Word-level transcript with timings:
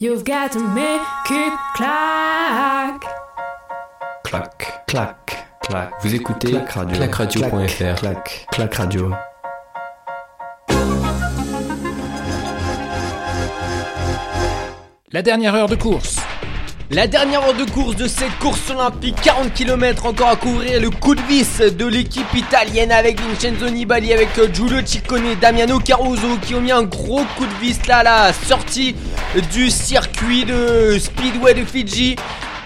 You've 0.00 0.22
got 0.22 0.52
to 0.52 0.60
make 0.60 1.00
it 1.28 1.52
clack. 1.74 3.02
Clac, 4.22 4.86
clac, 4.86 5.48
clac. 5.60 5.92
Vous 6.02 6.14
écoutez 6.14 6.52
Clac 6.52 6.70
radio. 6.70 6.96
clacradio.fr. 6.98 7.94
Clac, 7.96 8.46
clac 8.52 8.74
radio. 8.76 9.12
La 15.10 15.22
dernière 15.22 15.56
heure 15.56 15.68
de 15.68 15.74
course. 15.74 16.20
La 16.90 17.06
dernière 17.06 17.42
heure 17.42 17.52
de 17.52 17.70
course 17.70 17.96
de 17.96 18.08
cette 18.08 18.34
course 18.38 18.70
olympique, 18.70 19.16
40 19.22 19.52
km 19.52 20.06
encore 20.06 20.30
à 20.30 20.36
couvrir, 20.36 20.80
le 20.80 20.88
coup 20.88 21.14
de 21.14 21.20
vis 21.28 21.60
de 21.60 21.84
l'équipe 21.84 22.32
italienne 22.34 22.90
avec 22.92 23.20
Vincenzo 23.20 23.68
Nibali, 23.68 24.10
avec 24.14 24.38
euh, 24.38 24.48
Giulio 24.50 24.78
Ciccone, 24.82 25.34
Damiano 25.38 25.80
Caruso 25.80 26.38
qui 26.40 26.54
ont 26.54 26.62
mis 26.62 26.72
un 26.72 26.84
gros 26.84 27.24
coup 27.36 27.44
de 27.44 27.54
vis 27.60 27.86
là 27.86 27.98
à 27.98 28.02
la 28.02 28.32
sortie 28.32 28.96
du 29.52 29.68
circuit 29.68 30.46
de 30.46 30.98
Speedway 30.98 31.52
de 31.52 31.64
Fidji. 31.66 32.16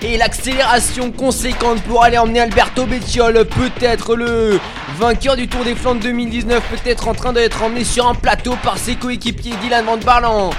Et 0.02 0.16
l'accélération 0.16 1.10
conséquente 1.10 1.82
pour 1.82 2.04
aller 2.04 2.18
emmener 2.18 2.43
Alberto 2.43 2.87
Bettiol, 2.87 3.45
peut-être 3.45 4.15
le 4.15 4.60
vainqueur 5.01 5.34
du 5.34 5.48
Tour 5.48 5.65
des 5.65 5.74
Flandres 5.74 6.01
2019, 6.01 6.62
peut-être 6.70 7.09
en 7.09 7.15
train 7.15 7.32
d'être 7.32 7.60
emmené 7.60 7.82
sur 7.82 8.07
un 8.07 8.15
plateau 8.15 8.54
par 8.62 8.79
ses 8.79 8.95
coéquipiers 8.95 9.54
Dylan 9.60 9.84
Van 9.84 9.96
Barlen 9.96 10.51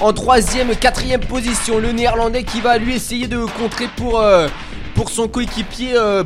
en 0.00 0.12
troisième, 0.12 0.74
quatrième 0.76 1.20
position. 1.20 1.78
Le 1.78 1.92
néerlandais 1.92 2.44
qui 2.44 2.60
va 2.60 2.78
lui 2.78 2.94
essayer 2.94 3.26
de 3.26 3.44
contrer 3.58 3.88
pour, 3.96 4.20
euh, 4.20 4.48
son 5.08 5.28
coéquipier 5.28 5.92
euh, 5.94 6.24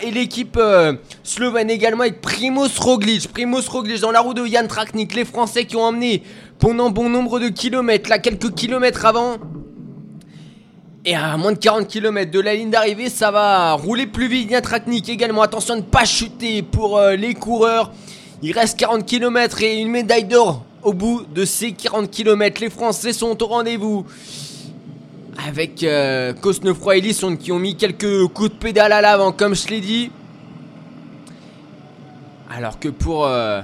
et 0.00 0.10
l'équipe 0.10 0.56
euh, 0.56 0.94
slovène 1.22 1.70
également 1.70 2.02
avec 2.02 2.20
Primoz 2.20 2.78
Roglic. 2.78 3.30
Primoz 3.32 3.68
Roglic 3.68 4.00
dans 4.00 4.10
la 4.10 4.20
roue 4.20 4.34
de 4.34 4.44
Jan 4.46 4.66
Traknik. 4.66 5.14
Les 5.14 5.24
Français 5.24 5.64
qui 5.64 5.76
ont 5.76 5.82
emmené 5.82 6.22
pendant 6.58 6.90
bon 6.90 7.08
nombre 7.10 7.38
de 7.38 7.48
kilomètres, 7.48 8.08
là 8.08 8.18
quelques 8.18 8.54
kilomètres 8.54 9.04
avant. 9.04 9.36
Et 11.04 11.14
à 11.14 11.36
moins 11.36 11.52
de 11.52 11.58
40 11.58 11.86
km 11.86 12.30
de 12.30 12.40
la 12.40 12.54
ligne 12.54 12.70
d'arrivée, 12.70 13.10
ça 13.10 13.30
va 13.30 13.74
rouler 13.74 14.06
plus 14.06 14.28
vite. 14.28 14.50
Jan 14.50 14.60
Traknik 14.60 15.08
également. 15.08 15.42
Attention 15.42 15.76
de 15.76 15.80
ne 15.80 15.86
pas 15.86 16.04
chuter 16.04 16.62
pour 16.62 16.98
euh, 16.98 17.16
les 17.16 17.34
coureurs. 17.34 17.92
Il 18.42 18.52
reste 18.52 18.78
40 18.78 19.04
km 19.04 19.62
et 19.62 19.76
une 19.76 19.90
médaille 19.90 20.24
d'or 20.24 20.64
au 20.82 20.92
bout 20.92 21.24
de 21.34 21.44
ces 21.44 21.72
40 21.72 22.10
km. 22.10 22.60
Les 22.60 22.70
Français 22.70 23.12
sont 23.12 23.42
au 23.42 23.46
rendez-vous. 23.46 24.06
Avec 25.46 25.84
euh, 25.84 26.32
Cosnefroy 26.32 26.96
et 26.96 27.00
Lisson 27.00 27.36
qui 27.36 27.52
ont 27.52 27.60
mis 27.60 27.76
quelques 27.76 28.26
coups 28.28 28.50
de 28.50 28.56
pédale 28.56 28.92
à 28.92 29.00
l'avant, 29.00 29.30
comme 29.30 29.54
je 29.54 29.68
l'ai 29.68 29.80
dit. 29.80 30.10
Alors 32.50 32.80
que 32.80 32.88
pour 32.88 33.26
euh, 33.26 33.60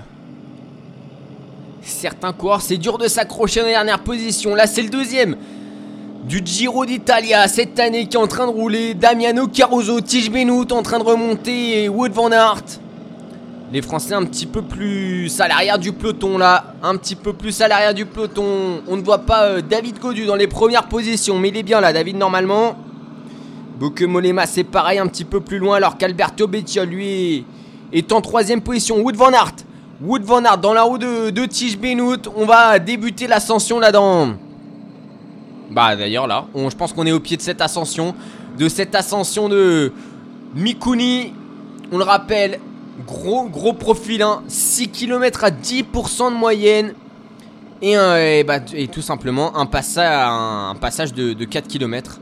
certains 1.82 2.32
coureurs, 2.32 2.62
c'est 2.62 2.76
dur 2.76 2.96
de 2.96 3.08
s'accrocher 3.08 3.62
en 3.62 3.66
dernière 3.66 4.04
position. 4.04 4.54
Là, 4.54 4.66
c'est 4.68 4.82
le 4.82 4.88
deuxième 4.88 5.36
du 6.24 6.42
Giro 6.44 6.86
d'Italia 6.86 7.48
cette 7.48 7.78
année 7.80 8.06
qui 8.06 8.16
est 8.16 8.20
en 8.20 8.28
train 8.28 8.46
de 8.46 8.52
rouler. 8.52 8.94
Damiano 8.94 9.48
Caruso, 9.48 10.00
Tige 10.00 10.30
Benoît 10.30 10.72
en 10.72 10.82
train 10.82 10.98
de 10.98 11.04
remonter 11.04 11.84
et 11.84 11.88
Wood 11.88 12.12
Van 12.12 12.30
Aert. 12.30 12.83
Les 13.74 13.82
Français 13.82 14.14
un 14.14 14.24
petit 14.24 14.46
peu 14.46 14.62
plus 14.62 15.40
à 15.40 15.48
l'arrière 15.48 15.80
du 15.80 15.90
peloton 15.90 16.38
là, 16.38 16.74
un 16.80 16.94
petit 16.96 17.16
peu 17.16 17.32
plus 17.32 17.60
à 17.60 17.66
l'arrière 17.66 17.92
du 17.92 18.06
peloton. 18.06 18.80
On 18.86 18.96
ne 18.96 19.02
voit 19.02 19.18
pas 19.18 19.46
euh, 19.46 19.62
David 19.68 19.98
Godu 19.98 20.26
dans 20.26 20.36
les 20.36 20.46
premières 20.46 20.86
positions, 20.86 21.40
mais 21.40 21.48
il 21.48 21.56
est 21.56 21.64
bien 21.64 21.80
là, 21.80 21.92
David 21.92 22.16
normalement. 22.16 22.76
Boke 23.80 24.02
Molema 24.02 24.46
c'est 24.46 24.62
pareil, 24.62 25.00
un 25.00 25.08
petit 25.08 25.24
peu 25.24 25.40
plus 25.40 25.58
loin, 25.58 25.74
alors 25.74 25.98
qu'Alberto 25.98 26.46
Bettiol 26.46 26.86
lui 26.86 27.44
est 27.92 28.12
en 28.12 28.20
troisième 28.20 28.60
position. 28.60 29.00
Wood 29.00 29.16
Van 29.16 29.32
Aert, 29.32 29.56
Wood 30.00 30.22
Van 30.22 30.44
Aert 30.44 30.58
dans 30.58 30.72
la 30.72 30.82
roue 30.82 30.98
de, 30.98 31.30
de 31.30 31.44
Tige. 31.44 31.76
On 32.36 32.46
va 32.46 32.78
débuter 32.78 33.26
l'ascension 33.26 33.80
là-dedans. 33.80 34.34
Bah 35.72 35.96
d'ailleurs 35.96 36.28
là, 36.28 36.46
je 36.54 36.76
pense 36.76 36.92
qu'on 36.92 37.06
est 37.06 37.12
au 37.12 37.18
pied 37.18 37.36
de 37.36 37.42
cette 37.42 37.60
ascension, 37.60 38.14
de 38.56 38.68
cette 38.68 38.94
ascension 38.94 39.48
de 39.48 39.92
Mikuni. 40.54 41.34
On 41.90 41.98
le 41.98 42.04
rappelle, 42.04 42.60
gros 43.06 43.44
gros 43.48 43.72
profil, 43.72 44.22
hein, 44.22 44.42
6 44.48 44.88
km 44.88 45.44
à 45.44 45.50
10% 45.50 46.32
de 46.32 46.36
moyenne. 46.36 46.94
Bah, 48.46 48.60
et 48.72 48.88
tout 48.88 49.02
simplement 49.02 49.56
un 49.56 49.66
passage, 49.66 51.12
de, 51.12 51.34
de 51.34 51.44
4 51.44 51.68
km 51.68 52.18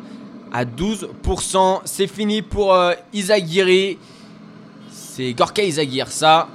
à 0.53 0.65
12%. 0.65 1.81
C'est 1.85 2.09
fini 2.09 2.43
pour 2.43 2.75
euh, 2.75 2.95
Izagiri. 3.13 3.99
C'est 4.91 5.33
Gorka 5.35 5.63
Izagir 5.63 6.09
ça. 6.09 6.49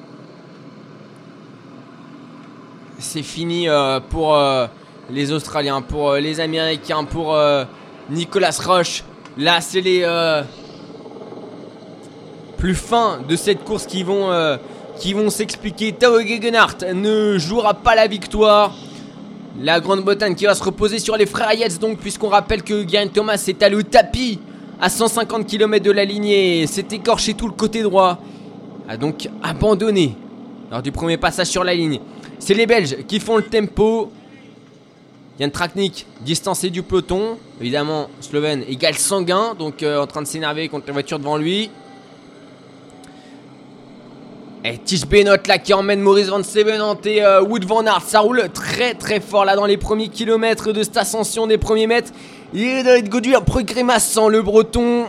C'est 3.00 3.22
fini 3.22 3.70
euh, 3.70 4.00
pour 4.00 4.36
euh, 4.36 4.66
les 5.12 5.32
Australiens, 5.32 5.82
pour 5.82 6.12
euh, 6.12 6.20
les 6.20 6.40
Américains, 6.40 7.04
pour 7.04 7.38
Nicolas 8.10 8.58
Roche. 8.66 9.04
Là, 9.38 9.62
c'est 9.62 9.82
les 9.82 10.02
plus 12.58 12.76
fins 12.76 13.20
de 13.28 13.36
cette 13.36 13.64
course 13.64 13.86
qui 13.86 14.04
vont, 14.04 14.32
euh, 14.32 14.58
qui 15.00 15.14
vont 15.14 15.30
s'expliquer. 15.30 15.94
Tao 15.94 16.20
Gegenhardt 16.20 16.84
ne 16.94 17.38
jouera 17.38 17.76
pas 17.76 17.96
la 17.96 18.08
victoire. 18.08 18.74
La 19.62 19.80
Grande-Bretagne 19.80 20.36
qui 20.36 20.46
va 20.46 20.54
se 20.54 20.64
reposer 20.64 21.00
sur 21.00 21.18
les 21.18 21.26
frères 21.26 21.54
Yates, 21.54 21.80
donc, 21.80 21.98
puisqu'on 21.98 22.30
rappelle 22.30 22.62
que 22.64 22.88
Geraint 22.88 23.08
Thomas 23.08 23.44
est 23.48 23.64
allé 23.64 23.76
au 23.76 23.84
tapis 23.84 24.40
à 24.80 24.90
150 24.90 25.48
km 25.48 25.84
de 25.84 25.92
la 25.92 26.06
lignée, 26.06 26.68
s'est 26.68 26.86
écorché 26.92 27.34
tout 27.34 27.48
le 27.48 27.54
côté 27.54 27.82
droit, 27.82 28.20
a 28.88 28.98
donc 28.98 29.28
abandonné 29.42 30.16
lors 30.70 30.84
du 30.84 30.92
premier 30.92 31.18
passage 31.18 31.48
sur 31.48 31.64
la 31.64 31.74
ligne. 31.74 32.00
C'est 32.38 32.54
les 32.54 32.68
Belges 32.68 32.98
qui 33.08 33.20
font 33.20 33.38
le 33.38 33.44
tempo. 33.44 34.12
Yann 35.40 35.52
Traknik 35.52 36.06
distancé 36.22 36.70
du 36.70 36.84
peloton. 36.84 37.38
Évidemment, 37.60 38.10
Slovène 38.22 38.64
égal 38.68 38.96
sanguin, 38.96 39.56
donc 39.58 39.82
euh, 39.82 40.02
en 40.02 40.08
train 40.08 40.22
de 40.22 40.28
s'énerver 40.28 40.68
contre 40.68 40.88
les 40.88 40.94
voitures 40.94 41.20
devant 41.20 41.38
lui. 41.38 41.70
Et 44.70 44.78
Tige 44.80 45.06
Benoît 45.06 45.38
là 45.48 45.60
qui 45.60 45.74
emmène 45.74 46.02
Maurice 46.02 46.28
Van 46.28 46.44
Sevenant 46.44 46.98
et 47.06 47.24
euh, 47.24 47.42
Wood 47.42 47.64
Van 47.64 47.86
Aert. 47.86 48.02
Ça 48.06 48.20
roule 48.20 48.50
très 48.54 48.96
très 48.96 49.22
fort 49.22 49.46
là 49.46 49.56
dans 49.56 49.66
les 49.66 49.78
premiers 49.78 50.10
kilomètres 50.10 50.74
de 50.74 50.84
cette 50.84 50.98
ascension 50.98 51.48
des 51.48 51.58
premiers 51.58 51.88
mètres. 51.88 52.12
Et 52.54 52.84
David 52.84 53.08
Godu 53.08 53.34
après 53.34 53.64
grimaçant 53.64 54.28
le 54.28 54.42
breton. 54.42 55.06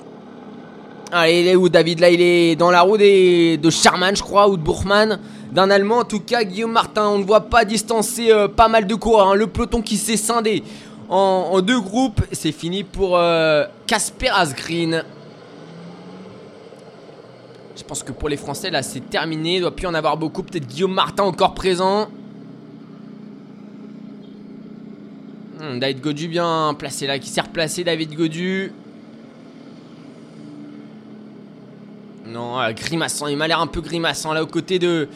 Allez, 1.10 1.41
il 1.41 1.48
est 1.48 1.56
où 1.56 1.69
David? 1.69 1.98
Là, 1.98 2.10
il 2.10 2.20
est 2.20 2.54
dans 2.54 2.70
la 2.70 2.82
roue 2.82 2.98
de 2.98 3.70
Charman, 3.70 4.14
je 4.14 4.22
crois, 4.22 4.48
ou 4.48 4.56
de 4.56 4.62
Bourgman. 4.62 5.19
D'un 5.50 5.70
Allemand, 5.70 5.98
en 5.98 6.04
tout 6.04 6.20
cas, 6.20 6.44
Guillaume 6.44 6.72
Martin. 6.72 7.08
On 7.08 7.19
ne 7.19 7.25
voit 7.25 7.48
pas 7.48 7.64
distancer 7.64 8.30
euh, 8.30 8.46
pas 8.46 8.69
mal 8.69 8.86
de 8.86 8.94
coureurs. 8.94 9.30
hein. 9.30 9.34
Le 9.34 9.48
peloton 9.48 9.82
qui 9.82 9.96
s'est 9.96 10.16
scindé 10.19 10.62
en, 11.08 11.60
deux 11.62 11.80
groupes. 11.80 12.20
C'est 12.30 12.52
fini 12.52 12.84
pour 12.84 13.16
euh, 13.16 13.64
Casper 13.88 14.28
Asgreen. 14.28 15.02
Je 17.88 17.94
pense 17.94 18.03
que 18.03 18.12
pour 18.12 18.28
les 18.28 18.37
Français, 18.37 18.69
là, 18.69 18.82
c'est 18.82 19.00
terminé. 19.00 19.54
Il 19.54 19.60
doit 19.62 19.75
plus 19.75 19.87
en 19.87 19.94
avoir 19.94 20.19
beaucoup. 20.19 20.43
Peut-être 20.43 20.66
Guillaume 20.66 20.93
Martin 20.93 21.22
encore 21.22 21.54
présent. 21.54 22.09
Hmm, 25.59 25.78
David 25.78 26.03
Godu 26.03 26.28
bien 26.28 26.76
placé 26.78 27.06
là, 27.06 27.19
qui 27.19 27.31
s'est 27.31 27.41
replacé 27.41 27.84
David 27.84 28.12
Godu. 28.12 28.72
Non, 32.26 32.60
euh, 32.60 32.72
grimaçant, 32.72 33.26
il 33.26 33.38
m'a 33.38 33.49
l'air 33.49 33.59
un 33.59 33.66
peu 33.66 33.81
grimaçant 33.81 34.34
là 34.34 34.43
aux 34.43 34.47
côtés 34.47 34.78
de, 34.78 35.09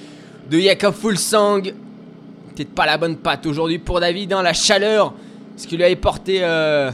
de 0.50 0.58
Jakob 0.58 0.94
Fulsang. 0.94 1.60
Peut-être 1.60 2.74
pas 2.74 2.86
la 2.86 2.96
bonne 2.96 3.18
patte 3.18 3.44
aujourd'hui 3.44 3.80
pour 3.80 4.00
David, 4.00 4.32
hein, 4.32 4.42
la 4.42 4.54
chaleur. 4.54 5.12
Ce 5.58 5.66
qui 5.66 5.76
lui 5.76 5.84
avait 5.84 5.94
porté 5.94 6.38
euh, 6.40 6.90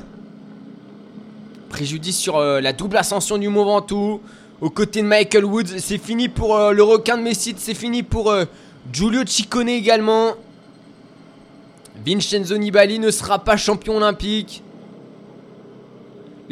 préjudice 1.69 2.19
sur 2.19 2.39
euh, 2.39 2.60
la 2.60 2.72
double 2.72 2.97
ascension 2.97 3.39
du 3.39 3.49
Mont 3.49 3.65
Ventoux? 3.65 4.21
Aux 4.60 4.70
côtés 4.70 5.02
de 5.02 5.06
Michael 5.06 5.44
Woods, 5.44 5.78
c'est 5.78 5.98
fini 5.98 6.28
pour 6.28 6.56
euh, 6.56 6.72
le 6.72 6.82
requin 6.82 7.16
de 7.16 7.22
Messit, 7.22 7.54
c'est 7.60 7.74
fini 7.74 8.02
pour 8.02 8.32
euh, 8.32 8.44
Giulio 8.92 9.24
Ciccone 9.24 9.69
également. 9.69 10.32
Vincenzo 12.04 12.58
Nibali 12.58 12.98
ne 12.98 13.12
sera 13.12 13.38
pas 13.38 13.56
champion 13.56 13.98
olympique. 13.98 14.65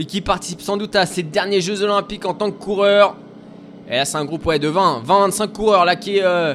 Qui 0.07 0.21
participe 0.21 0.61
sans 0.61 0.77
doute 0.77 0.95
à 0.95 1.05
ses 1.05 1.25
derniers 1.25 1.61
Jeux 1.61 1.83
olympiques 1.83 2.27
en 2.27 2.35
tant 2.35 2.53
que 2.53 2.63
coureur. 2.63 3.17
Et 3.89 3.97
là, 3.97 4.05
c'est 4.05 4.19
un 4.19 4.25
groupe 4.25 4.47
ouais, 4.47 4.61
de 4.61 4.69
20, 4.69 5.03
20-25 5.05 5.49
coureurs 5.49 5.85
là 5.85 5.97
qui 5.97 6.19
est 6.19 6.25
euh, 6.25 6.55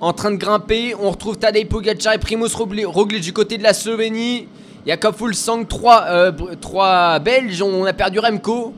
en 0.00 0.14
train 0.14 0.30
de 0.30 0.36
grimper. 0.36 0.94
On 0.98 1.10
retrouve 1.10 1.36
Tadej 1.36 1.68
Pogacar 1.68 2.14
et 2.14 2.18
Primoz 2.18 2.54
Roglic 2.54 3.20
du 3.20 3.34
côté 3.34 3.58
de 3.58 3.62
la 3.62 3.74
Slovénie. 3.74 4.48
Jakob 4.86 5.14
Fulsang, 5.14 5.64
3, 5.64 6.32
3 6.62 7.18
Belges. 7.18 7.60
On 7.60 7.84
a 7.84 7.92
perdu 7.92 8.20
Remco. 8.20 8.72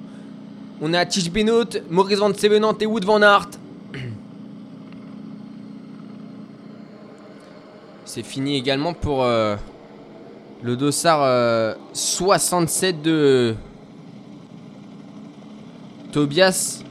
On 0.83 0.95
a 0.95 1.05
Tige 1.05 1.31
Benoît, 1.31 1.67
Maurice 1.91 2.19
Van 2.19 2.33
Sevenant 2.33 2.75
et 2.79 2.87
Wood 2.87 3.05
Van 3.05 3.21
Aert. 3.21 3.51
C'est 8.07 8.23
fini 8.23 8.57
également 8.57 8.95
pour 8.95 9.23
euh, 9.23 9.57
le 10.63 10.77
dossard 10.77 11.21
euh, 11.23 11.75
67 11.93 13.03
de 13.03 13.55
Tobias 16.13 16.83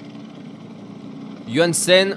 Johansen. 1.47 2.15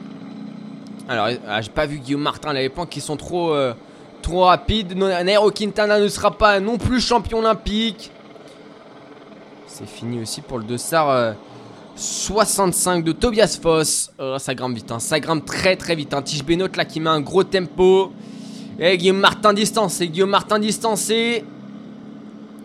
Alors, 1.08 1.30
ah, 1.48 1.62
j'ai 1.62 1.70
pas 1.70 1.86
vu 1.86 2.00
Guillaume 2.00 2.20
Martin 2.20 2.50
à 2.50 2.52
l'époque 2.52 2.90
qui 2.90 3.00
sont 3.00 3.16
trop 3.16 3.54
euh, 3.54 3.72
trop 4.20 4.44
rapide. 4.44 4.94
Nairo 4.94 5.50
Quintana 5.50 5.98
ne 5.98 6.08
sera 6.08 6.32
pas 6.32 6.60
non 6.60 6.76
plus 6.76 7.00
champion 7.00 7.38
olympique. 7.38 8.10
C'est 9.66 9.88
fini 9.88 10.20
aussi 10.20 10.42
pour 10.42 10.58
le 10.58 10.64
dossard 10.64 11.34
65 12.02 13.04
de 13.04 13.12
Tobias 13.12 13.58
Foss. 13.62 14.10
Oh, 14.18 14.36
ça 14.38 14.54
grimpe 14.54 14.74
vite, 14.74 14.90
hein. 14.90 14.98
ça 14.98 15.20
grimpe 15.20 15.44
très 15.44 15.76
très 15.76 15.94
vite. 15.94 16.12
Un 16.12 16.22
Tige 16.22 16.44
Benoît 16.44 16.68
là 16.76 16.84
qui 16.84 16.98
met 16.98 17.10
un 17.10 17.20
gros 17.20 17.44
tempo. 17.44 18.12
Et 18.78 18.96
Guillaume 18.98 19.20
Martin 19.20 19.52
distancé, 19.52 20.08
Guillaume 20.08 20.30
Martin 20.30 20.58
distancé. 20.58 21.44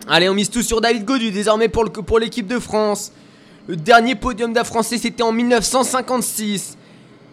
Allez, 0.08 0.28
on 0.28 0.34
mise 0.34 0.50
tout 0.50 0.62
sur 0.62 0.80
David 0.80 1.04
Godu 1.04 1.30
désormais 1.30 1.68
pour 1.68 2.18
l'équipe 2.18 2.46
de 2.46 2.58
France. 2.58 3.12
Le 3.68 3.76
dernier 3.76 4.14
podium 4.14 4.52
d'un 4.52 4.64
Français, 4.64 4.98
c'était 4.98 5.22
en 5.22 5.30
1956. 5.30 6.76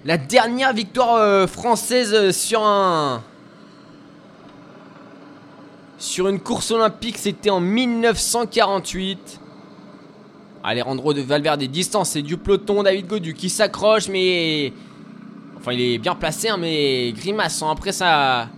La 0.04 0.18
dernière 0.18 0.74
victoire 0.74 1.16
euh, 1.16 1.48
française 1.48 2.14
euh, 2.14 2.32
sur 2.32 2.62
un. 2.64 3.24
Sur 5.98 6.28
une 6.28 6.40
course 6.40 6.70
olympique, 6.72 7.18
c'était 7.18 7.50
en 7.50 7.62
1948. 7.62 9.40
Alejandro 10.66 11.14
de 11.14 11.22
Valverde 11.22 11.64
c'est 12.06 12.24
du 12.24 12.38
peloton. 12.38 12.82
David 12.82 13.06
Godu 13.06 13.34
qui 13.36 13.50
s'accroche, 13.50 14.10
mais. 14.10 14.74
Enfin, 15.58 15.74
il 15.74 15.82
est 15.82 15.98
bien 16.00 16.16
placé, 16.16 16.50
hein, 16.50 16.58
mais 16.60 17.14
grimaçant. 17.16 17.70
Après, 17.70 17.92
ça. 17.92 18.50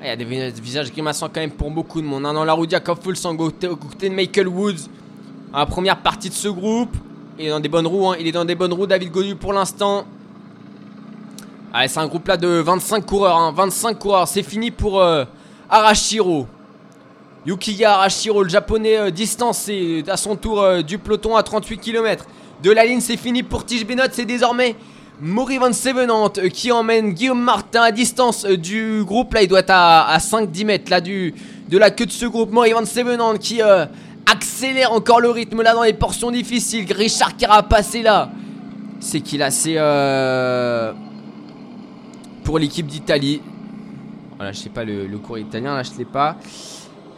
Il 0.00 0.06
y 0.06 0.10
a 0.10 0.16
des 0.16 0.24
visages 0.24 0.90
grimaçants 0.90 1.28
quand 1.28 1.40
même 1.40 1.50
pour 1.50 1.70
beaucoup 1.70 2.00
de 2.00 2.06
monde. 2.06 2.24
Hein. 2.24 2.32
Dans 2.32 2.44
la 2.44 2.52
roue, 2.54 2.68
Jacob 2.68 2.98
Fulsang, 3.02 3.36
côté 3.36 3.68
de 4.08 4.14
Michael 4.14 4.48
Woods. 4.48 4.88
La 5.52 5.66
première 5.66 5.98
partie 5.98 6.30
de 6.30 6.34
ce 6.34 6.48
groupe. 6.48 6.96
Il 7.38 7.46
est 7.46 7.50
dans 7.50 7.60
des 7.60 7.68
bonnes 7.68 7.86
roues. 7.86 8.08
Hein. 8.08 8.16
Il 8.18 8.26
est 8.26 8.32
dans 8.32 8.44
des 8.44 8.54
bonnes 8.54 8.72
roues, 8.72 8.86
David 8.86 9.10
Godu, 9.10 9.34
pour 9.36 9.52
l'instant. 9.52 10.06
Allez, 11.74 11.88
c'est 11.88 12.00
un 12.00 12.06
groupe 12.06 12.26
là 12.26 12.38
de 12.38 12.48
25 12.48 13.04
coureurs. 13.04 13.52
25 13.52 13.98
coureurs. 13.98 14.28
C'est 14.28 14.42
fini 14.42 14.70
pour 14.70 15.00
euh, 15.02 15.24
Arashiro. 15.68 16.46
Yukiya 17.48 17.94
Arashiro, 17.94 18.42
le 18.42 18.50
japonais 18.50 18.98
euh, 18.98 19.10
distancé 19.10 20.04
à 20.06 20.18
son 20.18 20.36
tour 20.36 20.60
euh, 20.60 20.82
du 20.82 20.98
peloton 20.98 21.34
à 21.34 21.42
38 21.42 21.78
km. 21.78 22.26
De 22.62 22.70
la 22.70 22.84
ligne, 22.84 23.00
c'est 23.00 23.16
fini 23.16 23.42
pour 23.42 23.64
Tige 23.64 23.86
Benot. 23.86 24.02
C'est 24.12 24.26
désormais 24.26 24.76
Maury 25.18 25.56
Van 25.56 25.72
Sevenant 25.72 26.30
euh, 26.36 26.50
qui 26.50 26.70
emmène 26.70 27.14
Guillaume 27.14 27.40
Martin 27.40 27.80
à 27.84 27.90
distance 27.90 28.44
du 28.44 29.02
groupe. 29.02 29.32
Là, 29.32 29.40
il 29.40 29.48
doit 29.48 29.60
être 29.60 29.72
à, 29.72 30.18
5-10 30.18 30.66
mètres 30.66 30.90
là, 30.90 31.00
du, 31.00 31.34
de 31.70 31.78
la 31.78 31.90
queue 31.90 32.04
de 32.04 32.10
ce 32.10 32.26
groupe. 32.26 32.52
Maury 32.52 32.72
Van 32.72 32.84
Sevenant 32.84 33.34
qui 33.38 33.62
accélère 34.30 34.92
encore 34.92 35.20
le 35.20 35.30
rythme 35.30 35.62
là 35.62 35.72
dans 35.72 35.84
les 35.84 35.94
portions 35.94 36.30
difficiles. 36.30 36.92
Richard 36.92 37.34
Carapace 37.34 37.94
est 37.94 38.02
là. 38.02 38.30
C'est 39.00 39.22
qu'il 39.22 39.42
a 39.42 39.50
c'est 39.50 39.78
pour 42.44 42.58
l'équipe 42.58 42.86
d'Italie. 42.86 43.40
Voilà, 44.36 44.52
je 44.52 44.58
sais 44.58 44.68
pas 44.68 44.84
le, 44.84 45.08
cours 45.16 45.38
italien, 45.38 45.74
là 45.76 45.82
je 45.82 45.88
sais 45.88 46.04
pas. 46.04 46.36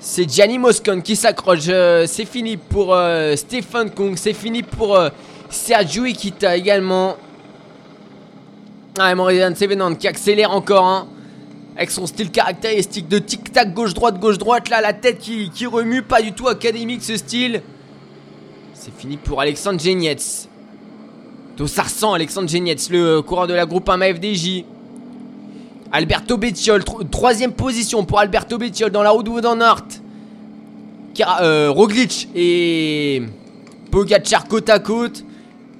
C'est 0.03 0.29
Gianni 0.33 0.59
Moscon 0.59 1.03
qui 1.03 1.15
s'accroche. 1.15 1.67
Euh, 1.69 2.07
c'est 2.07 2.25
fini 2.25 2.57
pour 2.57 2.95
euh, 2.95 3.37
Stephen. 3.37 3.91
C'est 4.17 4.33
fini 4.33 4.63
pour 4.63 4.97
euh, 4.97 5.11
Sergio 5.51 6.05
Ikita 6.05 6.57
également. 6.57 7.17
Ah, 8.99 9.15
Morgan 9.15 9.55
Sevenant 9.55 9.95
qui 9.95 10.09
accélère 10.09 10.53
encore. 10.53 10.87
Hein, 10.87 11.07
avec 11.77 11.91
son 11.91 12.07
style 12.07 12.31
caractéristique 12.31 13.09
de 13.09 13.19
tic-tac 13.19 13.75
gauche-droite, 13.75 14.19
gauche-droite. 14.19 14.71
Là, 14.71 14.81
la 14.81 14.95
tête 14.95 15.19
qui, 15.19 15.67
remue. 15.67 16.01
Pas 16.01 16.23
du 16.23 16.33
tout 16.33 16.49
académique 16.49 17.03
ce 17.03 17.19
style. 17.19 17.61
C'est 18.73 18.95
fini 18.97 19.19
pour 19.19 19.39
Alexandre 19.43 19.79
Genietz. 19.81 20.49
ça 21.67 21.83
ressent 21.83 22.15
Alexandre 22.15 22.49
Genietz, 22.49 22.89
le 22.89 23.21
coureur 23.21 23.47
de 23.47 23.53
la 23.53 23.67
groupe 23.67 23.87
1 23.87 24.15
FDJ. 24.15 24.65
Alberto 25.93 26.37
Bettiol, 26.37 26.85
troisième 27.11 27.53
position 27.53 28.05
pour 28.05 28.21
Alberto 28.21 28.59
Bettiol 28.59 28.91
dans 28.91 29.03
la 29.03 29.11
route 29.11 29.27
de 29.27 29.63
Art. 29.63 29.87
Euh, 31.43 31.71
Roglic 31.71 32.29
et 32.35 33.23
Pogacar 33.91 34.47
côte 34.47 34.71
à 34.71 34.79
côte. 34.79 35.25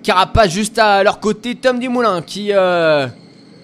Carapace 0.03 0.51
juste 0.51 0.79
à 0.79 1.05
leur 1.05 1.21
côté. 1.21 1.55
Tom 1.55 1.79
Dumoulin 1.79 2.23
qui 2.23 2.53
euh, 2.53 3.07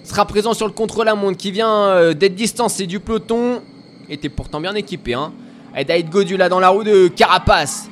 sera 0.04 0.24
présent 0.24 0.54
sur 0.54 0.66
le 0.66 0.72
contre-la-montre, 0.72 1.36
qui 1.36 1.50
vient 1.50 1.88
euh, 1.88 2.14
d'être 2.14 2.36
distancé 2.36 2.86
du 2.86 3.00
peloton. 3.00 3.60
Était 4.08 4.28
pourtant 4.28 4.60
bien 4.60 4.74
équipé. 4.74 5.14
Hein. 5.14 5.32
Et 5.76 5.84
David 5.84 6.10
Godu 6.10 6.36
là 6.36 6.48
dans 6.48 6.60
la 6.60 6.68
roue 6.68 6.84
de 6.84 7.08
Carapace. 7.08 7.88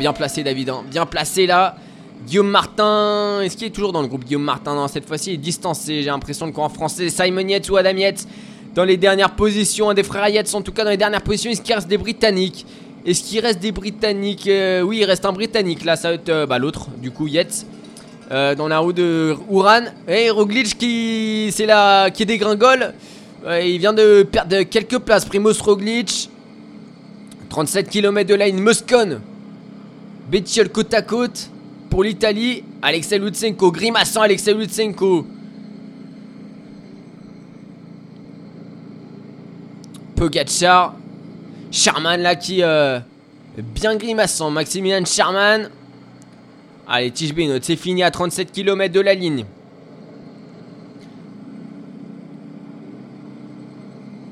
Bien 0.00 0.12
placé 0.12 0.42
David, 0.42 0.70
hein. 0.70 0.82
bien 0.90 1.06
placé 1.06 1.46
là. 1.46 1.76
Guillaume 2.26 2.50
Martin, 2.50 3.40
est-ce 3.42 3.56
qu'il 3.56 3.66
est 3.68 3.70
toujours 3.70 3.92
dans 3.92 4.02
le 4.02 4.08
groupe 4.08 4.24
Guillaume 4.24 4.42
Martin? 4.42 4.74
Non, 4.74 4.88
cette 4.88 5.06
fois-ci 5.06 5.30
il 5.30 5.34
est 5.34 5.38
distancé, 5.38 6.02
j'ai 6.02 6.10
l'impression 6.10 6.50
que 6.50 6.60
en 6.60 6.68
français, 6.68 7.08
Simon 7.10 7.46
Yates 7.46 7.68
ou 7.70 7.76
Adam 7.76 7.96
Yates? 7.96 8.26
Dans 8.74 8.84
les 8.84 8.96
dernières 8.96 9.34
positions, 9.34 9.90
un 9.90 9.94
des 9.94 10.02
frères 10.02 10.28
Yates 10.28 10.52
en 10.54 10.62
tout 10.62 10.72
cas 10.72 10.84
dans 10.84 10.90
les 10.90 10.96
dernières 10.96 11.22
positions, 11.22 11.50
est-ce 11.50 11.62
qu'il 11.62 11.76
des 11.88 11.98
Britanniques? 11.98 12.66
Est-ce 13.06 13.22
qu'il 13.22 13.40
reste 13.40 13.60
des 13.60 13.72
Britanniques? 13.72 14.46
Euh, 14.48 14.82
Oui, 14.82 14.98
il 14.98 15.04
reste 15.04 15.24
un 15.24 15.32
Britannique, 15.32 15.84
là 15.84 15.96
ça 15.96 16.08
va 16.08 16.14
être 16.14 16.28
euh, 16.28 16.46
bah, 16.46 16.58
l'autre, 16.58 16.88
du 17.00 17.10
coup 17.10 17.26
Yates. 17.26 17.64
Euh, 18.30 18.54
dans 18.54 18.68
la 18.68 18.80
roue 18.80 18.92
de 18.92 19.34
Uran. 19.50 19.84
Et 20.06 20.28
Roglic 20.28 20.76
qui, 20.76 21.50
c'est 21.50 21.64
là, 21.64 22.10
qui 22.10 22.26
dégringole. 22.26 22.92
il 23.62 23.78
vient 23.78 23.94
de 23.94 24.22
perdre 24.22 24.64
quelques 24.64 24.98
places. 24.98 25.24
Primoz 25.24 25.62
Roglic. 25.62 26.28
37 27.48 27.88
km 27.88 28.28
de 28.28 28.34
line. 28.34 28.60
Moscone. 28.60 29.22
Bettiol 30.30 30.68
côte 30.68 30.92
à 30.92 31.00
côte 31.00 31.48
pour 31.90 32.04
l'Italie, 32.04 32.64
Alexei 32.82 33.18
Lutsenko, 33.18 33.72
grimaçant 33.72 34.22
Alexei 34.22 34.54
Lutsenko. 34.54 35.26
Pogacar, 40.16 40.94
Charman 41.70 42.20
là 42.20 42.34
qui 42.34 42.62
euh, 42.62 42.98
bien 43.74 43.96
grimaçant, 43.96 44.50
Maximilian 44.50 45.04
Charman. 45.04 45.70
Allez, 46.88 47.10
Tige 47.10 47.34
c'est 47.62 47.76
fini 47.76 48.02
à 48.02 48.10
37 48.10 48.50
km 48.50 48.92
de 48.92 49.00
la 49.00 49.14
ligne. 49.14 49.44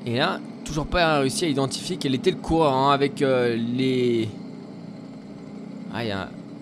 Et 0.06 0.16
là, 0.16 0.40
toujours 0.64 0.86
pas 0.86 1.18
réussi 1.18 1.44
à 1.44 1.48
identifier 1.48 1.96
quel 1.96 2.14
était 2.14 2.30
le 2.30 2.36
coureur 2.36 2.72
hein, 2.72 2.92
avec 2.92 3.22
euh, 3.22 3.56
les... 3.56 4.28
Ah, 5.92 6.04
il 6.04 6.08
y 6.08 6.12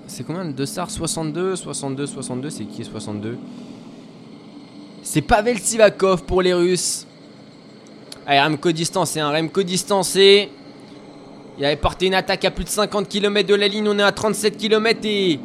c'est 0.06 0.24
combien 0.24 0.44
de 0.44 0.64
stars 0.64 0.90
62, 0.90 1.56
62, 1.56 2.06
62. 2.06 2.50
C'est 2.50 2.64
qui 2.64 2.82
est 2.82 2.84
62 2.84 3.38
C'est 5.02 5.22
Pavel 5.22 5.58
Sivakov 5.58 6.24
pour 6.24 6.42
les 6.42 6.52
Russes. 6.52 7.06
Allez, 8.26 8.40
Remco 8.40 8.72
distancé, 8.72 9.22
Remco 9.22 9.62
distancé. 9.62 10.50
Il 11.58 11.64
avait 11.64 11.76
porté 11.76 12.06
une 12.06 12.14
attaque 12.14 12.44
à 12.44 12.50
plus 12.50 12.64
de 12.64 12.68
50 12.68 13.08
km 13.08 13.48
de 13.48 13.54
la 13.54 13.68
ligne. 13.68 13.88
On 13.88 13.98
est 13.98 14.02
à 14.02 14.12
37 14.12 14.56
km 14.56 15.00
et 15.04 15.38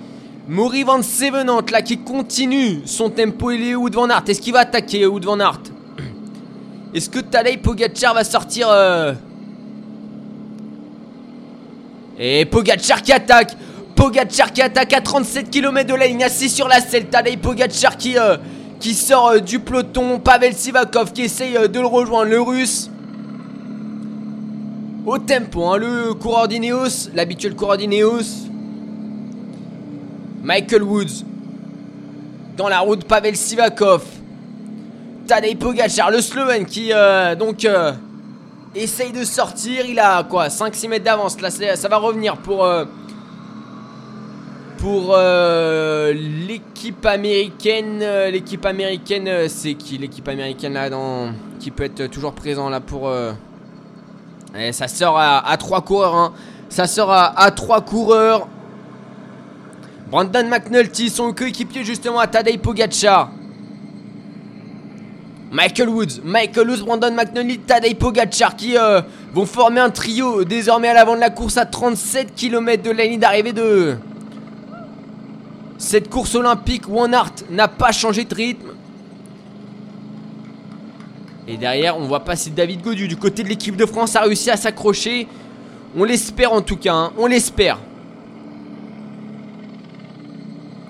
Maury 0.48 0.84
Van 0.84 1.02
Sevenant 1.04 1.62
là 1.72 1.82
qui 1.82 2.00
continue 2.00 2.82
son 2.86 3.10
tempo. 3.10 3.52
Il 3.52 3.64
est 3.64 3.76
où 3.76 3.88
Van 3.92 4.08
Est-ce 4.08 4.42
qu'il 4.42 4.54
va 4.54 4.60
attaquer 4.60 5.06
Wood 5.06 5.26
Est-ce 6.94 7.10
que 7.10 7.20
Tadej 7.20 7.62
Pogacar 7.62 8.14
va 8.16 8.24
sortir 8.24 8.68
euh 8.70 9.14
Et 12.18 12.46
Pogacar 12.46 13.02
qui 13.02 13.14
attaque 13.14 13.56
Pogacar 14.00 14.54
qui 14.54 14.62
attaque 14.62 14.94
à 14.94 15.02
37 15.02 15.50
km 15.50 15.90
de 15.90 15.94
la 15.94 16.08
ligne, 16.08 16.24
assis 16.24 16.50
sur 16.50 16.70
la 16.70 16.80
selle. 16.80 17.08
Tadej 17.08 17.36
Pogacar 17.36 17.98
qui, 17.98 18.18
euh, 18.18 18.38
sort 18.94 19.28
euh, 19.28 19.40
du 19.40 19.60
peloton. 19.60 20.20
Pavel 20.20 20.54
Sivakov 20.54 21.12
qui 21.12 21.24
essaye 21.24 21.58
euh, 21.58 21.68
de 21.68 21.82
le 21.82 21.86
rejoindre, 21.86 22.32
le 22.32 22.40
russe. 22.40 22.90
Au 25.06 25.18
tempo, 25.18 25.66
hein, 25.66 25.78
le 25.78 26.14
coureur 26.14 26.48
d'Ineos, 26.48 27.10
l'habituel 27.14 27.58
coureur 27.58 27.76
d'Ineos. 27.76 28.48
Michael 30.44 30.84
Woods. 30.84 31.26
Dans 32.56 32.70
la 32.70 32.80
route, 32.80 33.04
Pavel 33.04 33.36
Sivakov. 33.36 34.04
Tadej 35.28 35.58
Pogacar, 35.58 36.10
le 36.10 36.22
Slovène 36.22 36.66
qui 36.66 36.94
donc 37.38 37.68
essaye 38.74 39.12
de 39.12 39.26
sortir. 39.26 39.86
Il 39.86 40.00
a 40.00 40.24
quoi 40.24 40.48
5-6 40.48 40.88
mètres 40.88 41.04
d'avance. 41.04 41.42
Là, 41.42 41.50
ça 41.52 41.88
va 41.90 41.98
revenir 41.98 42.38
pour 42.38 42.66
pour 44.80 45.14
euh, 45.14 46.14
l'équipe 46.14 47.06
américaine, 47.06 48.00
euh, 48.02 48.32
l'équipe 48.32 48.66
américaine, 48.66 49.28
euh, 49.28 49.48
c'est 49.50 49.74
qui 49.74 49.98
l'équipe 49.98 50.28
américaine 50.28 50.74
là 50.74 50.90
dans, 50.90 51.34
qui 51.60 51.70
peut 51.70 51.84
être 51.84 52.08
toujours 52.08 52.34
présent 52.34 52.70
là 52.70 52.80
pour. 52.80 53.12
Et 54.58 54.72
ça 54.72 54.88
sort 54.88 55.20
à, 55.20 55.58
3 55.58 55.82
coureurs. 55.82 56.16
Hein. 56.16 56.34
Ça 56.70 56.88
sort 56.88 57.12
à, 57.12 57.52
3 57.52 57.82
coureurs. 57.82 58.48
Brandon 60.10 60.48
McNulty, 60.48 61.10
son 61.10 61.34
coéquipier 61.34 61.84
justement 61.84 62.20
à 62.20 62.26
Tadej 62.26 62.58
Pogacar. 62.58 63.30
Michael 65.52 65.90
Woods, 65.90 66.22
Michael 66.24 66.70
Woods, 66.70 66.84
Brandon 66.84 67.14
McNulty, 67.14 67.60
Tadej 67.60 67.96
Pogacar 67.96 68.56
qui 68.56 68.76
vont 69.34 69.46
former 69.46 69.82
un 69.82 69.92
trio 69.92 70.46
désormais 70.46 70.88
à 70.88 70.94
l'avant 70.96 71.16
de 71.16 71.20
la 71.20 71.30
course 71.30 71.58
à 71.58 71.66
37 71.66 72.34
km 72.34 72.82
de 72.82 72.92
la 72.92 73.06
ligne 73.06 73.20
d'arrivée 73.20 73.54
de, 73.54 73.98
cette 75.80 76.10
course 76.10 76.36
olympique, 76.36 76.88
One 76.90 77.14
Art 77.14 77.32
n'a 77.50 77.70
pas 77.70 77.94
changé 77.94 78.26
de 78.26 78.36
rythme. 78.36 78.74
Et 81.48 81.56
derrière, 81.58 81.98
on 81.98 82.04
voit 82.04 82.20
passer 82.20 82.52
David 82.52 82.82
Godu 82.82 83.08
du 83.08 83.16
côté 83.16 83.44
de 83.44 83.48
l'équipe 83.48 83.76
de 83.76 83.86
France, 83.86 84.16
a 84.16 84.22
réussi 84.22 84.52
à 84.52 84.58
s'accrocher. 84.58 85.28
On 85.98 86.04
l'espère 86.04 86.52
en 86.52 86.62
tout 86.62 86.76
cas, 86.76 86.94
hein. 86.94 87.12
on 87.18 87.26
l'espère. 87.26 87.80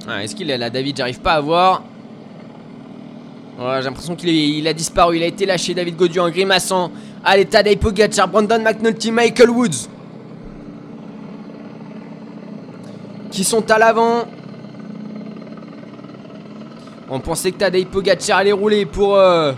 Est-ce 0.10 0.36
qu'il 0.36 0.50
est 0.50 0.58
là, 0.58 0.72
David? 0.72 0.98
J'arrive 0.98 1.20
pas 1.20 1.34
à 1.34 1.40
voir. 1.40 1.84
J'ai 3.60 3.84
l'impression 3.84 4.16
qu'il 4.16 4.68
a 4.68 4.74
disparu, 4.74 5.18
il 5.18 5.24
a 5.24 5.28
été 5.28 5.46
lâché, 5.46 5.76
David 5.76 5.98
Godu 5.98 6.20
en 6.20 6.32
grimaçant. 6.32 6.92
Allez, 7.24 7.46
Tadej 7.46 7.78
Pogacar, 7.78 8.28
Brandon 8.28 8.60
McNulty, 8.60 9.12
Michael 9.12 9.52
Woods. 9.52 9.88
Qui 13.30 13.44
sont 13.44 13.70
à 13.70 13.78
l'avant. 13.78 14.26
On 17.12 17.20
pensait 17.20 17.52
que 17.52 17.58
Tadej 17.58 17.88
Pogacar 17.88 18.38
allait 18.38 18.52
rouler 18.52 18.86
pour 18.86 19.16
euh, 19.16 19.54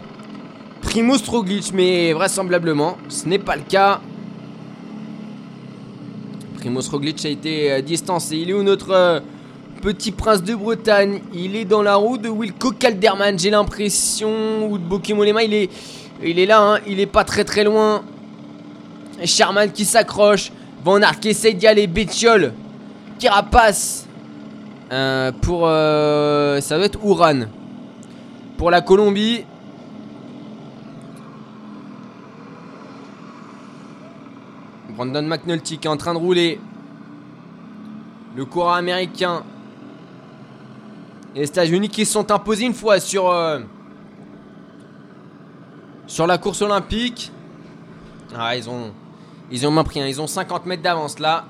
Primoz 0.81 1.27
Roglic, 1.27 1.73
mais 1.73 2.13
vraisemblablement, 2.13 2.97
ce 3.09 3.27
n'est 3.27 3.39
pas 3.39 3.57
le 3.57 3.63
cas. 3.67 3.99
Primoz 6.57 6.87
Roglic 6.89 7.25
a 7.25 7.29
été 7.29 7.71
euh, 7.71 7.81
distancé. 7.81 8.37
Il 8.37 8.51
est 8.51 8.53
où 8.53 8.63
notre 8.63 8.91
euh, 8.91 9.19
petit 9.81 10.13
prince 10.13 10.43
de 10.43 10.55
Bretagne? 10.55 11.19
Il 11.33 11.57
est 11.57 11.65
dans 11.65 11.81
la 11.81 11.95
roue 11.95 12.17
de 12.17 12.29
Wilco 12.29 12.71
Calderman, 12.71 13.37
j'ai 13.37 13.49
l'impression. 13.49 14.69
Ou 14.69 14.77
de 14.77 14.83
Bokemolema, 14.83 15.43
il 15.43 15.53
est, 15.53 15.69
il 16.23 16.39
est 16.39 16.45
là, 16.45 16.61
hein, 16.61 16.79
il 16.87 17.01
est 17.01 17.05
pas 17.05 17.25
très 17.25 17.43
très 17.43 17.65
loin. 17.65 18.03
Sherman 19.25 19.69
qui 19.73 19.83
s'accroche. 19.83 20.53
Van 20.85 21.01
Aert 21.01 21.19
qui 21.19 21.29
essaye 21.29 21.55
d'y 21.55 21.67
aller. 21.67 21.85
Bettiol 21.85 22.53
qui 23.19 23.27
rapace. 23.27 24.07
Euh, 24.91 25.31
pour. 25.31 25.67
euh, 25.67 26.59
ça 26.61 26.77
doit 26.77 26.85
être 26.85 27.03
Ouran. 27.03 27.41
Pour 28.57 28.71
la 28.71 28.81
Colombie. 28.81 29.45
Brandon 34.89 35.21
McNulty 35.23 35.77
qui 35.77 35.87
est 35.87 35.89
en 35.91 35.97
train 35.97 36.13
de 36.13 36.19
rouler. 36.19 36.59
Le 38.35 38.45
coureur 38.45 38.73
américain. 38.73 39.43
Et 41.35 41.39
les 41.39 41.47
États-Unis 41.47 41.89
qui 41.89 42.05
se 42.05 42.13
sont 42.13 42.29
imposés 42.31 42.65
une 42.65 42.73
fois 42.73 42.99
sur. 42.99 43.29
euh, 43.29 43.59
sur 46.07 46.27
la 46.27 46.37
course 46.37 46.61
olympique. 46.61 47.31
Ah, 48.35 48.55
ils 48.55 48.69
ont. 48.69 48.91
Ils 49.49 49.67
ont 49.67 49.71
moins 49.71 49.83
pris, 49.83 49.99
hein. 50.01 50.07
ils 50.07 50.21
ont 50.21 50.27
50 50.27 50.65
mètres 50.65 50.81
d'avance 50.81 51.19
là. 51.19 51.45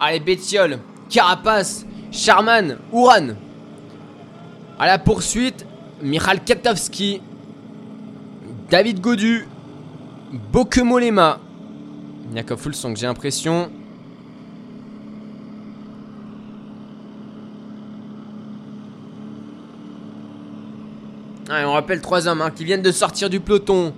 Allez, 0.00 0.18
Bettiol, 0.18 0.78
Carapace, 1.10 1.84
Charman, 2.12 2.78
Ouran. 2.92 3.34
À 4.78 4.86
la 4.86 4.98
poursuite, 4.98 5.66
Michal 6.00 6.42
Katowski, 6.42 7.20
David 8.70 9.00
Godu, 9.00 9.46
Bokemolema. 10.52 11.40
Yakov 12.34 12.60
Fulsang, 12.60 12.94
j'ai 12.94 13.06
l'impression. 13.06 13.70
Ah, 21.50 21.66
on 21.66 21.72
rappelle 21.72 22.00
trois 22.00 22.28
hommes 22.28 22.42
hein, 22.42 22.52
qui 22.52 22.64
viennent 22.64 22.80
de 22.80 22.92
sortir 22.92 23.28
du 23.28 23.40
peloton. 23.40 23.92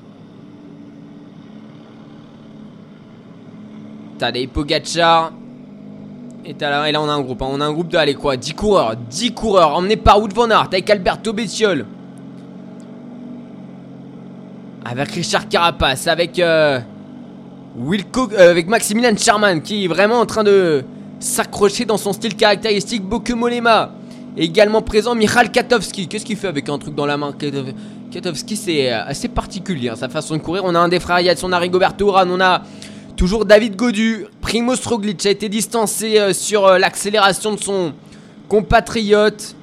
Tadej 4.19 4.49
Pogacar. 4.49 5.33
Et, 6.45 6.55
là, 6.59 7.01
on 7.01 7.09
a 7.09 7.13
un 7.13 7.21
groupe. 7.21 7.41
hein. 7.43 7.49
On 7.51 7.61
a 7.61 7.67
un 7.67 7.73
groupe 7.73 7.89
de, 7.89 8.13
quoi, 8.15 8.37
10 8.37 8.55
coureurs. 8.55 8.97
10 8.97 9.33
coureurs 9.33 9.77
emmenés 9.77 9.97
par 9.97 10.21
Wood 10.21 10.33
Van 10.33 10.51
Aert 10.51 10.69
avec 10.73 10.91
Alberto 10.91 11.33
Bettiol. 11.33 11.87
Avec 14.85 15.11
Richard 15.13 15.49
Carapace. 15.49 16.09
Avec, 16.09 16.39
euh, 16.39 16.81
Wilco, 17.77 18.29
euh, 18.33 18.51
avec 18.51 18.69
Maximilian 18.69 19.17
Charman 19.17 19.63
qui 19.63 19.85
est 19.85 19.89
vraiment 19.89 20.19
en 20.21 20.27
train 20.27 20.45
de 20.45 20.85
s'accrocher 21.21 21.85
dans 21.85 21.97
son 21.97 22.13
style 22.13 22.35
caractéristique. 22.35 23.05
Bokemolema. 23.05 23.93
Également 24.37 24.83
présent 24.83 25.15
Michal 25.15 25.51
Katowski. 25.53 26.09
Qu'est-ce 26.09 26.25
qu'il 26.25 26.37
fait 26.37 26.49
avec 26.49 26.69
un 26.69 26.79
truc 26.79 26.95
dans 26.95 27.07
la 27.07 27.17
main? 27.17 27.33
Katowski, 28.11 28.57
c'est 28.57 28.93
euh, 28.93 29.05
assez 29.07 29.29
particulier 29.29 29.91
hein, 29.91 29.97
sa 29.97 30.09
façon 30.09 30.37
de 30.37 30.41
courir. 30.41 30.63
On 30.65 30.75
a 30.75 30.79
un 30.81 30.89
des 30.89 30.99
frères 30.99 31.21
Yates, 31.21 31.43
on 31.45 31.53
a 31.53 31.59
Rigoberto 31.59 32.09
Urán, 32.09 32.31
on 32.31 32.41
a 32.41 32.63
toujours 33.17 33.45
David 33.45 33.77
Godu. 33.77 34.27
Primoz 34.41 34.87
Roglic 34.87 35.25
a 35.27 35.31
été 35.31 35.49
distancé 35.49 36.19
euh, 36.19 36.33
sur 36.33 36.67
euh, 36.67 36.79
l'accélération 36.79 37.55
de 37.55 37.61
son 37.61 37.93
compatriote. 38.49 39.55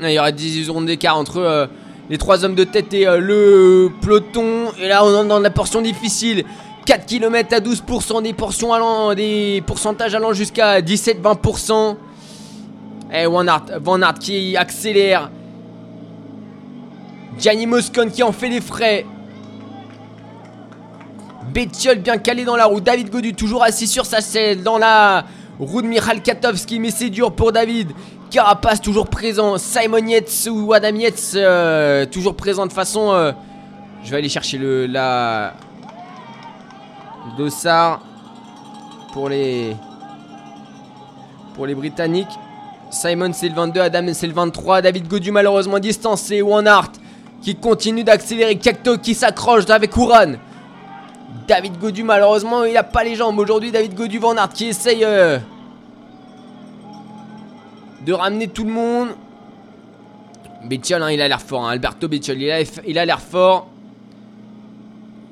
Ah, 0.00 0.10
Il 0.10 0.14
y 0.14 0.18
aura 0.18 0.32
10 0.32 0.66
secondes 0.66 0.86
d'écart 0.86 1.16
entre 1.16 1.38
euh, 1.38 1.66
les 2.10 2.18
trois 2.18 2.44
hommes 2.44 2.54
de 2.54 2.64
tête 2.64 2.92
et 2.92 3.06
le 3.06 3.90
peloton. 4.02 4.72
Et 4.80 4.88
là, 4.88 5.04
on 5.04 5.24
est 5.24 5.28
dans 5.28 5.38
la 5.38 5.50
portion 5.50 5.80
difficile. 5.80 6.44
4 6.84 7.06
km 7.06 7.54
à 7.54 7.60
12%, 7.60 8.22
des 8.22 8.34
portions 8.34 8.74
allant, 8.74 9.14
des 9.14 9.62
pourcentages 9.66 10.14
allant 10.14 10.34
jusqu'à 10.34 10.82
17-20%. 10.82 11.96
Et 13.14 13.26
Van 13.26 13.46
Aert, 13.46 13.80
Van 13.80 14.00
qui 14.20 14.54
accélère. 14.56 15.30
Gianni 17.38 17.66
Moscon 17.66 18.10
qui 18.12 18.22
en 18.22 18.32
fait 18.32 18.48
les 18.48 18.60
frais. 18.60 19.06
Bettiol 21.52 21.98
bien 21.98 22.18
calé 22.18 22.44
dans 22.44 22.56
la 22.56 22.66
roue. 22.66 22.80
David 22.80 23.10
Godu 23.10 23.34
toujours 23.34 23.62
assis 23.62 23.86
sur 23.86 24.06
sa 24.06 24.20
selle 24.20 24.62
dans 24.62 24.78
la 24.78 25.24
roue 25.58 25.82
de 25.82 25.86
Michal 25.86 26.22
Katowski. 26.22 26.78
Mais 26.80 26.90
c'est 26.90 27.10
dur 27.10 27.32
pour 27.32 27.52
David. 27.52 27.92
Carapace 28.30 28.80
toujours 28.80 29.08
présent. 29.08 29.58
Simon 29.58 30.06
Yates 30.06 30.48
ou 30.50 30.72
Adam 30.72 30.94
Yates 30.96 31.32
euh, 31.34 32.06
toujours 32.06 32.34
présent 32.34 32.66
de 32.66 32.72
façon. 32.72 33.12
euh, 33.12 33.32
je 34.02 34.10
vais 34.10 34.18
aller 34.18 34.28
chercher 34.28 34.58
le 34.58 34.86
la 34.86 35.54
dossard 37.38 38.00
pour 39.12 39.28
les 39.28 39.76
pour 41.54 41.66
les 41.66 41.74
Britanniques. 41.74 42.28
Simon 42.90 43.30
c'est 43.32 43.48
le 43.48 43.54
22, 43.54 43.80
Adam 43.80 44.06
c'est 44.12 44.26
le 44.26 44.32
23, 44.34 44.82
David 44.82 45.08
Godu 45.08 45.30
malheureusement 45.30 45.78
distancé, 45.78 46.42
Van 46.42 46.64
Aert 46.66 46.92
qui 47.40 47.56
continue 47.56 48.04
d'accélérer, 48.04 48.56
Cacto 48.56 48.98
qui 48.98 49.14
s'accroche 49.14 49.68
avec 49.68 49.96
Ouran. 49.96 50.34
David 51.46 51.78
Godu 51.78 52.04
malheureusement 52.04 52.64
il 52.64 52.76
a 52.76 52.82
pas 52.82 53.04
les 53.04 53.16
jambes 53.16 53.38
aujourd'hui, 53.38 53.70
David 53.70 53.94
Godu 53.94 54.18
Van 54.18 54.34
qui 54.52 54.66
essaye 54.66 55.04
euh, 55.04 55.38
de 58.06 58.12
ramener 58.12 58.48
tout 58.48 58.64
le 58.64 58.72
monde. 58.72 59.08
Bettiol 60.64 61.02
hein, 61.02 61.10
il 61.10 61.20
a 61.20 61.28
l'air 61.28 61.42
fort, 61.42 61.66
hein, 61.66 61.70
Alberto 61.70 62.08
Bettiol 62.08 62.40
il 62.40 62.98
a, 62.98 63.04
l'air 63.04 63.20
fort. 63.20 63.68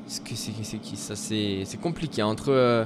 Est-ce 0.07 0.21
que 0.21 0.35
c'est 0.35 0.79
qui 0.79 0.97
ça? 0.97 1.17
C'est 1.17 1.63
c'est 1.65 1.81
compliqué 1.81 2.21
hein, 2.21 2.27
entre 2.27 2.51
euh, 2.51 2.85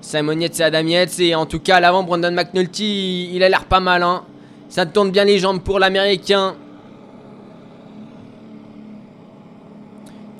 Simon 0.00 0.38
Yates 0.38 0.60
et 0.60 0.64
Adam 0.64 0.86
Yates 0.86 1.20
et 1.20 1.34
en 1.34 1.46
tout 1.46 1.60
cas 1.60 1.76
à 1.76 1.80
l'avant 1.80 2.02
Brandon 2.02 2.32
McNulty 2.32 3.28
il, 3.30 3.36
il 3.36 3.42
a 3.42 3.48
l'air 3.48 3.64
pas 3.64 3.80
mal 3.80 4.02
hein. 4.02 4.24
Ça 4.72 4.86
tourne 4.86 5.10
bien 5.10 5.26
les 5.26 5.38
jambes 5.38 5.60
pour 5.60 5.78
l'américain. 5.78 6.54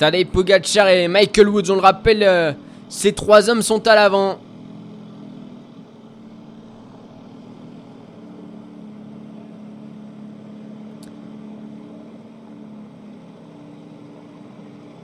Tadej 0.03 0.25
Pogacar 0.25 0.89
et 0.89 1.07
Michael 1.07 1.49
Woods, 1.49 1.71
on 1.71 1.77
le 1.77 1.81
rappelle, 1.81 2.25
euh, 2.25 2.53
ces 2.89 3.13
trois 3.13 3.49
hommes 3.49 3.63
sont 3.63 3.87
à 3.87 3.95
l'avant. 3.95 4.37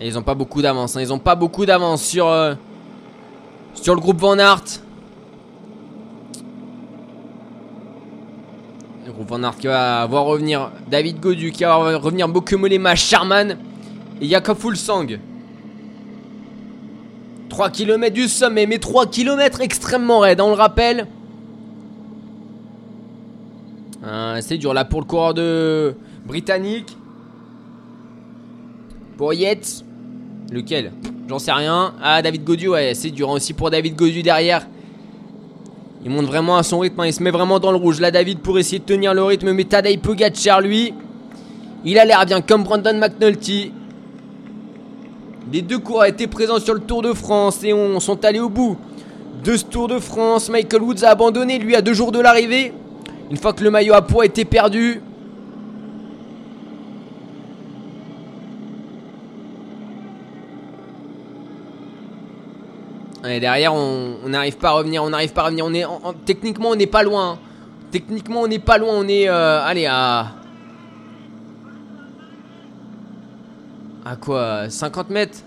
Et 0.01 0.09
ils 0.09 0.19
ont 0.19 0.23
pas 0.23 0.35
beaucoup 0.35 0.61
d'avance, 0.63 0.97
hein, 0.97 1.01
ils 1.01 1.13
ont 1.13 1.21
pas 1.21 1.37
beaucoup 1.37 1.65
d'avance 1.65 2.03
sur, 2.03 2.27
euh, 2.27 2.55
sur 3.75 3.95
le 3.95 4.01
groupe 4.01 4.19
Van 4.19 4.37
Aert. 4.37 4.65
Le 9.07 9.13
groupe 9.13 9.29
Van 9.29 9.45
Aert 9.45 9.59
qui 9.59 9.69
va 9.69 10.05
voir 10.07 10.25
revenir 10.25 10.73
David 10.91 11.21
Godu, 11.21 11.53
qui 11.53 11.63
va 11.63 11.79
voir 11.79 12.03
revenir 12.03 12.27
Bokemolema, 12.27 12.97
Charman 12.97 13.59
et 14.21 14.55
Fulsang. 14.57 15.07
3 17.49 17.71
km 17.71 18.15
du 18.15 18.29
sommet, 18.29 18.67
mais 18.67 18.79
3 18.79 19.07
km 19.07 19.61
extrêmement 19.61 20.21
raides, 20.21 20.41
hein, 20.41 20.45
on 20.45 20.51
le 20.51 20.55
rappelle. 20.55 21.07
Euh, 24.05 24.39
c'est 24.41 24.59
dur 24.59 24.75
là 24.75 24.85
pour 24.85 25.01
le 25.01 25.07
coureur 25.07 25.35
de 25.35 25.95
britannique. 26.25 26.97
Pour 29.17 29.35
Yates. 29.35 29.85
Lequel? 30.53 30.93
J'en 31.29 31.39
sais 31.39 31.53
rien. 31.53 31.95
Ah, 32.03 32.23
David 32.23 32.45
Godu, 32.45 32.69
ouais, 32.69 32.93
c'est 32.95 33.11
dur 33.11 33.29
hein, 33.29 33.35
aussi 33.35 33.53
pour 33.53 33.71
David 33.71 33.97
Godu 33.97 34.23
derrière. 34.23 34.67
Il 36.05 36.11
monte 36.11 36.27
vraiment 36.27 36.57
à 36.57 36.63
son 36.63 36.79
rythme, 36.79 37.01
hein, 37.01 37.07
il 37.07 37.13
se 37.13 37.23
met 37.23 37.31
vraiment 37.31 37.59
dans 37.59 37.73
le 37.73 37.77
rouge. 37.77 38.01
Là, 38.01 38.11
David, 38.11 38.39
pour 38.39 38.59
essayer 38.59 38.79
de 38.79 38.85
tenir 38.85 39.13
le 39.13 39.23
rythme, 39.23 39.53
mais 39.53 39.65
Tadej 39.65 39.99
Pogacar, 39.99 40.61
lui, 40.61 40.95
il 41.85 41.99
a 41.99 42.05
l'air 42.05 42.25
bien, 42.25 42.41
comme 42.41 42.63
Brandon 42.63 42.97
McNulty. 42.97 43.73
Les 45.51 45.63
deux 45.63 45.79
coureurs 45.79 46.05
étaient 46.05 46.27
présents 46.27 46.59
sur 46.59 46.75
le 46.75 46.81
Tour 46.81 47.01
de 47.01 47.15
France 47.15 47.65
et 47.65 47.73
on 47.73 48.01
sont 48.01 48.23
allés 48.25 48.41
au 48.41 48.51
bout. 48.51 48.77
De 49.43 49.57
ce 49.57 49.65
Tour 49.65 49.89
de 49.89 49.99
France, 49.99 50.51
Michael 50.51 50.83
Woods 50.83 51.05
a 51.05 51.11
abandonné, 51.11 51.59
lui, 51.59 51.75
à 51.75 51.81
deux 51.81 51.95
jours 51.95 52.13
de 52.13 52.21
l'arrivée. 52.21 52.75
Une 53.31 53.37
fois 53.39 53.55
que 53.55 53.65
le 53.65 53.71
maillot 53.71 53.95
à 53.95 54.03
poids 54.03 54.27
était 54.27 54.45
perdu. 54.45 55.01
Et 63.27 63.41
derrière, 63.41 63.75
on 63.75 64.29
n'arrive 64.29 64.57
pas 64.57 64.69
à 64.69 64.73
revenir, 64.73 65.03
on 65.03 65.11
n'arrive 65.11 65.33
pas 65.33 65.43
à 65.43 65.45
revenir. 65.47 65.67
On 65.67 65.73
est, 65.73 65.85
techniquement, 66.27 66.71
on 66.71 66.77
n'est 66.77 66.87
pas 66.87 67.03
loin. 67.03 67.33
Hein. 67.33 67.39
Techniquement, 67.91 68.43
on 68.43 68.49
n'est 68.49 68.59
pas 68.59 68.77
loin. 68.77 68.93
On 68.95 69.09
est, 69.09 69.29
euh, 69.29 69.65
allez, 69.65 69.87
à 69.87 70.27
À 74.11 74.17
quoi 74.17 74.71
50 74.71 75.11
mètres? 75.11 75.39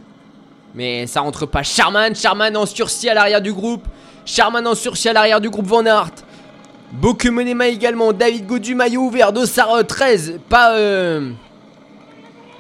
Mais 0.76 1.08
ça 1.08 1.22
rentre 1.22 1.48
pas. 1.48 1.64
Charman, 1.64 2.16
Charman 2.16 2.56
en 2.56 2.68
sursis 2.68 3.10
à 3.10 3.16
l'arrière 3.16 3.42
du 3.42 3.52
groupe. 3.52 3.88
Charman 4.24 4.68
en 4.68 4.76
sursis 4.76 5.10
à 5.10 5.14
l'arrière 5.14 5.42
du 5.42 5.50
groupe 5.50 5.66
Van 5.66 5.84
Aert. 5.84 6.12
Bokumonema 6.92 7.70
également. 7.70 8.14
David 8.14 8.46
Godu, 8.46 8.76
maillot 8.76 9.02
ouvert. 9.02 9.34
Dossard 9.34 9.88
13. 9.88 10.42
Pas... 10.48 10.76
Euh... 10.76 11.32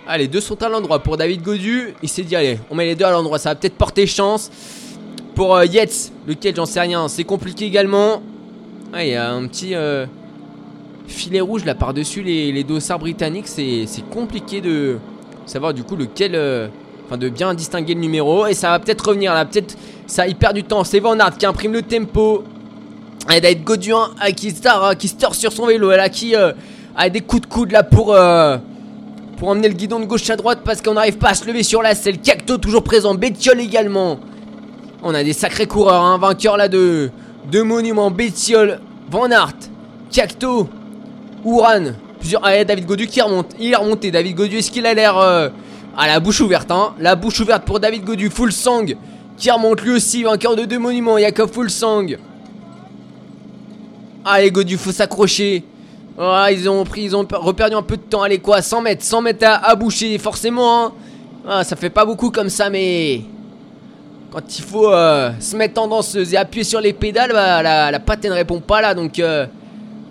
Allez, 0.08 0.27
deux 0.27 0.41
sont 0.41 0.63
à 0.63 0.70
l'endroit 0.70 0.98
pour 1.03 1.17
David 1.17 1.43
Godu. 1.43 1.93
Il 2.01 2.10
s'est 2.10 2.24
dit, 2.24 2.36
allez, 2.36 2.58
on 2.72 2.75
met 2.75 2.86
les 2.86 2.96
deux 2.96 3.05
à 3.05 3.12
l'endroit. 3.12 3.38
Ça 3.38 3.50
va 3.50 3.55
peut-être 3.55 3.77
porter 3.77 4.08
chance. 4.08 4.50
Pour 5.36 5.55
euh, 5.55 5.65
Yates, 5.65 6.12
lequel 6.25 6.55
j'en 6.55 6.65
sais 6.65 6.81
rien. 6.81 7.08
C'est 7.10 7.25
compliqué 7.25 7.65
également. 7.65 8.24
Ah, 8.91 9.05
il 9.05 9.12
y 9.12 9.15
a 9.15 9.31
un 9.31 9.46
petit 9.46 9.75
euh, 9.75 10.08
filet 11.05 11.41
rouge 11.41 11.63
là 11.63 11.75
par-dessus 11.75 12.24
les, 12.24 12.51
les, 12.51 12.63
dossards 12.63 12.98
britanniques. 12.98 13.48
C'est 13.48 14.10
compliqué 14.10 14.62
de 14.62 14.98
savoir 15.45 15.74
du 15.74 15.83
coup 15.83 15.95
lequel. 15.95 16.36
Euh, 16.36 16.67
enfin, 17.05 17.17
de 17.17 17.29
bien 17.29 17.53
distinguer 17.53 17.93
le 17.93 18.01
numéro. 18.01 18.48
Et 18.48 18.53
ça 18.53 18.69
va 18.69 18.79
peut-être 18.79 19.07
revenir 19.07 19.33
là. 19.33 19.45
Peut-être 19.45 19.77
ça, 20.07 20.27
il 20.27 20.36
perd 20.36 20.55
du 20.55 20.63
temps. 20.63 20.83
C'est 20.83 21.00
Van 21.00 21.17
Aert 21.19 21.38
qui 21.38 21.45
imprime 21.45 21.74
le 21.74 21.81
tempo. 21.81 22.43
Et 23.31 23.39
d'être 23.39 23.63
Goduin 23.63 24.10
qui, 24.36 24.50
star, 24.51 24.98
qui 24.98 25.07
store 25.07 25.36
sur 25.36 25.51
son 25.51 25.67
vélo. 25.67 25.91
Là, 25.91 26.10
qui 26.10 26.33
a 26.36 27.10
des 27.10 27.21
coups 27.21 27.43
de 27.43 27.48
coude 27.48 27.71
là 27.71 27.83
pour 27.83 28.15
pour 29.41 29.50
emmener 29.50 29.69
le 29.69 29.74
guidon 29.74 30.00
de 30.00 30.05
gauche 30.05 30.29
à 30.29 30.36
droite 30.36 30.60
parce 30.63 30.83
qu'on 30.83 30.93
n'arrive 30.93 31.17
pas 31.17 31.29
à 31.29 31.33
se 31.33 31.48
lever 31.48 31.63
sur 31.63 31.81
la 31.81 31.95
selle. 31.95 32.19
Cacto 32.19 32.60
toujours 32.60 32.83
présent, 32.83 33.15
Bétiol 33.15 33.60
également. 33.60 34.19
On 35.01 35.15
a 35.15 35.24
des 35.24 35.33
sacrés 35.33 35.65
coureurs, 35.65 36.03
un 36.03 36.13
hein. 36.13 36.17
vainqueur 36.19 36.57
là 36.57 36.67
de, 36.67 37.10
de 37.51 37.62
monuments. 37.63 38.13
Van 39.10 39.31
Aert, 39.31 39.55
Cacto, 40.12 40.69
Ouran. 41.43 41.93
Plusieurs. 42.22 42.42
Ah, 42.46 42.63
David 42.63 42.86
Godu 42.86 43.08
qui 43.08 43.20
remonte. 43.20 43.51
Il 43.60 43.74
est 43.74 43.75
remonté. 43.75 44.12
David 44.12 44.36
Godu, 44.36 44.58
est-ce 44.58 44.72
qu'il 44.72 44.86
a 44.86 44.94
l'air 44.94 45.18
euh, 45.18 45.50
à 45.98 46.08
la 46.08 46.22
bouche 46.22 46.40
ouverte 46.40 46.72
hein? 46.72 46.94
La 47.00 47.16
bouche 47.16 47.42
ouverte 47.42 47.66
pour 47.66 47.82
David 47.82 48.06
Godu. 48.06 48.30
Full 48.30 48.54
Sang 48.54 48.86
qui 49.38 49.50
remonte 49.50 49.82
lui 49.82 49.92
aussi, 49.92 50.24
vainqueur 50.24 50.56
de 50.56 50.66
deux 50.66 50.78
monuments. 50.78 51.18
Jacob 51.18 51.51
Full 51.51 51.70
Sang. 51.70 52.06
Allez, 54.24 54.51
Godu, 54.51 54.78
faut 54.78 54.92
s'accrocher. 54.92 55.63
Oh, 56.18 56.46
ils 56.51 56.70
ont 56.70 56.84
pris, 56.84 57.04
ils 57.06 57.16
ont 57.16 57.25
reperdu 57.32 57.75
un 57.75 57.82
peu 57.82 57.98
de 57.98 58.04
temps. 58.04 58.22
Allez, 58.22 58.38
quoi? 58.38 58.62
100 58.62 58.82
mètres, 58.82 59.04
100 59.04 59.22
mètres 59.22 59.48
à, 59.48 59.75
boucher, 59.75 60.16
forcément. 60.20 60.86
Hein. 60.86 60.94
Ah, 61.48 61.63
ça 61.63 61.75
fait 61.75 61.90
pas 61.90 62.06
beaucoup 62.06 62.30
comme 62.30 62.50
ça, 62.50 62.70
mais. 62.70 63.22
Quand 64.32 64.58
il 64.58 64.63
faut 64.63 64.94
euh, 64.94 65.32
se 65.40 65.58
mettre 65.58 65.82
en 65.82 65.88
danseuse 65.88 66.34
et 66.34 66.38
appuyer 66.38 66.63
sur 66.63 66.80
les 66.80 66.94
pédales, 66.94 67.32
bah, 67.34 67.63
la, 67.63 67.92
la 67.92 68.00
patte 68.00 68.24
ne 68.24 68.32
répond 68.32 68.60
pas 68.60 68.80
là. 68.80 68.94
Donc, 68.94 69.20
euh, 69.20 69.46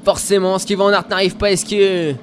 forcément, 0.05 0.59
ce 0.59 0.67
qui 0.67 0.75
va 0.75 0.85
en 0.85 0.93
art 0.93 1.07
n'arrive 1.09 1.37
pas. 1.37 1.51
Est-ce 1.51 1.65
que. 1.65 2.15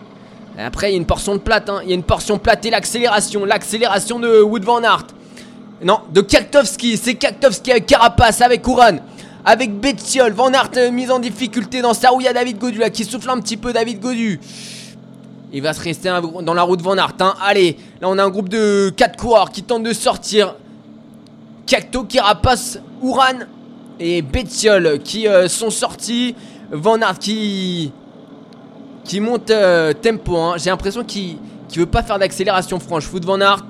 Après, 0.58 0.90
il 0.90 0.92
y 0.94 0.96
a 0.96 0.98
une 0.98 1.06
portion 1.06 1.36
de 1.36 1.40
plate. 1.40 1.70
Hein. 1.70 1.82
Il 1.84 1.90
y 1.90 1.92
a 1.92 1.96
une 1.96 2.04
portion 2.04 2.40
plate 2.40 2.66
et 2.66 2.70
l'accélération. 2.70 3.46
L'accélération 3.46 4.20
de 4.20 4.42
Wood 4.42 4.64
Van 4.64 4.82
Aert. 4.82 5.08
Non, 5.84 6.00
de 6.12 6.22
Kaktovski. 6.22 6.98
C'est 6.98 7.16
Kaktovski 7.16 7.72
avec 7.72 7.86
Carapace, 7.86 8.42
avec 8.42 8.68
Ouran 8.68 8.98
avec 9.48 9.80
Bettiol. 9.80 10.34
Van 10.34 10.52
Aert 10.52 10.72
euh, 10.76 10.92
mise 10.92 11.10
en 11.10 11.20
difficulté 11.20 11.82
dans 11.82 11.94
sa 11.94 12.10
roue. 12.10 12.20
Il 12.20 12.26
y 12.26 12.28
a 12.28 12.34
David 12.34 12.58
Godu 12.58 12.80
là 12.80 12.90
qui 12.90 13.06
souffle 13.06 13.30
un 13.30 13.40
petit 13.40 13.56
peu. 13.56 13.72
David 13.72 14.02
Godu. 14.02 14.40
Il 15.54 15.62
va 15.62 15.72
se 15.72 15.82
rester 15.82 16.10
dans 16.42 16.54
la 16.54 16.62
route 16.64 16.82
Van 16.82 16.98
Aert. 16.98 17.16
Hein. 17.22 17.34
Allez, 17.42 17.78
là 18.02 18.10
on 18.10 18.18
a 18.18 18.24
un 18.24 18.30
groupe 18.30 18.50
de 18.50 18.92
4 18.96 19.18
coureurs 19.18 19.50
qui 19.52 19.64
tentent 19.64 19.84
de 19.84 19.94
sortir. 19.94 20.56
Cacto, 21.66 22.04
Kirapas, 22.04 22.78
Ouran 23.02 23.46
et 24.00 24.22
Bettiol 24.22 25.00
qui 25.00 25.28
euh, 25.28 25.48
sont 25.48 25.70
sortis. 25.70 26.36
Van 26.72 27.02
Aert 27.02 27.20
qui, 27.20 27.92
qui 29.04 29.20
monte 29.20 29.52
euh, 29.52 29.94
tempo. 29.94 30.36
Hein. 30.38 30.56
J'ai 30.58 30.70
l'impression 30.70 31.04
qu'il 31.04 31.38
ne 31.74 31.80
veut 31.80 31.86
pas 31.86 32.04
faire 32.04 32.20
d'accélération 32.20 32.80
franche. 32.80 33.06
Foot 33.06 33.26
Van 33.26 33.40
Aert. 33.40 33.66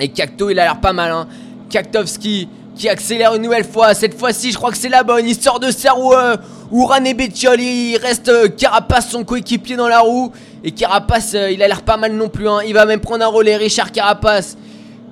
Et 0.00 0.08
Cacto, 0.08 0.50
il 0.50 0.58
a 0.60 0.64
l'air 0.64 0.80
pas 0.80 0.92
mal. 0.92 1.10
Hein. 1.10 1.26
Kaktovski 1.70 2.48
qui 2.78 2.88
accélère 2.88 3.34
une 3.34 3.42
nouvelle 3.42 3.64
fois. 3.64 3.92
Cette 3.92 4.18
fois-ci, 4.18 4.52
je 4.52 4.56
crois 4.56 4.70
que 4.70 4.78
c'est 4.78 4.88
la 4.88 5.02
bonne. 5.02 5.26
Il 5.26 5.34
sort 5.34 5.60
de 5.60 5.70
sa 5.70 5.92
roue. 5.92 6.14
Euh. 6.14 6.36
Il 6.70 7.98
reste 8.00 8.28
euh, 8.28 8.48
Carapace, 8.48 9.10
son 9.10 9.24
coéquipier 9.24 9.76
dans 9.76 9.88
la 9.88 10.00
roue. 10.00 10.32
Et 10.62 10.70
Carapace, 10.70 11.32
euh, 11.34 11.50
il 11.50 11.62
a 11.62 11.68
l'air 11.68 11.82
pas 11.82 11.96
mal 11.96 12.12
non 12.12 12.28
plus. 12.28 12.48
Hein. 12.48 12.60
Il 12.66 12.74
va 12.74 12.86
même 12.86 13.00
prendre 13.00 13.24
un 13.24 13.28
relais. 13.28 13.56
Richard 13.56 13.90
Carapace. 13.90 14.56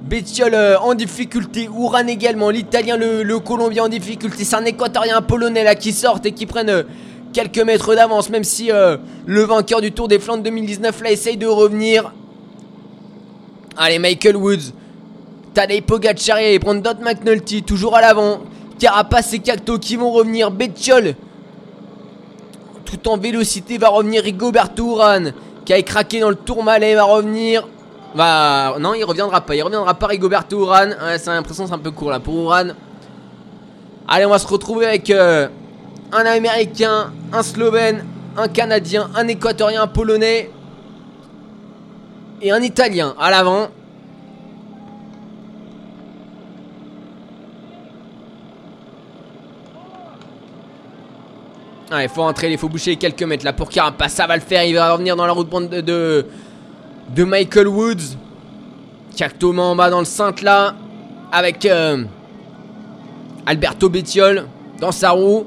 Bettiol 0.09 0.55
en 0.81 0.95
difficulté. 0.95 1.69
Ouran 1.69 2.07
également. 2.07 2.51
L'Italien, 2.51 2.97
le, 2.97 3.38
Colombien 3.38 3.85
en 3.85 3.88
difficulté. 3.88 4.45
C'est 4.45 4.57
un 4.57 4.64
Équatorien, 4.64 5.16
un 5.16 5.23
Polonais 5.23 5.64
là 5.64 5.75
qui 5.75 5.92
sortent 5.92 6.27
et 6.27 6.33
qui 6.33 6.47
prennent 6.47 6.85
quelques 7.33 7.59
mètres 7.59 7.95
d'avance. 7.95 8.31
Même 8.31 8.45
si 8.45 8.71
le 9.27 9.42
vainqueur 9.42 9.81
du 9.81 9.92
Tour 9.92 10.09
des 10.09 10.19
Flandres 10.19 10.42
2019 10.42 11.03
là 11.03 11.11
essaye 11.11 11.37
de 11.37 11.47
revenir. 11.47 12.12
Allez, 13.77 13.99
Michael 13.99 14.37
Woods. 14.37 14.73
Tadej 15.55 15.83
Pogacar 15.83 16.38
et 16.38 16.59
Brandon 16.59 16.97
McNulty 17.03 17.62
toujours 17.62 17.97
à 17.97 18.01
l'avant. 18.01 18.40
Carapace 18.79 19.33
et 19.33 19.38
Cacto 19.40 19.79
qui 19.79 19.97
vont 19.97 20.12
revenir. 20.12 20.51
Bettiol 20.51 21.16
tout 22.87 23.09
en 23.09 23.19
vélocité 23.19 23.77
va 23.77 23.88
revenir 23.88 24.23
Rigoberto 24.23 24.92
Urán 24.92 25.35
qui 25.64 25.75
a 25.75 25.83
craqué 25.83 26.21
dans 26.21 26.31
le 26.31 26.37
Tourmalet 26.37 26.95
va 26.95 27.03
revenir. 27.03 27.69
Va 28.16 28.76
non, 28.81 28.94
il 28.94 29.05
reviendra 29.05 29.42
pas. 29.42 29.55
Il 29.55 29.62
reviendra 29.62 29.92
pas 29.92 30.07
Rigoberto. 30.07 30.70
Ouais, 30.70 31.18
c'est 31.18 31.26
l'impression 31.26 31.66
c'est 31.66 31.74
un 31.74 31.79
peu 31.79 31.90
court 31.90 32.11
là 32.11 32.18
pour 32.18 32.35
Urán. 32.35 32.74
Allez, 34.09 34.24
on 34.24 34.31
va 34.31 34.38
se 34.38 34.46
retrouver 34.46 34.87
avec 34.87 35.11
euh, 35.11 35.48
un 36.12 36.24
américain, 36.24 37.12
un 37.31 37.42
slovène, 37.42 38.07
un 38.38 38.48
canadien, 38.48 39.11
un 39.14 39.29
équatorien, 39.29 39.83
un 39.83 39.87
polonais 39.87 40.50
et 42.40 42.50
un 42.52 42.62
italien 42.62 43.14
à 43.18 43.31
l'avant. 43.31 43.68
Ah, 51.90 52.02
il 52.02 52.09
faut 52.09 52.22
entrer, 52.22 52.50
il 52.50 52.59
faut 52.59 52.68
boucher 52.68 52.96
quelques 52.96 53.22
mètres 53.24 53.44
là 53.44 53.52
pour 53.52 53.68
Carapace. 53.68 54.14
Ça 54.14 54.26
va 54.26 54.37
le 54.37 54.42
faire, 54.42 54.64
il 54.64 54.74
va 54.74 54.92
revenir 54.92 55.16
dans 55.16 55.26
la 55.26 55.33
route 55.33 55.50
de, 55.50 56.26
de 57.14 57.25
Michael 57.25 57.69
Woods. 57.69 58.16
Cacto 59.16 59.57
en 59.57 59.77
bas 59.77 59.90
dans 59.90 60.01
le 60.01 60.05
cintre 60.05 60.45
là. 60.45 60.75
Avec 61.33 61.64
euh, 61.66 62.05
Alberto 63.47 63.88
Bettiol 63.88 64.47
dans 64.81 64.92
sa 64.92 65.11
roue. 65.11 65.47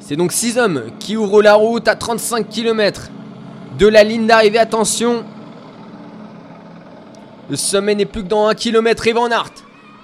C'est 0.00 0.16
donc 0.16 0.32
6 0.32 0.58
hommes 0.58 0.84
qui 0.98 1.16
ouvrent 1.16 1.42
la 1.42 1.54
route 1.54 1.86
à 1.88 1.94
35 1.94 2.48
km 2.48 3.10
de 3.78 3.86
la 3.86 4.02
ligne 4.02 4.26
d'arrivée. 4.26 4.58
Attention. 4.58 5.24
Le 7.48 7.56
sommet 7.56 7.94
n'est 7.94 8.06
plus 8.06 8.22
que 8.22 8.28
dans 8.28 8.48
1 8.48 8.54
km. 8.54 9.06
Et 9.06 9.12
Van 9.12 9.30
Aert 9.30 9.52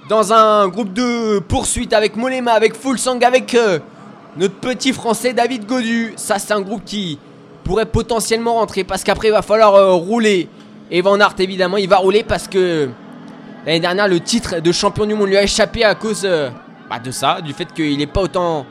dans 0.09 0.31
un 0.31 0.67
groupe 0.69 0.93
de 0.93 1.39
poursuite 1.39 1.91
avec 1.91 2.15
Molema, 2.15 2.53
avec 2.53 2.75
Fulsang, 2.75 3.19
avec... 3.21 3.55
Euh, 3.55 3.79
notre 4.37 4.55
petit 4.55 4.93
français 4.93 5.33
David 5.33 5.65
Godu. 5.65 6.13
Ça, 6.15 6.39
c'est 6.39 6.53
un 6.53 6.61
groupe 6.61 6.83
qui 6.85 7.19
pourrait 7.67 7.85
potentiellement 7.85 8.55
rentrer 8.55 8.83
parce 8.83 9.03
qu'après, 9.03 9.27
il 9.27 9.31
va 9.31 9.41
falloir 9.41 9.75
euh, 9.75 9.93
rouler. 9.93 10.49
Et 10.89 11.01
Van 11.01 11.19
Aert, 11.19 11.35
évidemment, 11.39 11.77
il 11.77 11.89
va 11.89 11.97
rouler 11.97 12.23
parce 12.23 12.47
que 12.47 12.89
l'année 13.65 13.81
dernière, 13.81 14.07
le 14.07 14.19
titre 14.21 14.61
de 14.61 14.71
champion 14.71 15.05
du 15.05 15.13
monde 15.13 15.27
lui 15.27 15.37
a 15.37 15.43
échappé 15.43 15.83
à 15.83 15.93
cause 15.93 16.21
euh, 16.23 16.49
bah, 16.89 16.99
de 16.99 17.11
ça, 17.11 17.41
du 17.41 17.53
fait 17.53 17.71
qu'il 17.73 17.97
n'est 17.97 18.07
pas 18.07 18.21
autant 18.21 18.65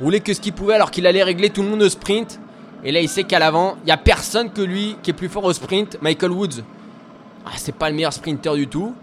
roulé 0.00 0.20
que 0.20 0.32
ce 0.32 0.40
qu'il 0.40 0.54
pouvait 0.54 0.74
alors 0.74 0.90
qu'il 0.90 1.06
allait 1.06 1.22
régler 1.22 1.50
tout 1.50 1.62
le 1.62 1.68
monde 1.68 1.82
au 1.82 1.88
sprint. 1.88 2.40
Et 2.84 2.90
là, 2.90 3.00
il 3.00 3.08
sait 3.08 3.24
qu'à 3.24 3.38
l'avant, 3.38 3.76
il 3.82 3.86
n'y 3.86 3.92
a 3.92 3.96
personne 3.98 4.50
que 4.50 4.62
lui 4.62 4.96
qui 5.02 5.10
est 5.10 5.14
plus 5.14 5.28
fort 5.28 5.44
au 5.44 5.52
sprint. 5.52 5.98
Michael 6.00 6.30
Woods, 6.30 6.62
ah, 7.44 7.50
c'est 7.56 7.74
pas 7.74 7.90
le 7.90 7.96
meilleur 7.96 8.12
sprinter 8.12 8.54
du 8.54 8.66
tout. 8.66 8.94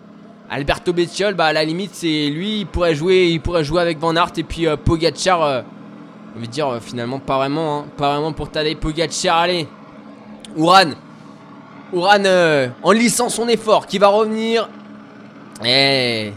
Alberto 0.49 0.91
Bettiol, 0.91 1.35
bah, 1.35 1.45
à 1.45 1.53
la 1.53 1.63
limite, 1.63 1.91
c'est 1.93 2.29
lui, 2.29 2.61
il 2.61 2.65
pourrait 2.65 2.95
jouer, 2.95 3.27
il 3.29 3.41
pourrait 3.41 3.63
jouer 3.63 3.81
avec 3.81 3.99
Van 3.99 4.15
Aert 4.15 4.31
et 4.37 4.43
puis 4.43 4.67
euh, 4.67 4.75
Pogacar 4.75 5.63
on 6.35 6.39
va 6.39 6.47
dire 6.47 6.67
euh, 6.67 6.79
finalement 6.79 7.19
pas 7.19 7.37
vraiment, 7.37 7.79
hein. 7.79 7.85
pas 7.97 8.13
vraiment 8.13 8.33
pour 8.33 8.49
Tadej 8.49 8.75
Pogacar. 8.75 9.37
Allez, 9.37 9.67
Ouran, 10.55 10.91
Ouran 11.93 12.25
euh, 12.25 12.67
en 12.83 12.91
lissant 12.91 13.29
son 13.29 13.47
effort 13.47 13.87
qui 13.87 13.97
va 13.97 14.07
revenir. 14.07 14.69
Eh, 15.63 16.33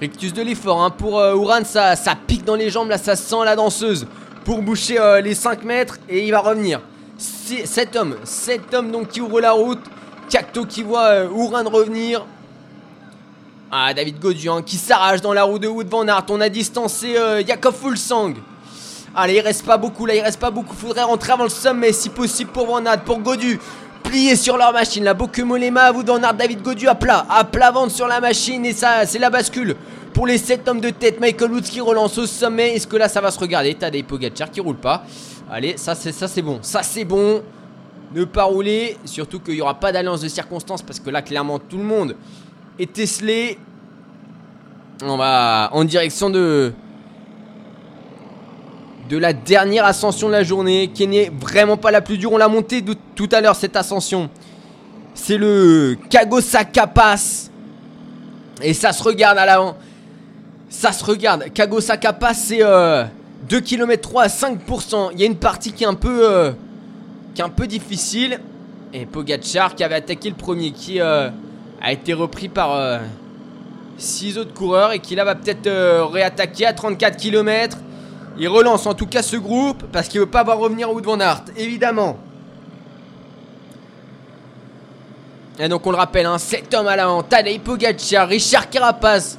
rectus 0.00 0.34
de 0.34 0.42
l'effort 0.42 0.82
hein. 0.82 0.90
pour 0.90 1.18
euh, 1.18 1.34
Ouran, 1.34 1.64
ça, 1.64 1.96
pique 2.26 2.44
dans 2.44 2.54
les 2.54 2.68
jambes 2.70 2.90
là, 2.90 2.98
ça 2.98 3.16
sent 3.16 3.44
la 3.44 3.56
danseuse 3.56 4.06
pour 4.44 4.60
boucher 4.60 4.98
les 5.22 5.34
5 5.34 5.64
mètres 5.64 5.98
et 6.08 6.26
il 6.26 6.30
va 6.30 6.40
revenir. 6.40 6.80
7 7.16 7.96
hommes, 7.96 8.16
7 8.24 8.74
hommes 8.74 8.90
donc 8.90 9.08
qui 9.08 9.22
ouvrent 9.22 9.40
la 9.40 9.52
route. 9.52 9.80
Cacto 10.28 10.66
qui 10.66 10.82
voit 10.82 11.24
Ouran 11.24 11.64
revenir. 11.64 12.26
Ah, 13.70 13.94
David 13.94 14.20
Godian 14.20 14.60
qui 14.60 14.76
s'arrache 14.76 15.22
dans 15.22 15.32
la 15.32 15.44
roue 15.44 15.58
de 15.58 15.66
Wood 15.66 15.88
Van. 15.88 16.04
On 16.28 16.40
a 16.42 16.48
distancé 16.50 17.16
Jakob 17.46 17.74
Fulsang. 17.74 18.34
Allez, 19.16 19.34
il 19.34 19.40
reste 19.40 19.64
pas 19.64 19.76
beaucoup 19.76 20.06
là, 20.06 20.14
il 20.14 20.20
reste 20.20 20.40
pas 20.40 20.50
beaucoup. 20.50 20.74
Faudrait 20.74 21.04
rentrer 21.04 21.32
avant 21.32 21.44
le 21.44 21.48
sommet 21.48 21.92
si 21.92 22.08
possible 22.08 22.50
pour 22.50 22.66
Van 22.66 22.82
pour 23.04 23.20
Godu. 23.20 23.60
Plié 24.02 24.34
sur 24.36 24.56
leur 24.56 24.72
machine 24.72 25.04
là, 25.04 25.14
Bokemolema, 25.14 25.92
vous 25.92 26.02
Van 26.04 26.18
David 26.18 26.62
Godu 26.62 26.88
à 26.88 26.94
plat, 26.94 27.24
à 27.30 27.44
plat 27.44 27.70
ventre 27.70 27.92
sur 27.92 28.06
la 28.08 28.20
machine 28.20 28.66
et 28.66 28.72
ça, 28.72 29.06
c'est 29.06 29.18
la 29.18 29.30
bascule 29.30 29.76
pour 30.12 30.26
les 30.26 30.36
7 30.38 30.66
hommes 30.68 30.80
de 30.80 30.90
tête. 30.90 31.20
Michael 31.20 31.52
Woods 31.52 31.62
qui 31.62 31.80
relance 31.80 32.18
au 32.18 32.26
sommet. 32.26 32.74
Est-ce 32.74 32.86
que 32.86 32.96
là 32.96 33.08
ça 33.08 33.20
va 33.20 33.30
se 33.30 33.38
regarder? 33.38 33.74
T'as 33.74 33.90
des 33.90 34.02
Pogacar 34.02 34.50
qui 34.50 34.60
roule 34.60 34.76
pas. 34.76 35.04
Allez, 35.50 35.76
ça 35.76 35.94
c'est 35.94 36.12
ça 36.12 36.26
c'est 36.26 36.42
bon. 36.42 36.58
Ça 36.62 36.82
c'est 36.82 37.04
bon. 37.04 37.42
Ne 38.14 38.24
pas 38.24 38.44
rouler. 38.44 38.96
Surtout 39.04 39.38
qu'il 39.38 39.54
n'y 39.54 39.60
aura 39.60 39.74
pas 39.74 39.92
d'alliance 39.92 40.22
de 40.22 40.28
circonstances 40.28 40.82
parce 40.82 40.98
que 41.00 41.10
là 41.10 41.22
clairement 41.22 41.58
tout 41.60 41.78
le 41.78 41.84
monde 41.84 42.16
est 42.78 42.92
tesselé. 42.92 43.58
On 45.02 45.16
va 45.16 45.70
en 45.72 45.84
direction 45.84 46.30
de 46.30 46.72
de 49.08 49.18
la 49.18 49.32
dernière 49.32 49.84
ascension 49.84 50.28
de 50.28 50.32
la 50.32 50.42
journée 50.42 50.90
qui 50.92 51.06
n'est 51.06 51.30
vraiment 51.40 51.76
pas 51.76 51.90
la 51.90 52.00
plus 52.00 52.18
dure. 52.18 52.32
On 52.32 52.38
l'a 52.38 52.48
montée 52.48 52.80
de 52.80 52.94
tout 53.14 53.28
à 53.32 53.40
l'heure 53.40 53.56
cette 53.56 53.76
ascension. 53.76 54.30
C'est 55.14 55.36
le 55.36 55.96
Kagosaka 56.10 56.86
Pass. 56.86 57.50
Et 58.62 58.72
ça 58.72 58.92
se 58.92 59.02
regarde 59.02 59.38
à 59.38 59.46
l'avant. 59.46 59.76
Ça 60.68 60.92
se 60.92 61.04
regarde. 61.04 61.52
Kagosaka 61.52 62.12
Pass, 62.12 62.44
c'est 62.48 62.62
2 63.48 63.60
km 63.60 64.00
3 64.00 64.22
à 64.22 64.26
5%. 64.28 65.10
Il 65.12 65.20
y 65.20 65.22
a 65.22 65.26
une 65.26 65.36
partie 65.36 65.72
qui 65.72 65.84
est 65.84 65.86
un 65.86 65.94
peu, 65.94 66.28
euh, 66.28 66.52
difficile. 67.68 68.40
Et 68.92 69.06
Pogachar 69.06 69.74
qui 69.74 69.82
avait 69.84 69.96
attaqué 69.96 70.30
le 70.30 70.36
premier, 70.36 70.70
qui 70.70 71.00
euh, 71.00 71.28
a 71.82 71.92
été 71.92 72.14
repris 72.14 72.48
par 72.48 73.00
6 73.98 74.36
euh, 74.36 74.40
autres 74.40 74.54
coureurs 74.54 74.92
et 74.92 75.00
qui 75.00 75.14
là 75.14 75.24
va 75.24 75.34
peut-être 75.34 76.10
réattaquer 76.12 76.66
à 76.66 76.72
34 76.72 77.16
km. 77.16 77.78
Il 78.38 78.48
relance 78.48 78.86
en 78.86 78.94
tout 78.94 79.06
cas 79.06 79.22
ce 79.22 79.36
groupe 79.36 79.84
parce 79.92 80.08
qu'il 80.08 80.20
veut 80.20 80.26
pas 80.26 80.42
voir 80.42 80.58
revenir 80.58 80.90
Wood 80.92 81.04
Van 81.04 81.20
Aert, 81.20 81.44
évidemment. 81.56 82.18
Et 85.58 85.68
donc 85.68 85.86
on 85.86 85.92
le 85.92 85.96
rappelle, 85.96 86.26
hein, 86.26 86.38
7 86.38 86.74
hommes 86.74 86.88
à 86.88 86.96
l'avant, 86.96 87.22
Tadej 87.22 87.60
Pogacar, 87.60 88.26
Richard 88.26 88.68
Carapaz, 88.70 89.38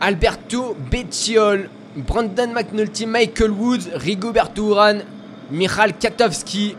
Alberto 0.00 0.76
Becciol, 0.90 1.70
Brandon 1.96 2.52
McNulty, 2.52 3.06
Michael 3.06 3.52
Woods, 3.52 3.88
Rigoberto 3.94 4.68
Urán, 4.68 5.02
Michal 5.50 5.94
Katowski. 5.94 6.76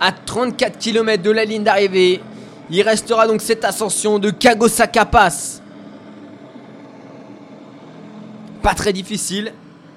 À 0.00 0.10
34 0.10 0.78
km 0.78 1.22
de 1.22 1.30
la 1.30 1.44
ligne 1.44 1.62
d'arrivée, 1.62 2.20
il 2.68 2.82
restera 2.82 3.28
donc 3.28 3.40
cette 3.40 3.64
ascension 3.64 4.18
de 4.18 4.30
Kagosaka 4.30 5.04
Pass. 5.04 5.62
Pas 8.66 8.74
très 8.74 8.92
difficile. 8.92 9.52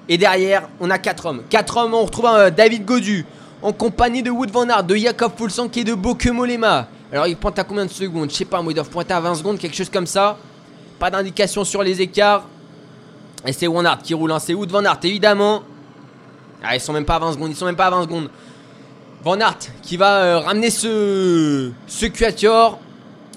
Et 0.08 0.16
derrière, 0.16 0.68
on 0.78 0.90
a 0.90 0.98
4 0.98 1.26
hommes. 1.26 1.42
4 1.50 1.76
hommes, 1.76 1.92
on 1.92 2.04
retrouve 2.04 2.26
euh, 2.26 2.50
David 2.50 2.84
Godu, 2.84 3.26
en 3.62 3.72
compagnie 3.72 4.22
de 4.22 4.30
Wood 4.30 4.52
Van 4.52 4.68
Aert, 4.68 4.84
de 4.84 4.94
Jakob 4.94 5.32
Fulsank 5.36 5.76
et 5.76 5.82
de 5.82 5.92
Bokemolema. 5.92 6.86
Alors 7.12 7.26
il 7.26 7.36
pointe 7.36 7.58
à 7.58 7.64
combien 7.64 7.84
de 7.84 7.90
secondes? 7.90 8.30
Je 8.30 8.36
sais 8.36 8.44
pas, 8.44 8.62
moi 8.62 8.70
ils 8.70 8.76
doivent 8.76 8.88
pointer 8.88 9.12
à 9.12 9.18
20 9.18 9.34
secondes, 9.34 9.58
quelque 9.58 9.74
chose 9.74 9.90
comme 9.90 10.06
ça. 10.06 10.38
Pas 11.00 11.10
d'indication 11.10 11.64
sur 11.64 11.82
les 11.82 12.00
écarts. 12.00 12.44
Et 13.44 13.52
c'est 13.52 13.66
Van 13.66 13.84
Aert 13.84 14.02
qui 14.04 14.14
roule, 14.14 14.30
hein. 14.30 14.38
c'est 14.38 14.54
Wood 14.54 14.70
Van 14.70 14.84
Aert 14.84 15.00
évidemment. 15.02 15.64
Ah, 16.62 16.76
ils 16.76 16.80
sont 16.80 16.92
même 16.92 17.04
pas 17.04 17.16
à 17.16 17.18
20 17.18 17.32
secondes, 17.32 17.50
ils 17.50 17.56
sont 17.56 17.66
même 17.66 17.74
pas 17.74 17.86
à 17.86 17.90
20 17.90 18.02
secondes. 18.02 18.30
Van 19.24 19.40
Aert 19.40 19.58
qui 19.82 19.96
va 19.96 20.14
euh, 20.18 20.38
ramener 20.38 20.70
ce, 20.70 21.72
ce 21.88 22.06
quatuor. 22.06 22.78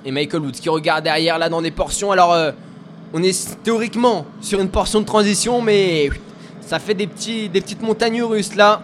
Et 0.06 0.12
Michael 0.12 0.42
Woods 0.42 0.52
qui 0.52 0.70
regarde 0.70 1.06
derrière 1.06 1.40
là 1.40 1.50
dans 1.50 1.64
des 1.64 1.72
portions. 1.72 2.12
Alors 2.12 2.34
euh, 2.34 2.52
on 3.14 3.22
est 3.22 3.62
théoriquement 3.64 4.26
sur 4.42 4.60
une 4.60 4.70
portion 4.70 5.00
de 5.00 5.06
transition, 5.06 5.62
mais 5.62 6.10
ça 6.62 6.80
fait 6.80 6.96
des, 6.96 7.06
petits, 7.06 7.48
petites 7.48 7.82
montagnes 7.84 8.24
russes 8.24 8.56
là. 8.56 8.82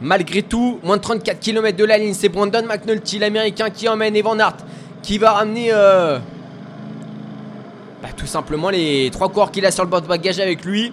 Malgré 0.00 0.42
tout, 0.42 0.78
moins 0.82 0.96
de 0.96 1.02
34 1.02 1.40
km 1.40 1.76
de 1.76 1.84
la 1.84 1.98
ligne, 1.98 2.14
c'est 2.14 2.28
Brandon 2.28 2.64
McNulty, 2.64 3.18
l'américain 3.18 3.70
qui 3.70 3.88
emmène 3.88 4.14
Evan 4.14 4.40
Hart, 4.40 4.64
qui 5.02 5.18
va 5.18 5.32
ramener 5.32 5.70
euh, 5.72 6.18
bah, 8.02 8.08
tout 8.16 8.26
simplement 8.26 8.70
les 8.70 9.10
trois 9.12 9.28
coureurs 9.28 9.50
qu'il 9.50 9.64
a 9.64 9.70
sur 9.70 9.84
le 9.84 9.90
bord 9.90 10.02
de 10.02 10.06
bagage 10.06 10.38
avec 10.40 10.64
lui. 10.64 10.92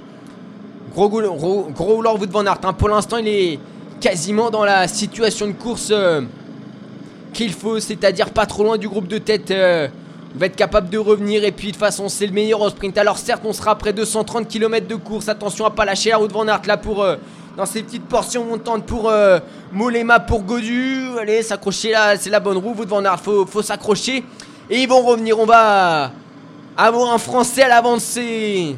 Gros, 0.93 1.09
gros, 1.09 1.67
gros 1.71 2.01
Wood 2.01 2.31
Van 2.31 2.45
Aert. 2.45 2.59
Hein. 2.63 2.73
Pour 2.73 2.89
l'instant, 2.89 3.17
il 3.17 3.27
est 3.27 3.59
quasiment 3.99 4.49
dans 4.49 4.63
la 4.65 4.87
situation 4.87 5.47
de 5.47 5.53
course 5.53 5.89
euh, 5.91 6.21
qu'il 7.33 7.53
faut, 7.53 7.79
c'est-à-dire 7.79 8.29
pas 8.29 8.45
trop 8.45 8.63
loin 8.63 8.77
du 8.77 8.87
groupe 8.87 9.07
de 9.07 9.17
tête. 9.17 9.51
Euh, 9.51 9.87
va 10.37 10.47
être 10.47 10.55
capable 10.55 10.89
de 10.89 10.97
revenir 10.97 11.43
et 11.43 11.51
puis 11.51 11.67
de 11.67 11.71
toute 11.71 11.79
façon 11.79 12.09
c'est 12.09 12.25
le 12.27 12.33
meilleur 12.33 12.61
au 12.61 12.69
sprint. 12.69 12.97
Alors 12.97 13.17
certes 13.17 13.43
on 13.45 13.53
sera 13.53 13.71
après 13.71 13.93
230 13.93 14.47
km 14.47 14.87
de 14.87 14.95
course, 14.95 15.29
attention 15.29 15.65
à 15.65 15.71
pas 15.71 15.85
lâcher 15.85 16.09
la 16.09 16.17
route 16.17 16.31
Van 16.31 16.47
Aert 16.47 16.63
là 16.65 16.77
pour 16.77 17.03
euh, 17.03 17.15
dans 17.55 17.65
ces 17.65 17.83
petites 17.83 18.05
portions 18.05 18.43
montantes 18.43 18.85
pour 18.85 19.09
euh, 19.09 19.39
Molema 19.71 20.19
pour 20.19 20.43
Godu. 20.43 21.17
Allez 21.19 21.41
s'accrocher 21.41 21.91
là, 21.91 22.17
c'est 22.17 22.29
la 22.29 22.39
bonne 22.39 22.57
roue 22.57 22.73
Wout 22.73 22.87
Van 22.87 23.03
Aert, 23.05 23.21
faut, 23.21 23.45
faut 23.45 23.61
s'accrocher 23.61 24.23
et 24.69 24.81
ils 24.81 24.89
vont 24.89 25.01
revenir. 25.01 25.39
On 25.39 25.45
va 25.45 26.11
avoir 26.77 27.13
un 27.13 27.17
Français 27.17 27.63
à 27.63 27.69
l'avancée 27.69 28.75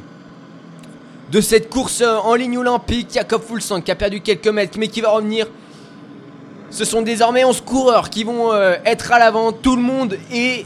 de 1.32 1.42
cette 1.42 1.70
course 1.70 2.02
euh, 2.02 2.18
en 2.18 2.36
ligne 2.36 2.60
olympique. 2.60 3.10
Jacob 3.12 3.42
Fulsang 3.42 3.82
qui 3.82 3.92
a 3.92 3.96
perdu 3.96 4.22
quelques 4.22 4.48
mètres 4.48 4.78
mais 4.78 4.90
qui 4.90 5.02
va 5.02 5.10
revenir. 5.10 5.48
Ce 6.70 6.86
sont 6.86 7.02
désormais 7.02 7.46
11 7.46 7.62
coureurs 7.62 8.10
qui 8.10 8.26
vont 8.26 8.54
être 8.84 9.14
à 9.14 9.20
l'avant. 9.20 9.54
Tout 9.54 9.78
le 9.78 9.82
monde 9.82 10.18
est 10.34 10.66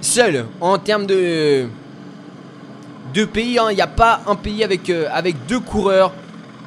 seul 0.00 0.46
en 0.60 0.78
termes 0.78 1.06
de, 1.06 1.66
de 3.14 3.24
pays. 3.24 3.58
Hein. 3.58 3.68
Il 3.70 3.76
n'y 3.76 3.82
a 3.82 3.86
pas 3.86 4.20
un 4.26 4.36
pays 4.36 4.64
avec, 4.64 4.88
euh, 4.90 5.08
avec 5.12 5.46
deux 5.46 5.60
coureurs. 5.60 6.12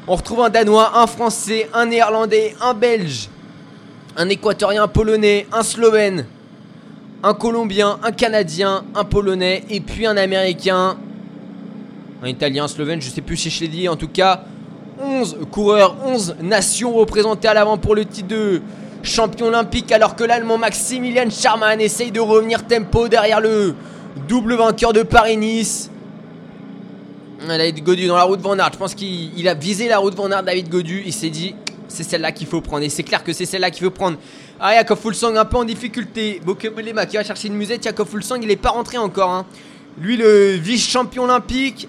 On 0.08 0.16
retrouve 0.16 0.42
un 0.42 0.50
Danois, 0.50 0.92
un 0.98 1.08
Français, 1.08 1.70
un 1.74 1.86
Néerlandais, 1.86 2.56
un 2.62 2.74
Belge, 2.74 3.30
un 4.18 4.28
Équatorien, 4.30 4.84
un 4.84 4.88
Polonais, 4.88 5.48
un 5.52 5.64
Slovène, 5.64 6.26
un 7.24 7.34
Colombien, 7.34 8.00
un 8.04 8.12
Canadien, 8.12 8.84
un 8.96 9.06
Polonais 9.06 9.64
et 9.70 9.80
puis 9.80 10.06
un 10.06 10.18
Américain, 10.18 10.98
un 12.22 12.28
Italien, 12.28 12.66
un 12.66 12.68
Slovène, 12.68 13.02
je 13.02 13.10
sais 13.10 13.22
plus 13.22 13.38
si 13.38 13.50
je 13.50 13.62
l'ai 13.62 13.70
dit. 13.70 13.88
En 13.88 13.96
tout 13.96 14.10
cas, 14.10 14.44
11 15.02 15.38
coureurs, 15.50 15.96
11 16.06 16.36
nations 16.42 16.94
représentées 16.94 17.48
à 17.48 17.54
l'avant 17.54 17.78
pour 17.78 17.96
le 17.96 18.06
titre 18.06 18.28
de 18.28 18.62
champion 19.04 19.48
olympique, 19.48 19.92
alors 19.92 20.16
que 20.16 20.24
l'Allemand 20.24 20.58
Maximilian 20.58 21.30
Charman 21.30 21.80
essaye 21.80 22.12
de 22.12 22.20
revenir 22.20 22.66
tempo 22.66 23.08
derrière 23.08 23.42
le 23.42 23.76
double 24.28 24.56
vainqueur 24.56 24.94
de 24.94 25.04
Paris-Nice. 25.04 25.92
David 27.48 27.84
Godu 27.84 28.08
dans 28.08 28.16
la 28.16 28.24
route 28.24 28.40
Van. 28.40 28.56
Je 28.56 28.78
pense 28.78 28.96
qu'il 28.96 29.48
a 29.48 29.54
visé 29.54 29.88
la 29.88 29.98
route 29.98 30.16
Van 30.16 30.32
Aert, 30.32 30.44
David 30.44 30.70
Godu. 30.70 31.04
Il 31.06 31.14
s'est 31.14 31.30
dit, 31.30 31.56
c'est 31.88 32.04
celle-là 32.04 32.32
qu'il 32.32 32.48
faut 32.48 32.62
prendre. 32.62 32.84
Et 32.84 32.90
c'est 32.90 33.04
clair 33.04 33.24
que 33.24 33.34
c'est 33.34 33.46
celle-là 33.46 33.70
qu'il 33.70 33.84
faut 33.84 33.92
prendre. 33.92 34.18
Ah, 34.60 34.76
Yakov 34.76 35.00
Fulsang 35.00 35.36
un 35.36 35.46
peu 35.46 35.58
en 35.58 35.66
difficulté. 35.66 36.42
Bokemolema 36.46 37.06
qui 37.06 37.18
va 37.18 37.24
chercher 37.24 37.50
une 37.50 37.56
musette. 37.56 37.84
Yakov 37.84 38.08
Fulsang, 38.08 38.38
il 38.42 38.48
n'est 38.48 38.56
pas 38.56 38.70
rentré 38.70 38.98
encore. 38.98 39.30
Hein. 39.30 39.46
Lui, 40.00 40.16
le 40.16 40.52
vice-champion 40.52 41.24
olympique. 41.24 41.88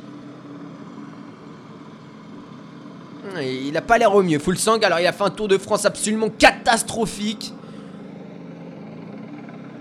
Il 3.43 3.73
n'a 3.73 3.81
pas 3.81 3.99
l'air 3.99 4.15
au 4.15 4.23
mieux. 4.23 4.39
Full 4.39 4.59
Sang, 4.59 4.79
alors 4.83 5.01
il 5.01 5.07
a 5.07 5.13
fait 5.13 5.25
un 5.25 5.31
Tour 5.31 5.49
de 5.49 5.59
France 5.59 5.85
absolument 5.85 6.29
catastrophique. 6.31 7.53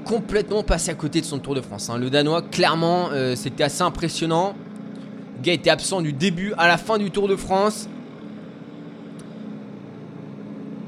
Complètement 0.05 0.63
passé 0.63 0.91
à 0.91 0.95
côté 0.95 1.21
de 1.21 1.25
son 1.25 1.39
Tour 1.39 1.55
de 1.55 1.61
France. 1.61 1.89
Hein. 1.89 1.97
Le 1.97 2.09
Danois, 2.09 2.41
clairement, 2.41 3.09
euh, 3.11 3.35
c'était 3.35 3.63
assez 3.63 3.81
impressionnant. 3.81 4.53
Le 5.37 5.43
gars 5.43 5.53
était 5.53 5.69
absent 5.69 6.01
du 6.01 6.13
début 6.13 6.53
à 6.57 6.67
la 6.67 6.77
fin 6.77 6.97
du 6.97 7.11
Tour 7.11 7.27
de 7.27 7.35
France. 7.35 7.87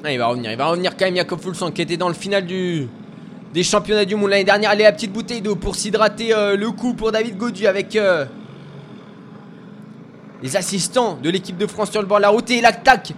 Ah, 0.03 0.11
il 0.11 0.19
va 0.19 0.27
revenir, 0.27 0.51
il 0.51 0.57
va 0.57 0.67
revenir 0.67 0.95
quand 0.95 1.05
même 1.05 1.15
Jakob 1.15 1.39
Fulsang 1.39 1.71
qui 1.71 1.81
était 1.81 1.97
dans 1.97 2.09
le 2.09 2.13
final 2.13 2.45
des 2.45 3.63
championnats 3.63 4.05
du 4.05 4.15
monde 4.15 4.29
l'année 4.29 4.43
dernière. 4.43 4.69
Allez, 4.69 4.83
la 4.83 4.91
petite 4.91 5.11
bouteille 5.11 5.41
d'eau 5.41 5.55
pour 5.55 5.75
s'hydrater 5.75 6.31
euh, 6.31 6.55
le 6.55 6.69
coup 6.69 6.93
pour 6.93 7.11
David 7.11 7.37
Godu 7.37 7.65
avec 7.65 7.95
euh, 7.95 8.25
les 10.41 10.55
assistants 10.55 11.17
de 11.21 11.29
l'équipe 11.29 11.57
de 11.57 11.67
France 11.67 11.91
sur 11.91 12.01
le 12.01 12.07
bord 12.07 12.17
de 12.17 12.23
la 12.23 12.29
route 12.29 12.49
et 12.51 12.61
l'attaque 12.61 13.13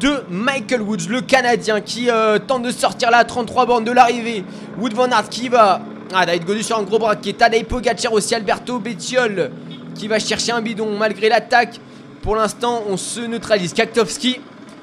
de 0.00 0.22
Michael 0.30 0.82
Woods, 0.82 1.08
le 1.08 1.20
Canadien 1.20 1.80
qui 1.80 2.10
euh, 2.10 2.38
tente 2.38 2.62
de 2.62 2.70
sortir 2.70 3.10
à 3.12 3.24
33 3.24 3.66
bornes 3.66 3.84
de 3.84 3.92
l'arrivée. 3.92 4.44
Wood 4.78 4.94
Van 4.94 5.10
Aert 5.10 5.28
qui 5.28 5.48
va. 5.48 5.80
Ah, 6.12 6.26
David 6.26 6.44
Godu 6.44 6.62
sur 6.62 6.78
un 6.78 6.82
gros 6.82 6.98
braquet. 6.98 7.32
Tadej 7.32 7.64
Pogacar 7.64 8.12
aussi, 8.12 8.34
Alberto 8.34 8.78
Bettiol 8.78 9.50
qui 9.94 10.08
va 10.08 10.18
chercher 10.18 10.52
un 10.52 10.60
bidon 10.60 10.96
malgré 10.96 11.28
l'attaque. 11.28 11.80
Pour 12.22 12.36
l'instant, 12.36 12.82
on 12.88 12.96
se 12.96 13.20
neutralise. 13.20 13.72
Kaktovski 13.72 14.40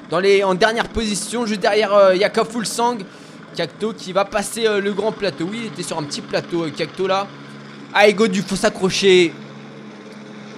dans 0.09 0.19
les, 0.19 0.43
en 0.43 0.55
dernière 0.55 0.89
position, 0.89 1.45
juste 1.45 1.61
derrière 1.61 1.93
euh, 1.93 2.15
Yakov 2.15 2.49
Fulsang. 2.51 2.97
Kakto 3.55 3.93
qui 3.93 4.13
va 4.13 4.25
passer 4.25 4.67
euh, 4.67 4.79
le 4.79 4.93
grand 4.93 5.11
plateau. 5.11 5.47
Oui, 5.49 5.61
il 5.63 5.67
était 5.67 5.83
sur 5.83 5.97
un 5.97 6.03
petit 6.03 6.21
plateau, 6.21 6.65
Kakto 6.75 7.07
là. 7.07 7.27
Ah, 7.93 8.11
Godu, 8.11 8.41
faut 8.41 8.55
s'accrocher. 8.55 9.33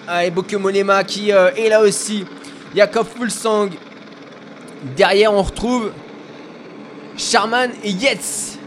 Ah, 0.08 0.26
et 0.26 0.32
Bokemolema 0.32 1.04
qui 1.04 1.32
euh, 1.32 1.52
est 1.56 1.70
là 1.70 1.82
aussi. 1.82 2.26
Yakov 2.76 3.08
Fulsang. 3.08 3.70
Derrière, 4.98 5.34
on 5.34 5.42
retrouve 5.42 5.92
Charman 7.16 7.72
et 7.84 7.92
Yetz. 7.92 8.58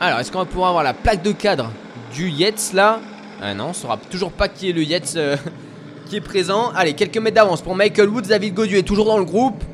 Alors, 0.00 0.18
est-ce 0.18 0.30
qu'on 0.30 0.40
va 0.40 0.44
pouvoir 0.44 0.68
avoir 0.68 0.84
la 0.84 0.92
plaque 0.92 1.22
de 1.22 1.32
cadre 1.32 1.70
du 2.12 2.28
Yetz 2.28 2.72
là? 2.74 3.00
Ah 3.40 3.54
non, 3.54 3.68
on 3.68 3.72
saura 3.72 3.96
toujours 3.96 4.32
pas 4.32 4.48
qui 4.48 4.68
est 4.68 4.72
le 4.72 4.82
Yetz 4.82 5.14
euh, 5.16 5.36
qui 6.06 6.16
est 6.16 6.20
présent. 6.20 6.70
Allez, 6.74 6.92
quelques 6.92 7.16
mètres 7.16 7.36
d'avance 7.36 7.62
pour 7.62 7.74
Michael 7.74 8.10
Woods. 8.10 8.22
David 8.28 8.52
Godieu 8.52 8.78
est 8.78 8.82
toujours 8.82 9.06
dans 9.06 9.18
le 9.18 9.24
groupe. 9.24 9.64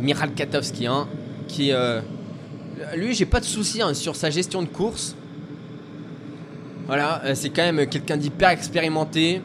Miral 0.00 0.32
Katowski, 0.32 0.86
hein, 0.86 1.06
qui. 1.48 1.72
euh, 1.72 2.00
lui, 2.96 3.14
j'ai 3.14 3.26
pas 3.26 3.40
de 3.40 3.44
soucis 3.44 3.82
hein, 3.82 3.94
sur 3.94 4.16
sa 4.16 4.30
gestion 4.30 4.62
de 4.62 4.68
course. 4.68 5.14
Voilà, 6.86 7.22
euh, 7.24 7.34
c'est 7.34 7.50
quand 7.50 7.62
même 7.70 7.86
quelqu'un 7.88 8.16
d'hyper 8.16 8.50
expérimenté. 8.50 9.40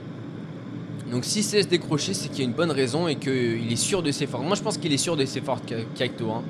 Donc 1.11 1.25
si 1.25 1.41
c'est 1.41 1.63
se 1.63 1.67
décrocher, 1.67 2.13
c'est 2.13 2.29
qu'il 2.29 2.39
y 2.39 2.41
a 2.41 2.45
une 2.45 2.53
bonne 2.55 2.71
raison 2.71 3.07
et 3.07 3.15
qu'il 3.15 3.71
est 3.71 3.75
sûr 3.75 4.03
de 4.03 4.11
ses 4.11 4.27
forces. 4.27 4.45
Moi 4.45 4.55
je 4.55 4.61
pense 4.61 4.77
qu'il 4.77 4.93
est 4.93 4.97
sûr 4.97 5.15
de 5.17 5.25
ses 5.25 5.41
forces, 5.41 5.61
Ka- 5.65 5.75
Kaito. 5.95 6.29
hein. 6.31 6.43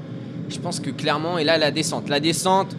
Je 0.50 0.58
pense 0.60 0.80
que 0.80 0.90
clairement, 0.90 1.38
et 1.38 1.44
là 1.44 1.58
la 1.58 1.72
descente. 1.72 2.10
La 2.10 2.20
descente. 2.20 2.76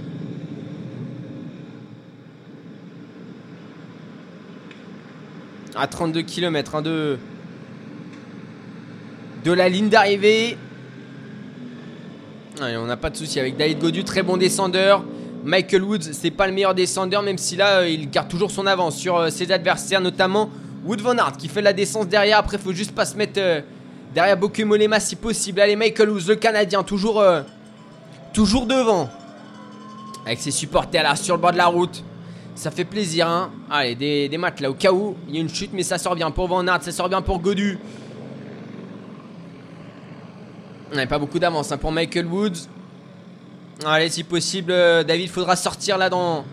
À 5.77 5.87
32 5.87 6.23
km 6.23 6.75
hein, 6.77 6.83
de... 6.83 7.19
de 9.45 9.53
la 9.53 9.69
ligne 9.69 9.89
d'arrivée. 9.89 10.59
On 12.63 12.85
n'a 12.85 12.97
pas 12.99 13.09
de 13.09 13.17
souci 13.17 13.41
avec 13.41 13.57
David 13.57 13.79
Godu, 13.79 14.05
très 14.05 14.23
bon 14.23 14.37
descendeur. 14.37 15.03
Michael 15.45 15.83
Woods, 15.83 16.13
c'est 16.13 16.31
pas 16.31 16.47
le 16.47 16.53
meilleur 16.53 16.75
descendeur, 16.75 17.23
même 17.23 17.39
si 17.39 17.57
là, 17.57 17.79
euh, 17.79 17.89
il 17.89 18.11
garde 18.11 18.29
toujours 18.29 18.51
son 18.51 18.67
avance 18.67 18.97
sur 18.97 19.17
euh, 19.17 19.31
ses 19.31 19.51
adversaires, 19.51 20.03
notamment 20.03 20.51
Wood 20.85 21.01
Van 21.01 21.17
Aert 21.17 21.39
qui 21.39 21.49
fait 21.49 21.63
la 21.63 21.73
descente 21.73 22.11
derrière. 22.11 22.37
Après, 22.37 22.59
faut 22.59 22.75
juste 22.75 22.95
pas 22.95 23.07
se 23.07 23.17
mettre 23.17 23.39
euh, 23.41 23.63
derrière 24.15 24.37
Bokemolema 24.37 25.01
si 25.01 25.17
possible. 25.17 25.61
Allez, 25.61 25.75
Michael 25.75 26.11
Woods, 26.11 26.29
le 26.29 26.35
Canadien, 26.35 26.83
toujours, 26.83 27.21
euh, 27.21 27.41
toujours 28.35 28.67
devant. 28.67 29.09
Avec 30.27 30.39
ses 30.41 30.51
supporters 30.51 31.03
là 31.03 31.17
sur 31.17 31.37
le 31.37 31.41
bord 31.41 31.53
de 31.53 31.57
la 31.57 31.67
route. 31.67 32.05
Ça 32.55 32.71
fait 32.71 32.85
plaisir, 32.85 33.27
hein. 33.27 33.51
Allez, 33.71 33.95
des, 33.95 34.29
des 34.29 34.37
maths 34.37 34.61
là, 34.61 34.71
au 34.71 34.75
cas 34.75 34.93
où 34.93 35.17
il 35.29 35.35
y 35.35 35.39
a 35.39 35.41
une 35.41 35.49
chute, 35.49 35.71
mais 35.73 35.83
ça 35.83 35.97
sort 35.97 36.15
bien 36.15 36.31
pour 36.31 36.49
Van 36.49 36.67
Aert, 36.67 36.83
ça 36.83 36.93
sort 36.93 37.09
bien 37.09 37.23
pour 37.23 37.39
Godu. 37.39 37.79
Ouais, 40.95 41.07
pas 41.07 41.19
beaucoup 41.19 41.39
d'avance 41.39 41.71
hein, 41.71 41.79
pour 41.79 41.93
Michael 41.93 42.27
Woods. 42.27 42.67
Allez, 43.87 44.09
si 44.09 44.25
possible, 44.25 44.73
euh, 44.73 45.05
David 45.05 45.31
faudra 45.31 45.57
sortir 45.57 45.97
là 45.97 46.11
dans, 46.11 46.45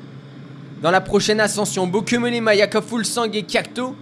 dans 0.81 0.91
la 0.91 1.01
prochaine 1.01 1.39
ascension. 1.39 1.87
Bokemelema, 1.87 2.53
Yakov 2.53 2.85
Fulsang 2.85 3.31
et 3.33 3.43
Kakto. 3.43 3.95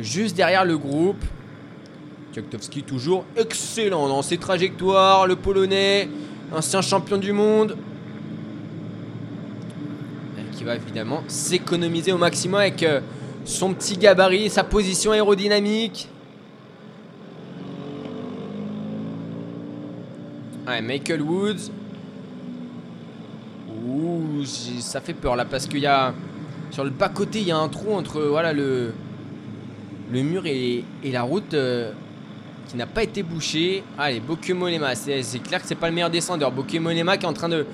Juste 0.00 0.36
derrière 0.36 0.64
le 0.64 0.76
groupe. 0.76 1.24
Kaktowski 2.32 2.82
toujours 2.82 3.24
excellent 3.36 4.06
dans 4.08 4.22
ses 4.22 4.36
trajectoires. 4.36 5.26
Le 5.26 5.34
Polonais, 5.34 6.08
ancien 6.54 6.82
champion 6.82 7.16
du 7.16 7.32
monde. 7.32 7.76
Qui 10.52 10.64
va 10.64 10.74
évidemment 10.74 11.22
s'économiser 11.28 12.12
au 12.12 12.18
maximum 12.18 12.60
avec 12.60 12.82
euh, 12.82 13.00
son 13.44 13.72
petit 13.72 13.96
gabarit, 13.96 14.50
sa 14.50 14.64
position 14.64 15.12
aérodynamique. 15.12 16.08
Michael 20.82 21.22
Woods. 21.22 21.70
Ouh, 23.86 24.44
ça 24.44 25.00
fait 25.00 25.14
peur 25.14 25.36
là 25.36 25.44
parce 25.44 25.66
qu'il 25.66 25.80
y 25.80 25.86
a. 25.86 26.12
Sur 26.70 26.84
le 26.84 26.90
bas 26.90 27.08
côté, 27.08 27.40
il 27.40 27.48
y 27.48 27.50
a 27.50 27.56
un 27.56 27.68
trou 27.68 27.94
entre 27.94 28.20
voilà, 28.20 28.52
le, 28.52 28.92
mur 30.12 30.44
et, 30.44 30.84
la 31.04 31.22
route 31.22 31.54
euh, 31.54 31.92
qui 32.68 32.76
n'a 32.76 32.86
pas 32.86 33.02
été 33.02 33.22
bouché. 33.22 33.82
Allez, 33.96 34.20
Bokemolema, 34.20 34.94
c'est 34.94 35.42
clair 35.42 35.62
que 35.62 35.66
c'est 35.66 35.74
pas 35.74 35.88
le 35.88 35.94
meilleur 35.94 36.10
descendeur. 36.10 36.52
Bokemolema 36.52 37.16
qui 37.16 37.24
est 37.24 37.28
en 37.28 37.32
train 37.32 37.48
de, 37.48 37.64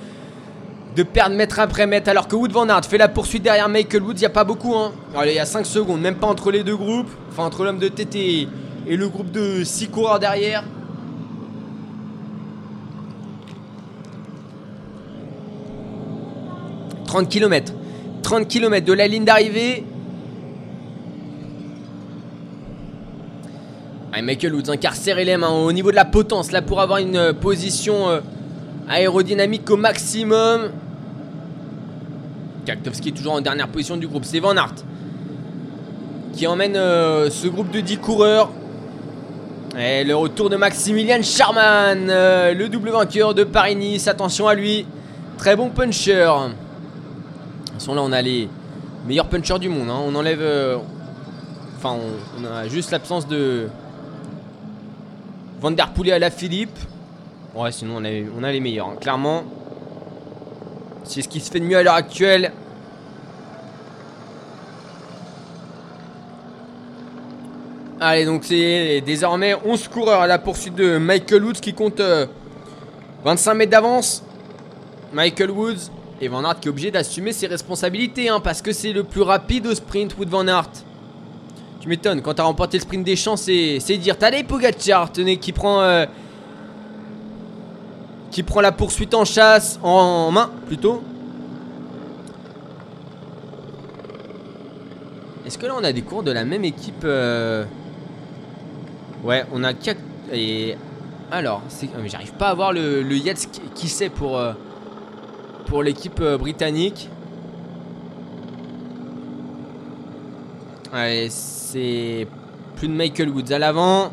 de 0.95 1.03
perdre 1.03 1.35
mètre 1.35 1.59
après 1.59 1.89
mètre 1.89 2.09
alors 2.09 2.29
que 2.29 2.37
Wood 2.37 2.53
Van 2.53 2.69
Aert 2.69 2.85
fait 2.85 2.99
la 2.99 3.09
poursuite 3.09 3.43
derrière 3.43 3.69
Michael 3.69 4.03
Woods. 4.05 4.15
Il 4.15 4.21
n'y 4.21 4.27
a 4.27 4.31
pas 4.31 4.45
beaucoup. 4.45 4.77
Hein. 4.77 4.93
Allez, 5.17 5.33
il 5.33 5.37
y 5.37 5.41
a 5.41 5.47
5 5.47 5.67
secondes, 5.67 6.01
même 6.01 6.17
pas 6.17 6.29
entre 6.29 6.53
les 6.53 6.63
deux 6.63 6.77
groupes. 6.77 7.11
Enfin, 7.31 7.43
entre 7.43 7.65
l'homme 7.65 7.81
de 7.81 7.89
TT 7.89 8.17
et, 8.17 8.49
et 8.87 8.97
le 8.97 9.09
groupe 9.09 9.33
de 9.33 9.65
6 9.65 9.89
coureurs 9.89 10.21
derrière. 10.21 10.63
«30 17.15 17.29
km. 17.29 17.73
30 18.25 18.49
km 18.49 18.85
de 18.85 18.93
la 18.93 19.07
ligne 19.07 19.25
d'arrivée. 19.25 19.85
Allez, 24.13 24.23
Michael 24.23 24.53
Woods, 24.53 24.69
incarcéré 24.69 25.25
les 25.25 25.37
mains 25.37 25.51
au 25.51 25.71
niveau 25.71 25.93
de 25.93 25.97
la 25.97 26.05
potence, 26.05 26.51
là 26.51 26.61
pour 26.61 26.81
avoir 26.81 26.99
une 26.99 27.15
euh, 27.15 27.33
position 27.33 28.09
euh, 28.09 28.19
aérodynamique 28.89 29.71
au 29.71 29.77
maximum. 29.77 30.73
Kaktowski 32.67 33.11
est 33.11 33.13
toujours 33.13 33.35
en 33.35 33.41
dernière 33.41 33.69
position 33.69 33.97
du 33.97 34.09
groupe, 34.09 34.25
c'est 34.25 34.41
Van 34.41 34.57
Aert 34.57 34.75
qui 36.33 36.49
emmène 36.49 36.75
euh, 36.75 37.31
ce 37.31 37.47
groupe 37.47 37.71
de 37.71 37.79
10 37.79 37.99
coureurs. 37.99 38.51
Et 39.79 40.03
le 40.03 40.17
retour 40.17 40.51
de 40.51 40.57
Maximilian 40.57 41.23
Charman, 41.23 42.09
le 42.09 42.67
double 42.67 42.91
vainqueur 42.91 43.35
de 43.35 43.45
Paris-Nice, 43.45 44.09
attention 44.09 44.49
à 44.49 44.55
lui, 44.55 44.85
très 45.39 45.55
bon 45.55 45.71
puncher. 45.71 46.29
Là 47.93 48.01
on 48.03 48.13
a 48.13 48.23
les 48.23 48.49
meilleurs 49.07 49.29
punchers 49.29 49.59
du 49.59 49.69
monde, 49.69 49.91
hein. 49.91 50.01
on 50.07 50.15
enlève... 50.15 50.41
euh, 50.41 50.79
Enfin 51.77 51.99
on, 52.41 52.45
a 52.47 52.67
juste 52.69 52.91
l'absence 52.93 53.29
de... 53.29 53.69
Van 55.61 55.71
Der 55.71 55.91
à 56.13 56.19
la 56.19 56.31
Philippe. 56.31 56.79
Ouais, 57.55 57.73
sinon 57.73 57.97
on 57.97 58.43
a, 58.43 58.53
les 58.53 58.61
meilleurs, 58.61 58.89
hein. 58.89 58.97
clairement. 58.99 59.45
C'est 61.05 61.21
ce 61.21 61.29
qui 61.29 61.41
se 61.41 61.51
fait 61.51 61.61
de 61.61 61.65
mieux 61.67 61.77
à 61.77 61.83
l'heure 61.83 61.95
actuelle. 61.95 62.53
Allez, 68.01 68.25
donc 68.25 68.45
c'est 68.45 69.03
désormais 69.03 69.55
11 69.65 69.89
coureurs 69.89 70.23
à 70.23 70.27
la 70.27 70.39
poursuite 70.39 70.75
de 70.75 70.99
Michael 70.99 71.45
Woods 71.45 71.53
qui 71.55 71.75
compte 71.75 72.01
euh, 72.01 72.27
25 73.25 73.55
mètres 73.55 73.71
d'avance. 73.71 74.23
Michael 75.13 75.51
Woods 75.51 75.91
et 76.21 76.29
Van 76.29 76.45
Aert 76.45 76.61
qui 76.61 76.69
est 76.69 76.71
obligé 76.71 76.91
d'assumer 76.91 77.33
ses 77.33 77.47
responsabilités 77.47 78.29
hein, 78.29 78.41
parce 78.41 78.63
que 78.63 78.73
c'est 78.73 78.93
le 78.93 79.05
plus 79.05 79.23
rapide 79.23 79.67
au 79.67 79.75
sprint, 79.75 80.17
Wood 80.19 80.29
Van 80.29 80.47
Aert. 80.47 80.71
Tu 81.81 81.89
m'étonnes, 81.89 82.23
quand 82.23 82.35
t'as 82.35 82.45
remporté 82.45 82.79
le 82.79 82.83
sprint 82.83 83.05
des 83.05 83.17
champs, 83.17 83.37
c'est 83.37 83.79
dire. 83.99 84.17
T'as 84.17 84.31
les 84.31 84.43
Pogacar, 84.43 85.13
tenez, 85.13 85.37
qui 85.37 85.53
prend, 85.53 85.83
euh, 85.83 86.07
qui 88.31 88.43
prend 88.43 88.63
la 88.63 88.73
poursuite 88.73 89.13
en 89.13 89.27
chasse, 89.27 89.79
en, 89.83 90.31
main 90.31 90.51
plutôt. 90.67 91.03
Est-ce 95.47 95.59
que 95.59 95.67
là 95.67 95.75
on 95.79 95.85
a 95.85 95.93
des 95.93 96.01
cours 96.01 96.23
de 96.23 96.31
la 96.31 96.47
même 96.47 96.65
équipe 96.65 97.05
euh, 97.05 97.65
Ouais, 99.23 99.45
on 99.53 99.63
a 99.63 99.75
quatre. 99.75 100.01
Et 100.33 100.77
alors, 101.31 101.61
ah, 101.67 101.99
j'arrive 102.07 102.33
pas 102.33 102.49
à 102.49 102.55
voir 102.55 102.73
le, 102.73 103.03
le 103.03 103.15
qui, 103.17 103.61
qui 103.75 103.89
c'est 103.89 104.09
pour 104.09 104.39
euh, 104.39 104.55
pour 105.67 105.83
l'équipe 105.83 106.21
euh, 106.21 106.39
britannique. 106.39 107.09
Allez, 110.93 111.29
c'est 111.31 112.27
plus 112.77 112.89
de 112.89 112.93
Michael 112.95 113.31
Woods 113.31 113.53
à 113.53 113.59
l'avant. 113.59 114.13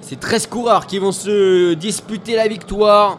C'est 0.00 0.18
13 0.18 0.46
coureurs 0.46 0.86
qui 0.86 0.98
vont 0.98 1.12
se 1.12 1.74
disputer 1.74 2.34
la 2.34 2.48
victoire. 2.48 3.18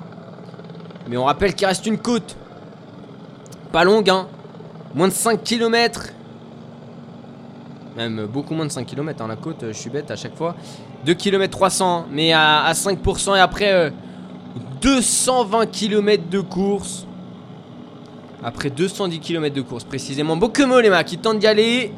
Mais 1.07 1.17
on 1.17 1.25
rappelle 1.25 1.53
qu'il 1.53 1.67
reste 1.67 1.85
une 1.85 1.97
côte. 1.97 2.35
Pas 3.71 3.83
longue, 3.83 4.09
hein. 4.09 4.27
Moins 4.95 5.07
de 5.07 5.13
5 5.13 5.43
km. 5.43 6.09
Même 7.95 8.25
beaucoup 8.25 8.53
moins 8.53 8.65
de 8.65 8.71
5 8.71 8.85
km, 8.85 9.21
hein, 9.21 9.27
la 9.27 9.35
côte, 9.35 9.63
euh, 9.63 9.73
je 9.73 9.77
suis 9.77 9.89
bête 9.89 10.09
à 10.09 10.15
chaque 10.15 10.35
fois. 10.35 10.55
2 11.05 11.13
km 11.13 11.51
300, 11.51 12.05
mais 12.11 12.33
à, 12.33 12.63
à 12.63 12.73
5%. 12.73 13.35
Et 13.35 13.39
après, 13.39 13.71
euh, 13.71 13.89
220 14.81 15.65
km 15.67 16.29
de 16.29 16.39
course. 16.39 17.05
Après 18.43 18.69
210 18.69 19.19
km 19.19 19.55
de 19.55 19.61
course, 19.61 19.83
précisément. 19.83 20.37
Bokemolema 20.37 21.03
qui 21.03 21.17
tente 21.17 21.39
d'y 21.39 21.47
aller. 21.47 21.91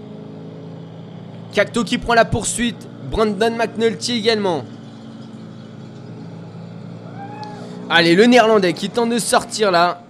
Cacto 1.54 1.84
qui 1.84 1.98
prend 1.98 2.14
la 2.14 2.26
poursuite. 2.26 2.88
Brandon 3.12 3.56
McNulty 3.56 4.14
également. 4.14 4.64
Allez, 7.90 8.16
le 8.16 8.26
néerlandais 8.26 8.74
qui 8.74 8.90
tente 8.90 9.10
de 9.10 9.20
sortir 9.20 9.70
là. 9.70 10.02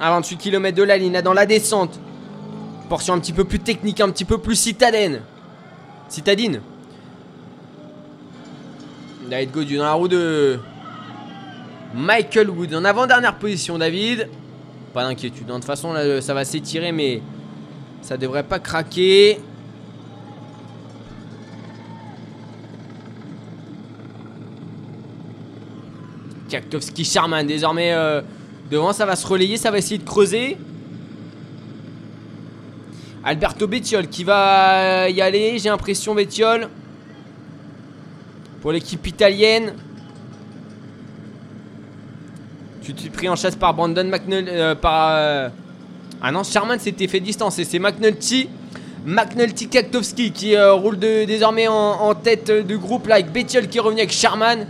À 0.00 0.10
28 0.10 0.36
km 0.36 0.76
de 0.76 0.82
la 0.84 0.96
ligne, 0.96 1.12
là, 1.12 1.22
dans 1.22 1.32
la 1.32 1.46
descente. 1.46 1.98
Portion 2.88 3.14
un 3.14 3.18
petit 3.18 3.32
peu 3.32 3.44
plus 3.44 3.58
technique, 3.58 4.00
un 4.00 4.08
petit 4.10 4.24
peu 4.24 4.38
plus 4.38 4.54
citadine. 4.54 5.20
Citadine. 6.08 6.60
David 9.28 9.50
Godu 9.50 9.76
dans 9.76 9.84
la 9.84 9.92
roue 9.92 10.08
de 10.08 10.58
Michael 11.94 12.48
Wood 12.48 12.74
en 12.74 12.84
avant-dernière 12.84 13.34
position, 13.34 13.76
David. 13.76 14.28
Pas 14.94 15.04
d'inquiétude. 15.04 15.44
hein. 15.50 15.54
De 15.54 15.58
toute 15.58 15.64
façon, 15.64 15.94
ça 16.20 16.32
va 16.34 16.44
s'étirer, 16.46 16.92
mais 16.92 17.20
ça 18.00 18.16
devrait 18.16 18.42
pas 18.42 18.58
craquer. 18.58 19.38
Kaktovski 26.48 27.04
Charman 27.04 27.46
désormais 27.46 27.92
euh, 27.92 28.22
devant, 28.70 28.94
ça 28.94 29.04
va 29.04 29.14
se 29.14 29.26
relayer, 29.26 29.58
ça 29.58 29.70
va 29.70 29.76
essayer 29.76 29.98
de 29.98 30.04
creuser. 30.04 30.56
Alberto 33.22 33.66
Bettiol 33.66 34.08
qui 34.08 34.24
va 34.24 35.10
y 35.10 35.20
aller, 35.20 35.58
j'ai 35.58 35.68
l'impression 35.68 36.14
Bettiol. 36.14 36.70
Pour 38.60 38.72
l'équipe 38.72 39.06
italienne. 39.06 39.72
Tu 42.82 42.94
te 42.94 43.08
pris 43.10 43.28
en 43.28 43.36
chasse 43.36 43.56
par 43.56 43.74
Brandon 43.74 44.04
McNulty. 44.04 44.50
euh, 44.50 44.74
euh, 44.84 45.48
Ah 46.22 46.32
non, 46.32 46.42
Sherman 46.42 46.78
s'était 46.78 47.06
fait 47.06 47.20
distancer. 47.20 47.64
C'est 47.64 47.78
McNulty. 47.78 48.48
McNulty 49.04 49.68
Kaktowski 49.68 50.32
qui 50.32 50.56
euh, 50.56 50.72
roule 50.72 50.98
désormais 50.98 51.68
en, 51.68 52.14
tête 52.14 52.50
de 52.50 52.76
groupe 52.76 53.06
là 53.06 53.16
avec 53.16 53.32
Bettiol 53.32 53.68
qui 53.68 53.78
revenu 53.78 54.00
avec 54.00 54.12
Sherman. 54.12 54.66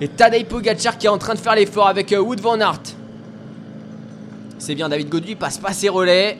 Et 0.00 0.08
Tadej 0.08 0.46
Pogacar 0.46 0.96
qui 0.96 1.06
est 1.06 1.10
en 1.10 1.18
train 1.18 1.34
de 1.34 1.38
faire 1.38 1.54
l'effort 1.54 1.88
avec 1.88 2.14
Wood 2.18 2.40
Van 2.40 2.58
Aert. 2.60 2.80
C'est 4.58 4.74
bien, 4.74 4.88
David 4.88 5.08
Godu 5.08 5.36
passe 5.36 5.58
pas 5.58 5.72
ses 5.72 5.88
relais. 5.88 6.38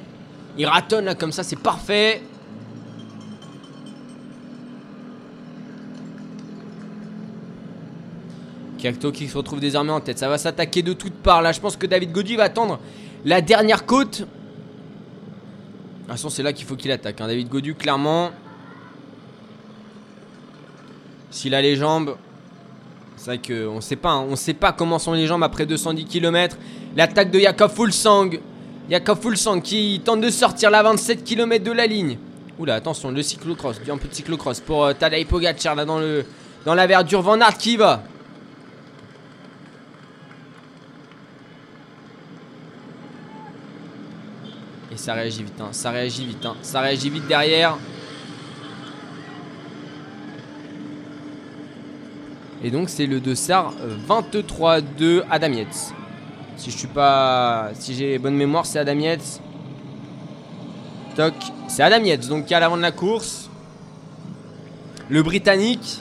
Il 0.56 0.66
ratonne 0.66 1.06
là 1.06 1.14
comme 1.14 1.32
ça, 1.32 1.42
c'est 1.42 1.58
parfait. 1.58 2.22
Kakto 8.80 9.12
qui 9.12 9.28
se 9.28 9.36
retrouve 9.36 9.60
désormais 9.60 9.92
en 9.92 10.00
tête. 10.00 10.18
Ça 10.18 10.28
va 10.28 10.38
s'attaquer 10.38 10.82
de 10.82 10.92
toutes 10.92 11.14
parts. 11.14 11.42
Là, 11.42 11.52
je 11.52 11.60
pense 11.60 11.76
que 11.76 11.86
David 11.86 12.12
Godu 12.12 12.36
va 12.36 12.44
attendre 12.44 12.78
la 13.24 13.40
dernière 13.40 13.86
côte. 13.86 14.20
De 14.20 14.24
toute 14.24 16.08
façon, 16.08 16.28
c'est 16.30 16.42
là 16.42 16.52
qu'il 16.52 16.66
faut 16.66 16.76
qu'il 16.76 16.90
attaque. 16.90 17.20
hein. 17.20 17.26
David 17.26 17.48
Godu, 17.48 17.74
clairement. 17.74 18.30
S'il 21.30 21.54
a 21.54 21.62
les 21.62 21.76
jambes. 21.76 22.16
C'est 23.16 23.36
vrai 23.36 23.38
qu'on 23.38 23.80
sait 23.80 23.96
pas. 23.96 24.10
hein. 24.12 24.26
On 24.28 24.36
sait 24.36 24.54
pas 24.54 24.72
comment 24.72 24.98
sont 24.98 25.12
les 25.12 25.26
jambes 25.26 25.42
après 25.44 25.66
210 25.66 26.06
km. 26.06 26.56
L'attaque 26.96 27.30
de 27.30 27.38
Yakov 27.38 27.72
Fulsang. 27.74 28.30
Yakov 28.88 29.20
Fulsang 29.20 29.60
qui 29.60 30.00
tente 30.04 30.20
de 30.20 30.30
sortir 30.30 30.70
la 30.70 30.82
27 30.82 31.22
km 31.22 31.62
de 31.64 31.72
la 31.72 31.86
ligne. 31.86 32.18
Oula, 32.58 32.74
attention, 32.74 33.10
le 33.10 33.22
cyclocross. 33.22 33.76
Un 33.88 33.96
peu 33.98 34.08
de 34.08 34.14
cyclocross 34.14 34.60
pour 34.60 34.84
euh, 34.84 34.92
Tadej 34.92 35.26
Pogacar 35.26 35.74
là 35.74 35.84
dans, 35.84 35.98
le, 35.98 36.24
dans 36.64 36.74
la 36.74 36.86
verdure. 36.86 37.22
Van 37.22 37.38
qui 37.58 37.76
va. 37.76 38.02
Ça 45.00 45.14
réagit 45.14 45.42
vite, 45.42 45.60
hein. 45.60 45.68
ça 45.72 45.90
réagit 45.90 46.26
vite, 46.26 46.44
hein. 46.44 46.56
ça 46.62 46.80
réagit 46.80 47.10
vite 47.10 47.26
derrière. 47.26 47.78
Et 52.62 52.70
donc 52.70 52.90
c'est 52.90 53.06
le 53.06 53.20
Dessart 53.20 53.72
23-2 54.08 55.22
Adam 55.30 55.52
Yates. 55.52 55.94
Si 56.56 56.70
je 56.70 56.76
suis 56.76 56.88
pas. 56.88 57.70
Si 57.74 57.94
j'ai 57.94 58.18
bonne 58.18 58.36
mémoire, 58.36 58.66
c'est 58.66 58.78
Adam 58.78 58.98
Yates. 58.98 59.40
Toc. 61.16 61.34
C'est 61.68 61.82
Adam 61.82 62.04
Yates, 62.04 62.28
donc 62.28 62.44
qui 62.44 62.52
est 62.52 62.56
à 62.56 62.60
l'avant 62.60 62.76
de 62.76 62.82
la 62.82 62.92
course. 62.92 63.48
Le 65.08 65.22
Britannique. 65.22 66.00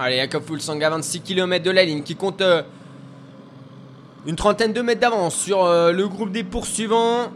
Allez, 0.00 0.18
Jakob 0.18 0.44
Fulsang 0.44 0.80
à 0.80 0.90
26 0.90 1.22
km 1.22 1.64
de 1.64 1.72
la 1.72 1.84
ligne 1.84 2.04
qui 2.04 2.14
compte 2.14 2.40
euh, 2.40 2.62
une 4.26 4.36
trentaine 4.36 4.72
de 4.72 4.80
mètres 4.80 5.00
d'avance 5.00 5.34
sur 5.34 5.64
euh, 5.64 5.90
le 5.90 6.06
groupe 6.06 6.30
des 6.30 6.44
poursuivants. 6.44 7.32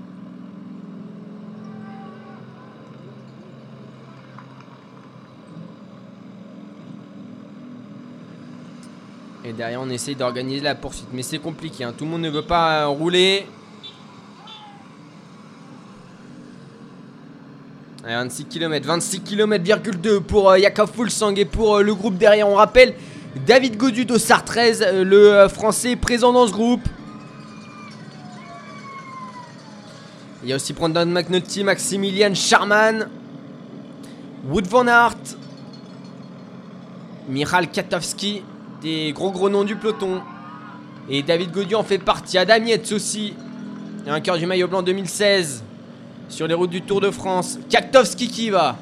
Et 9.44 9.52
derrière, 9.52 9.80
on 9.82 9.90
essaye 9.90 10.14
d'organiser 10.14 10.60
la 10.60 10.76
poursuite. 10.76 11.08
Mais 11.12 11.22
c'est 11.24 11.40
compliqué, 11.40 11.82
hein. 11.82 11.92
tout 11.98 12.04
le 12.04 12.12
monde 12.12 12.22
ne 12.22 12.30
veut 12.30 12.42
pas 12.42 12.82
euh, 12.82 12.86
rouler. 12.86 13.44
Allez, 18.04 18.14
26 18.14 18.46
km, 18.46 18.84
26 18.84 19.20
km,2 19.20 20.20
pour 20.20 20.50
euh, 20.50 20.58
Jakob 20.58 20.90
Fulsang 20.92 21.36
et 21.36 21.44
pour 21.44 21.76
euh, 21.76 21.82
le 21.82 21.94
groupe 21.94 22.18
derrière. 22.18 22.48
On 22.48 22.56
rappelle 22.56 22.94
David 23.46 23.76
Godu 23.76 24.04
d'Ossard 24.04 24.44
13, 24.44 24.82
euh, 24.82 25.04
le 25.04 25.32
euh, 25.32 25.48
français 25.48 25.94
présent 25.94 26.32
dans 26.32 26.48
ce 26.48 26.52
groupe. 26.52 26.82
Il 30.42 30.48
y 30.48 30.52
a 30.52 30.56
aussi 30.56 30.72
Brandon 30.72 31.06
McNulty, 31.06 31.62
Maximilian 31.62 32.34
Charman, 32.34 33.08
Wood 34.50 34.66
Van 34.66 34.88
Aert, 34.88 35.36
Michal 37.28 37.70
Katowski, 37.70 38.42
des 38.82 39.12
gros 39.12 39.30
gros 39.30 39.48
noms 39.48 39.62
du 39.62 39.76
peloton. 39.76 40.22
Et 41.08 41.22
David 41.22 41.52
Godu 41.52 41.76
en 41.76 41.84
fait 41.84 41.98
partie. 41.98 42.36
Adam 42.36 42.64
Yates 42.64 42.90
aussi, 42.90 43.34
cœur 44.24 44.38
du 44.38 44.46
maillot 44.46 44.66
blanc 44.66 44.82
2016 44.82 45.62
sur 46.32 46.46
les 46.46 46.54
routes 46.54 46.70
du 46.70 46.80
Tour 46.80 47.02
de 47.02 47.10
France. 47.10 47.58
Kaktowski 47.68 48.26
qui 48.26 48.48
va. 48.48 48.76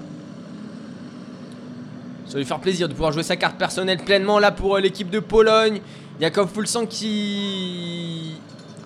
Ça 2.27 2.35
va 2.35 2.39
lui 2.39 2.47
faire 2.47 2.61
plaisir 2.61 2.87
de 2.87 2.93
pouvoir 2.93 3.11
jouer 3.11 3.25
sa 3.25 3.35
carte 3.35 3.57
personnelle 3.57 3.99
pleinement 3.99 4.39
là 4.39 4.53
pour 4.53 4.77
euh, 4.77 4.81
l'équipe 4.81 5.11
de 5.11 5.19
Pologne. 5.19 5.81
Jakov 6.21 6.49
Fulsang 6.49 6.87
qui 6.87 8.37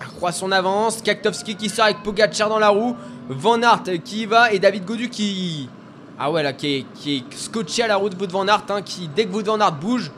accroît 0.01 0.31
son 0.31 0.51
avance. 0.51 1.03
Kaktowski 1.03 1.55
qui 1.55 1.69
sort 1.69 1.85
avec 1.85 2.01
Pogacar 2.01 2.49
dans 2.49 2.57
la 2.57 2.69
roue. 2.69 2.95
Van 3.29 3.61
Aert 3.61 3.83
qui 4.03 4.25
va 4.25 4.51
et 4.51 4.57
David 4.57 4.83
Godu 4.83 5.09
qui. 5.09 5.69
Ah 6.17 6.31
ouais 6.31 6.41
là, 6.41 6.51
qui 6.51 6.77
est, 6.77 6.85
qui 6.95 7.23
scotché 7.35 7.83
à 7.83 7.87
la 7.87 7.97
route 7.97 8.17
de 8.17 8.25
Van 8.25 8.47
Aert. 8.47 8.65
hein, 8.69 8.81
qui, 8.81 9.07
dès 9.15 9.25
que 9.25 9.29
Van 9.29 9.59
Aert 9.59 9.73
bouge, 9.73 10.11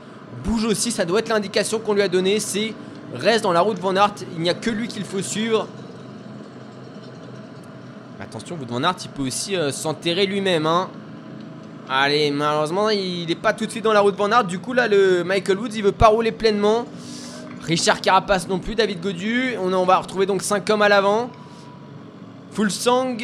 bouge 0.45 0.63
aussi. 0.63 0.91
Ça 0.91 1.03
doit 1.03 1.19
être 1.19 1.29
l'indication 1.29 1.79
qu'on 1.79 1.93
lui 1.93 2.01
a 2.01 2.07
donnée. 2.07 2.39
C'est 2.39 2.73
reste 3.13 3.43
dans 3.43 3.51
la 3.51 3.59
route 3.59 3.77
Van 3.79 3.95
Aert. 3.97 4.13
Il 4.37 4.41
n'y 4.41 4.49
a 4.49 4.53
que 4.53 4.69
lui 4.69 4.87
qu'il 4.87 5.03
faut 5.03 5.21
suivre. 5.21 5.67
Attention, 8.29 8.57
Wout 8.59 8.67
Van 8.67 8.83
Aert, 8.83 8.95
il 9.05 9.09
peut 9.09 9.23
aussi 9.23 9.55
euh, 9.55 9.71
s'enterrer 9.71 10.25
lui-même. 10.25 10.65
Hein. 10.65 10.89
Allez, 11.87 12.29
malheureusement, 12.29 12.89
il 12.89 13.25
n'est 13.25 13.35
pas 13.35 13.53
tout 13.53 13.65
de 13.65 13.71
suite 13.71 13.85
dans 13.85 13.93
la 13.93 14.01
route 14.01 14.15
Van 14.15 14.29
Aert. 14.29 14.43
Du 14.43 14.59
coup, 14.59 14.73
là, 14.73 14.89
le 14.89 15.23
Michael 15.23 15.57
Woods, 15.57 15.69
il 15.75 15.83
veut 15.83 15.93
pas 15.93 16.07
rouler 16.07 16.33
pleinement. 16.33 16.85
Richard 17.63 18.01
Carapace 18.01 18.49
non 18.49 18.59
plus, 18.59 18.75
David 18.75 18.99
Godu. 18.99 19.55
On, 19.61 19.71
on 19.71 19.85
va 19.85 19.97
retrouver 19.97 20.25
donc 20.25 20.41
5 20.41 20.69
hommes 20.69 20.81
à 20.81 20.89
l'avant. 20.89 21.29
Fulsang, 22.51 23.15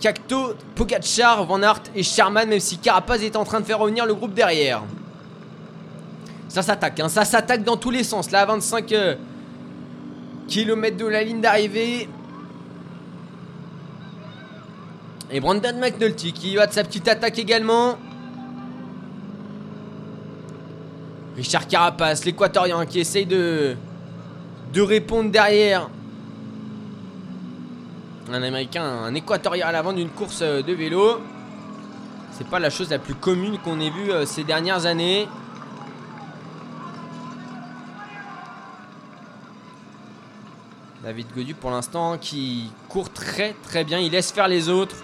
Cacto, 0.00 0.54
Pogacar, 0.74 1.44
Van 1.44 1.62
Aert 1.62 1.82
et 1.94 2.02
Sherman, 2.02 2.48
même 2.48 2.58
si 2.58 2.78
Carapace 2.78 3.22
est 3.22 3.36
en 3.36 3.44
train 3.44 3.60
de 3.60 3.64
faire 3.64 3.78
revenir 3.78 4.06
le 4.06 4.14
groupe 4.14 4.34
derrière. 4.34 4.82
Ça 6.48 6.62
s'attaque, 6.62 6.98
hein, 6.98 7.08
ça 7.08 7.24
s'attaque 7.24 7.62
dans 7.62 7.76
tous 7.76 7.90
les 7.92 8.02
sens. 8.02 8.32
Là, 8.32 8.40
à 8.40 8.46
25 8.46 8.90
euh, 8.92 9.14
km 10.48 10.96
de 10.96 11.06
la 11.06 11.22
ligne 11.22 11.40
d'arrivée. 11.40 12.08
Et 15.30 15.40
Brandon 15.40 15.78
McNulty 15.78 16.32
qui 16.32 16.56
va 16.56 16.66
de 16.66 16.72
sa 16.72 16.82
petite 16.84 17.06
attaque 17.06 17.38
également. 17.38 17.98
Richard 21.36 21.68
Carapace, 21.68 22.24
l'équatorien 22.24 22.86
qui 22.86 23.00
essaye 23.00 23.26
de, 23.26 23.76
de 24.72 24.82
répondre 24.82 25.30
derrière. 25.30 25.90
Un 28.30 28.42
américain, 28.42 28.82
un 28.82 29.14
équatorien 29.14 29.66
à 29.66 29.72
l'avant 29.72 29.92
d'une 29.92 30.08
course 30.08 30.40
euh, 30.42 30.62
de 30.62 30.72
vélo. 30.72 31.20
C'est 32.32 32.46
pas 32.46 32.58
la 32.58 32.70
chose 32.70 32.90
la 32.90 32.98
plus 32.98 33.14
commune 33.14 33.58
qu'on 33.58 33.80
ait 33.80 33.90
vue 33.90 34.10
euh, 34.10 34.24
ces 34.24 34.44
dernières 34.44 34.86
années. 34.86 35.28
David 41.02 41.26
Godu 41.34 41.54
pour 41.54 41.70
l'instant 41.70 42.18
qui 42.18 42.70
court 42.88 43.10
très 43.10 43.54
très 43.62 43.84
bien, 43.84 43.98
il 43.98 44.12
laisse 44.12 44.32
faire 44.32 44.48
les 44.48 44.68
autres. 44.68 44.96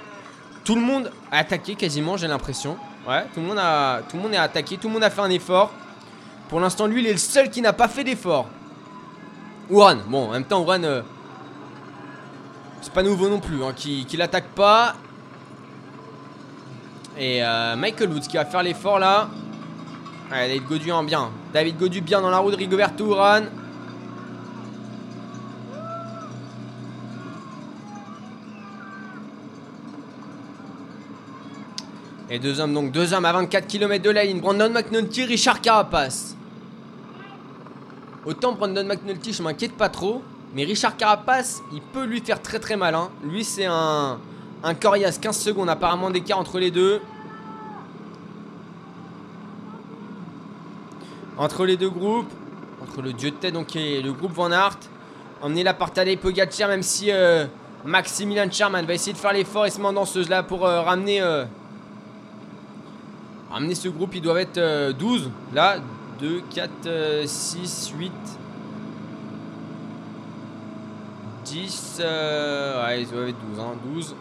Tout 0.65 0.75
le 0.75 0.81
monde 0.81 1.11
a 1.31 1.39
attaqué 1.39 1.75
quasiment, 1.75 2.17
j'ai 2.17 2.27
l'impression. 2.27 2.77
Ouais, 3.07 3.25
tout 3.35 3.41
le 3.41 3.47
monde 3.47 3.59
a 3.59 4.01
est 4.33 4.37
attaqué, 4.37 4.79
tout 4.79 4.89
le 4.89 4.95
monde 4.95 5.05
a 5.05 5.11
fait 5.11 5.21
un 5.21 5.31
effort. 5.31 5.71
Pour 6.49 6.59
l'instant, 6.59 6.87
lui, 6.87 7.03
il 7.03 7.07
est 7.07 7.13
le 7.13 7.19
seul 7.19 7.51
qui 7.51 7.61
n'a 7.61 7.75
pas 7.75 7.89
fait 7.89 8.03
d'effort. 8.03 8.47
Ouran, 9.69 9.97
bon, 10.09 10.29
en 10.29 10.33
même 10.33 10.45
temps, 10.45 10.63
Ouran, 10.63 10.83
euh, 10.83 11.03
c'est 12.81 12.93
pas 12.93 13.03
nouveau 13.03 13.29
non 13.29 13.41
plus, 13.41 13.63
hein, 13.63 13.73
qui, 13.75 14.07
qui 14.07 14.17
l'attaque 14.17 14.49
pas. 14.49 14.95
Et 17.19 17.45
euh, 17.45 17.77
Michael 17.77 18.11
Woods 18.11 18.21
qui 18.21 18.37
va 18.37 18.45
faire 18.45 18.63
l'effort 18.63 18.99
là. 18.99 19.29
Ouais, 20.31 20.49
David 20.49 20.65
Godu 20.67 20.93
en 20.93 21.05
bien. 21.05 21.31
David 21.53 21.79
Godu 21.79 22.01
bien 22.01 22.21
dans 22.21 22.31
la 22.31 22.39
roue 22.39 22.51
de 22.51 22.57
Rigoberto 22.57 23.05
Ouran. 23.05 23.43
Et 32.35 32.41
deux 32.41 32.59
hommes, 32.59 32.75
donc 32.75 32.91
deux 32.91 33.15
hommes 33.15 33.27
à 33.27 33.33
24 33.33 33.69
km 33.69 34.03
de 34.03 34.11
la 34.11 34.25
ligne. 34.25 34.41
Brandon 34.41 34.69
McNulty, 34.69 35.25
Richard 35.25 35.61
Carapace. 35.61 36.35
Autant 38.27 38.51
Brandon 38.55 38.85
McNulty, 38.85 39.33
je 39.33 39.41
m'inquiète 39.41 39.75
pas 39.75 39.89
trop. 39.89 40.21
Mais 40.53 40.65
Richard 40.65 40.97
Carapace, 40.97 41.63
il 41.73 41.81
peut 41.81 42.05
lui 42.05 42.21
faire 42.21 42.43
très 42.43 42.59
très 42.59 42.77
mal. 42.77 42.97
hein. 42.97 43.11
Lui, 43.23 43.45
c'est 43.45 43.67
un, 43.67 44.19
un 44.65 44.75
coriace. 44.75 45.19
15 45.21 45.39
secondes 45.39 45.71
apparemment 45.71 46.11
d'écart 46.11 46.41
entre 46.41 46.59
les 46.59 46.73
deux. 46.73 47.01
Entre 51.39 51.67
les 51.67 51.77
deux 51.77 51.91
groupes. 51.91 52.33
Entre 52.83 53.01
le 53.01 53.13
dieu 53.13 53.31
de 53.31 53.37
tête 53.37 53.55
et 53.77 54.03
le 54.03 54.13
groupe 54.13 54.33
Van 54.33 54.51
Aert. 54.51 54.79
Emmené 55.41 55.63
là 55.63 55.73
par 55.73 55.93
Tadej 55.93 56.19
Pogacar, 56.19 56.69
même 56.69 56.83
si 56.83 57.13
euh, 57.13 57.47
Maximilian 57.85 58.51
Sherman 58.51 58.85
va 58.85 58.95
essayer 58.95 59.13
de 59.13 59.19
faire 59.19 59.33
l'effort 59.33 59.67
et 59.67 59.71
se 59.71 59.79
met 59.81 59.87
en 59.87 59.93
danseuse 59.93 60.29
là 60.29 60.43
pour 60.43 60.67
euh, 60.67 60.81
ramener, 60.81 61.21
euh, 61.21 61.45
ramener 63.55 63.77
ce 63.77 63.89
groupe. 63.89 64.15
Ils 64.15 64.21
doivent 64.21 64.39
être 64.39 64.59
euh, 64.59 64.93
12. 64.93 65.31
Là, 65.55 65.77
2, 66.21 66.43
4, 66.53 67.25
6, 67.25 67.93
8, 67.97 68.13
10. 71.45 71.99
euh, 72.01 72.85
ouais, 72.85 73.03
ils 73.03 73.09
doivent 73.09 73.29
être 73.29 73.39
12. 73.51 73.61
Hein, 73.61 73.75
12. 73.95 74.17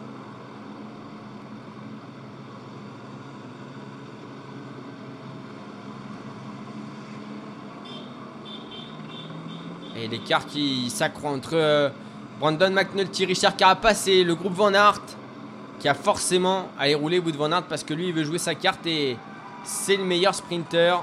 Et 9.96 10.08
l'écart 10.08 10.46
qui 10.46 10.90
s'accroît 10.90 11.30
entre 11.30 11.54
euh, 11.54 11.88
Brandon 12.38 12.70
McNulty, 12.70 13.26
Richard 13.26 13.56
Carapace 13.56 14.06
et 14.06 14.22
le 14.22 14.34
groupe 14.34 14.52
Van 14.52 14.74
Aert 14.74 15.00
qui 15.84 15.88
a 15.90 15.92
forcément 15.92 16.70
à 16.78 16.84
aller 16.84 16.94
rouler 16.94 17.20
de 17.20 17.36
Van 17.36 17.52
Aert 17.52 17.64
parce 17.64 17.84
que 17.84 17.92
lui 17.92 18.08
il 18.08 18.14
veut 18.14 18.24
jouer 18.24 18.38
sa 18.38 18.54
carte 18.54 18.86
et 18.86 19.18
c'est 19.64 19.98
le 19.98 20.04
meilleur 20.04 20.34
sprinter. 20.34 20.94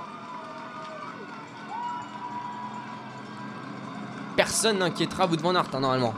Personne 4.36 4.80
n'inquiétera 4.80 5.28
de 5.28 5.40
Van 5.40 5.54
Aert 5.54 5.68
hein, 5.72 5.82
normalement. 5.82 6.16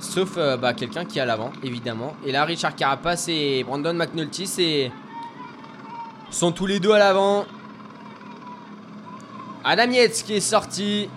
Sauf 0.00 0.36
euh, 0.36 0.56
bah, 0.56 0.74
quelqu'un 0.74 1.04
qui 1.04 1.20
est 1.20 1.22
à 1.22 1.26
l'avant, 1.26 1.52
évidemment. 1.62 2.16
Et 2.26 2.32
là, 2.32 2.44
Richard 2.44 2.74
Carapace 2.74 3.28
et 3.28 3.62
Brandon 3.62 3.94
McNulty 3.94 4.48
c'est... 4.48 4.90
sont 6.30 6.50
tous 6.50 6.66
les 6.66 6.80
deux 6.80 6.90
à 6.90 6.98
l'avant. 6.98 7.46
Adam 9.62 9.92
Yates 9.92 10.24
qui 10.26 10.34
est 10.34 10.40
sorti. 10.40 11.08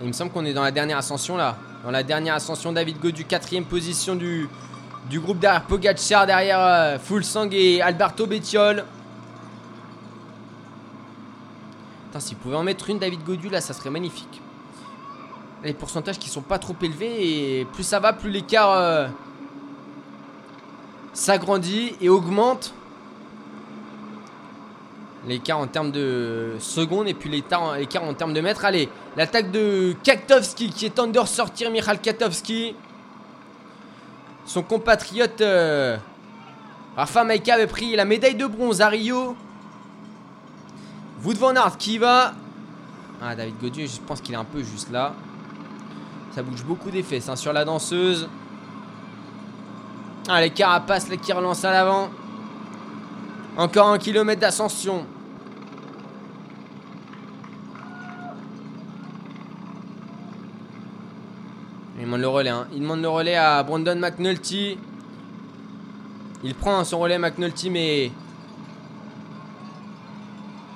Il 0.00 0.06
me 0.06 0.12
semble 0.12 0.30
qu'on 0.30 0.44
est 0.44 0.54
dans 0.54 0.62
la 0.62 0.70
dernière 0.70 0.98
ascension 0.98 1.36
là. 1.36 1.56
Dans 1.84 1.92
la 1.92 2.02
dernière 2.02 2.34
ascension, 2.34 2.72
David 2.72 2.98
Godu, 2.98 3.24
quatrième 3.24 3.64
position 3.64 4.16
du, 4.16 4.48
groupe 5.12 5.38
derrière 5.38 5.62
Pogacar, 5.64 6.26
derrière 6.26 6.58
euh, 6.60 6.98
Fulsang 6.98 7.48
et 7.52 7.80
Alberto 7.80 8.26
Bettiol. 8.26 8.84
Putain, 12.06 12.20
s'il 12.20 12.36
pouvait 12.36 12.56
en 12.56 12.64
mettre 12.64 12.90
une 12.90 12.98
David 12.98 13.22
Godu 13.22 13.48
là, 13.48 13.60
ça 13.60 13.74
serait 13.74 13.90
magnifique. 13.90 14.42
Les 15.62 15.72
pourcentages 15.72 16.18
qui 16.18 16.28
sont 16.28 16.42
pas 16.42 16.58
trop 16.58 16.74
élevés 16.82 17.60
et 17.60 17.64
plus 17.66 17.84
ça 17.84 18.00
va, 18.00 18.12
plus 18.12 18.30
l'écart 18.30 18.72
euh, 18.72 19.06
s'agrandit 21.12 21.94
et 22.00 22.08
augmente. 22.08 22.74
L'écart 25.28 25.58
en 25.58 25.66
termes 25.66 25.90
de 25.90 26.54
secondes 26.58 27.06
et 27.06 27.12
puis 27.12 27.28
l'écart 27.28 28.02
en 28.02 28.14
termes 28.14 28.32
de 28.32 28.40
mètres. 28.40 28.64
Allez, 28.64 28.88
l'attaque 29.14 29.50
de 29.50 29.94
Katovski 30.02 30.70
qui 30.70 30.86
est 30.86 30.90
temps 30.90 31.06
de 31.06 31.18
ressortir 31.18 31.70
Michal 31.70 32.00
Katovski. 32.00 32.74
Son 34.46 34.62
compatriote 34.62 35.42
euh, 35.42 35.98
Rafa 36.96 37.24
Maika 37.24 37.54
avait 37.54 37.66
pris 37.66 37.94
la 37.94 38.06
médaille 38.06 38.36
de 38.36 38.46
bronze 38.46 38.80
à 38.80 38.88
Rio. 38.88 39.36
Wout 41.22 41.34
van 41.34 41.54
Aert 41.54 41.76
qui 41.76 41.98
va. 41.98 42.32
Ah, 43.20 43.36
David 43.36 43.58
Godieu, 43.60 43.86
je 43.86 44.00
pense 44.00 44.22
qu'il 44.22 44.34
est 44.34 44.38
un 44.38 44.44
peu 44.44 44.62
juste 44.62 44.90
là. 44.90 45.12
Ça 46.34 46.42
bouge 46.42 46.64
beaucoup 46.64 46.90
des 46.90 47.02
fesses 47.02 47.28
hein, 47.28 47.36
sur 47.36 47.52
la 47.52 47.66
danseuse. 47.66 48.28
Ah, 50.26 50.40
les 50.40 50.50
carapaces 50.50 51.10
là, 51.10 51.16
qui 51.18 51.32
relancent 51.32 51.64
à 51.64 51.72
l'avant. 51.72 52.08
Encore 53.58 53.88
un 53.88 53.98
kilomètre 53.98 54.40
d'ascension. 54.40 55.04
Demande 62.08 62.20
le 62.22 62.28
relais. 62.28 62.50
Hein. 62.50 62.66
Il 62.72 62.80
demande 62.80 63.02
le 63.02 63.08
relais 63.08 63.36
à 63.36 63.62
Brandon 63.62 63.96
McNulty. 63.96 64.78
Il 66.42 66.54
prend 66.54 66.82
son 66.84 67.00
relais 67.00 67.18
McNulty, 67.18 67.68
mais 67.68 68.10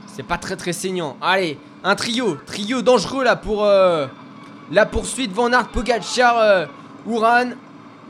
c'est 0.07 0.24
pas 0.24 0.37
très 0.37 0.57
très 0.57 0.72
saignant. 0.72 1.16
Allez, 1.22 1.59
un 1.85 1.95
trio, 1.95 2.37
trio 2.47 2.83
dangereux 2.83 3.24
là 3.24 3.37
pour 3.37 3.64
euh, 3.64 4.07
la 4.70 4.85
poursuite. 4.85 5.33
Van 5.33 5.51
Aert, 5.53 5.68
Pogacar, 5.68 6.39
euh, 6.39 6.66
Uran. 7.09 7.53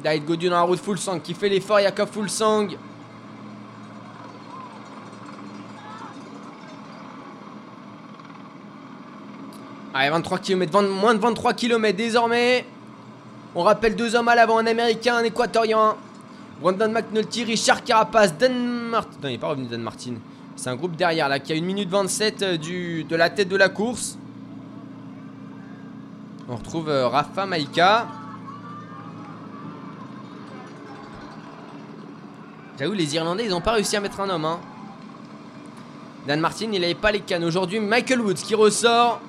David 0.03 0.25
Godieu 0.25 0.51
dans 0.51 0.57
la 0.57 0.63
route 0.63 0.81
Fulsang 0.81 1.21
qui 1.21 1.35
fait 1.35 1.49
l'effort. 1.49 1.79
Jakob 1.79 2.09
Fulsang. 2.09 2.69
Allez, 9.95 10.11
23 10.11 10.39
km, 10.39 10.83
moins 10.89 11.15
de 11.15 11.21
23 11.21 11.53
km 11.53 11.97
désormais. 11.97 12.65
On 13.55 13.63
rappelle 13.63 13.97
deux 13.97 14.15
hommes 14.15 14.29
à 14.29 14.35
l'avant, 14.35 14.59
un 14.59 14.67
américain, 14.67 15.17
un 15.17 15.25
équatorien. 15.25 15.97
Brandon 16.61 16.89
McNulty, 16.91 17.45
Richard 17.45 17.85
Carapace, 17.85 18.37
Dan 18.37 18.55
Martin. 18.55 19.19
Non, 19.23 19.29
il 19.29 19.33
n'est 19.33 19.39
pas 19.39 19.49
revenu 19.49 19.67
Dan 19.67 19.83
Martin. 19.83 20.15
C'est 20.57 20.71
un 20.71 20.77
groupe 20.77 20.97
derrière 20.97 21.29
là 21.29 21.39
qui 21.39 21.53
a 21.53 21.57
1 21.57 21.61
minute 21.61 21.89
27 21.89 22.43
euh, 22.43 22.57
du, 22.57 23.05
de 23.05 23.17
la 23.17 23.31
tête 23.31 23.49
de 23.49 23.57
la 23.57 23.69
course. 23.69 24.17
On 26.49 26.57
retrouve 26.57 26.89
euh, 26.89 27.09
Rafa 27.09 27.47
Maika. 27.47 28.07
J'avoue, 32.79 32.95
les 32.95 33.15
Irlandais, 33.15 33.45
ils 33.45 33.51
n'ont 33.51 33.61
pas 33.61 33.73
réussi 33.73 33.97
à 33.97 34.01
mettre 34.01 34.21
un 34.21 34.31
homme. 34.31 34.45
Hein. 34.45 34.61
Dan 36.27 36.41
Martin, 36.41 36.69
il 36.73 36.81
n'avait 36.81 36.95
pas 36.95 37.13
les 37.13 37.21
cannes. 37.21 37.45
Aujourd'hui, 37.45 37.81
Michael 37.81 38.21
Woods 38.21 38.35
qui 38.35 38.55
ressort. 38.55 39.21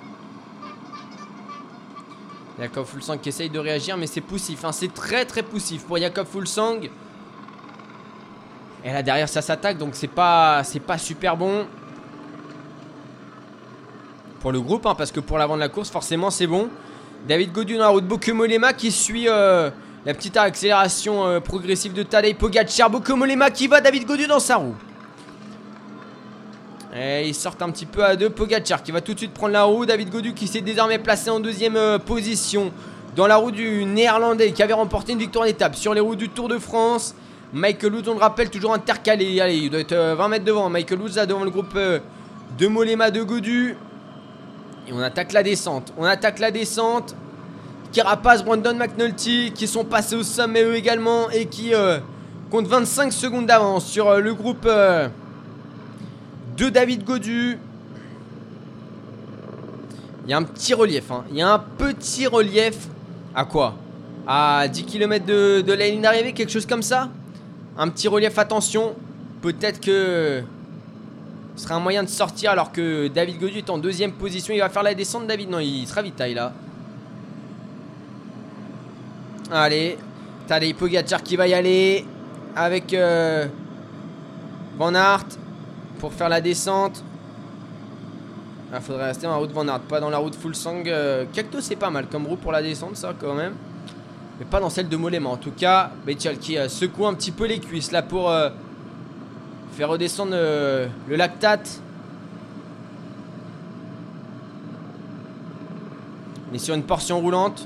Jakob 2.59 2.85
Fulsang 2.85 3.17
qui 3.17 3.29
essaye 3.29 3.49
de 3.49 3.59
réagir, 3.59 3.97
mais 3.97 4.07
c'est 4.07 4.21
poussif. 4.21 4.63
Hein. 4.63 4.71
C'est 4.71 4.93
très 4.93 5.25
très 5.25 5.43
poussif 5.43 5.83
pour 5.85 5.97
Jakob 5.97 6.27
Fulsang. 6.27 6.81
Et 8.85 8.91
là 8.91 9.01
derrière 9.01 9.29
ça 9.29 9.41
s'attaque, 9.41 9.77
donc 9.77 9.95
c'est 9.95 10.07
pas 10.07 10.61
pas 10.85 10.97
super 10.97 11.37
bon 11.37 11.65
pour 14.41 14.51
le 14.51 14.59
groupe, 14.59 14.85
hein, 14.85 14.93
parce 14.95 15.11
que 15.11 15.21
pour 15.21 15.37
l'avant 15.37 15.55
de 15.55 15.61
la 15.61 15.69
course, 15.69 15.89
forcément 15.89 16.29
c'est 16.29 16.47
bon. 16.47 16.69
David 17.27 17.53
Godu 17.53 17.75
dans 17.75 17.83
la 17.83 17.87
route 17.87 18.05
Bokumolema 18.05 18.73
qui 18.73 18.91
suit 18.91 19.29
euh, 19.29 19.69
la 20.05 20.13
petite 20.13 20.35
accélération 20.35 21.25
euh, 21.25 21.39
progressive 21.39 21.93
de 21.93 22.03
Tadej 22.03 22.35
Pogacar. 22.35 22.89
Bokumolema 22.89 23.49
qui 23.49 23.67
va, 23.67 23.79
David 23.79 24.05
Godu 24.05 24.27
dans 24.27 24.41
sa 24.41 24.57
roue. 24.57 24.75
Et 26.95 27.27
ils 27.27 27.33
sortent 27.33 27.61
un 27.61 27.69
petit 27.69 27.85
peu 27.85 28.03
à 28.03 28.15
deux. 28.15 28.29
Pogacar 28.29 28.83
qui 28.83 28.91
va 28.91 29.01
tout 29.01 29.13
de 29.13 29.19
suite 29.19 29.33
prendre 29.33 29.53
la 29.53 29.63
roue. 29.63 29.85
David 29.85 30.09
Godu 30.09 30.33
qui 30.33 30.47
s'est 30.47 30.61
désormais 30.61 30.99
placé 30.99 31.29
en 31.29 31.39
deuxième 31.39 31.75
euh, 31.75 31.97
position 31.97 32.71
dans 33.15 33.27
la 33.27 33.35
roue 33.35 33.51
du 33.51 33.85
néerlandais 33.85 34.51
qui 34.51 34.61
avait 34.63 34.73
remporté 34.73 35.13
une 35.13 35.19
victoire 35.19 35.45
d'étape 35.45 35.75
sur 35.75 35.93
les 35.93 36.01
routes 36.01 36.19
du 36.19 36.29
Tour 36.29 36.47
de 36.47 36.57
France. 36.57 37.15
Michael 37.51 37.93
Woods, 37.93 38.09
on 38.09 38.13
le 38.13 38.19
rappelle, 38.19 38.49
toujours 38.49 38.73
intercalé. 38.73 39.39
Allez, 39.39 39.57
il 39.57 39.69
doit 39.69 39.79
être 39.79 39.91
euh, 39.93 40.15
20 40.15 40.27
mètres 40.27 40.45
devant. 40.45 40.69
Michael 40.69 41.01
Woods 41.01 41.15
là 41.15 41.25
devant 41.25 41.43
le 41.43 41.49
groupe 41.51 41.73
euh, 41.75 41.99
de 42.57 42.67
Molema 42.67 43.11
de 43.11 43.23
Godu. 43.23 43.77
Et 44.87 44.93
on 44.93 44.99
attaque 44.99 45.33
la 45.33 45.43
descente. 45.43 45.93
On 45.97 46.03
attaque 46.03 46.39
la 46.39 46.51
descente. 46.51 47.15
Carapace, 47.93 48.43
Brandon 48.43 48.73
McNulty 48.73 49.51
qui 49.53 49.67
sont 49.67 49.85
passés 49.85 50.15
au 50.15 50.23
sommet 50.23 50.63
eux 50.63 50.75
également 50.75 51.29
et 51.29 51.45
qui 51.45 51.75
euh, 51.75 51.99
comptent 52.49 52.67
25 52.67 53.13
secondes 53.13 53.45
d'avance 53.45 53.85
sur 53.85 54.09
euh, 54.09 54.19
le 54.19 54.33
groupe 54.33 54.65
euh, 54.65 55.09
de 56.57 56.69
David 56.69 57.03
Godu. 57.03 57.57
Il 60.25 60.29
y 60.29 60.33
a 60.33 60.37
un 60.37 60.43
petit 60.43 60.73
relief. 60.73 61.11
hein. 61.11 61.23
Il 61.31 61.37
y 61.37 61.41
a 61.41 61.53
un 61.53 61.59
petit 61.59 62.27
relief. 62.27 62.87
À 63.35 63.45
quoi? 63.45 63.75
À 64.25 64.67
10 64.67 64.85
km 64.85 65.25
de, 65.25 65.61
de 65.61 65.73
la 65.73 65.87
ligne 65.87 66.01
d'arrivée, 66.01 66.33
quelque 66.33 66.51
chose 66.51 66.65
comme 66.65 66.81
ça? 66.83 67.09
Un 67.77 67.89
petit 67.89 68.07
relief, 68.07 68.37
attention. 68.37 68.93
Peut-être 69.41 69.81
que 69.81 70.43
ce 71.55 71.63
sera 71.63 71.75
un 71.75 71.79
moyen 71.79 72.03
de 72.03 72.07
sortir 72.09 72.51
alors 72.51 72.71
que 72.71 73.07
David 73.09 73.39
Godu 73.39 73.57
est 73.57 73.69
en 73.69 73.77
deuxième 73.77 74.13
position. 74.13 74.53
Il 74.53 74.59
va 74.59 74.69
faire 74.69 74.83
la 74.83 74.93
descente, 74.93 75.27
David? 75.27 75.49
Non, 75.49 75.59
il 75.59 75.85
sera 75.87 76.01
vite 76.01 76.19
là. 76.19 76.53
Allez, 79.51 79.97
Tadej 80.47 80.73
Pogacar 80.73 81.21
qui 81.21 81.35
va 81.35 81.47
y 81.47 81.53
aller 81.53 82.05
avec 82.55 82.93
euh, 82.93 83.45
Van 84.77 84.95
Aert 84.95 85.25
pour 86.03 86.11
faire 86.11 86.27
la 86.27 86.41
descente. 86.41 87.01
Il 88.73 88.81
faudrait 88.81 89.05
rester 89.05 89.25
dans 89.25 89.31
la 89.31 89.37
route 89.37 89.53
Van 89.53 89.79
pas 89.87 90.01
dans 90.01 90.09
la 90.09 90.17
route 90.17 90.35
Fulsang. 90.35 90.83
Euh, 90.85 91.23
Cacto 91.31 91.61
c'est 91.61 91.77
pas 91.77 91.89
mal 91.89 92.07
comme 92.07 92.27
route 92.27 92.41
pour 92.41 92.51
la 92.51 92.61
descente 92.61 92.97
ça 92.97 93.13
quand 93.17 93.33
même. 93.33 93.53
Mais 94.37 94.43
pas 94.43 94.59
dans 94.59 94.69
celle 94.69 94.89
de 94.89 94.97
Mollema. 94.97 95.29
En 95.29 95.37
tout 95.37 95.53
cas, 95.55 95.91
Bettiol 96.05 96.39
qui 96.39 96.57
euh, 96.57 96.67
secoue 96.67 97.07
un 97.07 97.13
petit 97.13 97.31
peu 97.31 97.45
les 97.45 97.57
cuisses 97.57 97.93
là 97.93 98.01
pour 98.01 98.29
euh, 98.29 98.49
faire 99.71 99.87
redescendre 99.87 100.33
euh, 100.33 100.89
le 101.07 101.15
lactate. 101.15 101.79
On 106.51 106.53
est 106.53 106.59
sur 106.59 106.75
une 106.75 106.83
portion 106.83 107.21
roulante. 107.21 107.65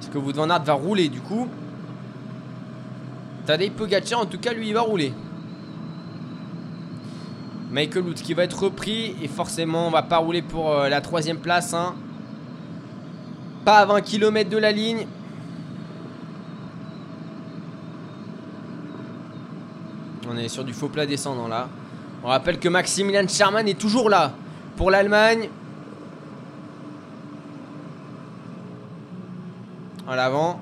Est-ce 0.00 0.08
que 0.08 0.18
Wout 0.18 0.34
van 0.34 0.50
Aert 0.50 0.62
va 0.62 0.74
rouler 0.74 1.08
du 1.08 1.20
coup? 1.20 1.48
Tadej 3.44 3.72
Pogacar 3.72 4.20
en 4.20 4.26
tout 4.26 4.38
cas 4.38 4.52
lui 4.52 4.68
il 4.68 4.74
va 4.74 4.82
rouler. 4.82 5.12
Michael 7.72 8.02
Woods 8.02 8.14
qui 8.14 8.34
va 8.34 8.44
être 8.44 8.64
repris. 8.64 9.16
Et 9.22 9.28
forcément, 9.28 9.88
on 9.88 9.90
va 9.90 10.02
pas 10.02 10.18
rouler 10.18 10.42
pour 10.42 10.72
euh, 10.72 10.88
la 10.88 11.00
troisième 11.00 11.38
place. 11.38 11.72
hein. 11.74 11.94
Pas 13.64 13.78
à 13.78 13.86
20 13.86 14.00
km 14.02 14.50
de 14.50 14.58
la 14.58 14.72
ligne. 14.72 15.06
On 20.28 20.36
est 20.36 20.48
sur 20.48 20.64
du 20.64 20.72
faux 20.72 20.88
plat 20.88 21.06
descendant 21.06 21.48
là. 21.48 21.68
On 22.22 22.28
rappelle 22.28 22.58
que 22.58 22.68
Maximilian 22.68 23.26
Sherman 23.26 23.66
est 23.66 23.78
toujours 23.78 24.08
là 24.08 24.32
pour 24.76 24.90
l'Allemagne. 24.90 25.48
En 30.06 30.14
l'avant. 30.14 30.60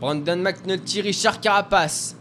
Brandon 0.00 0.36
McNulty, 0.36 1.02
Richard 1.02 1.40
Carapace. 1.40 2.16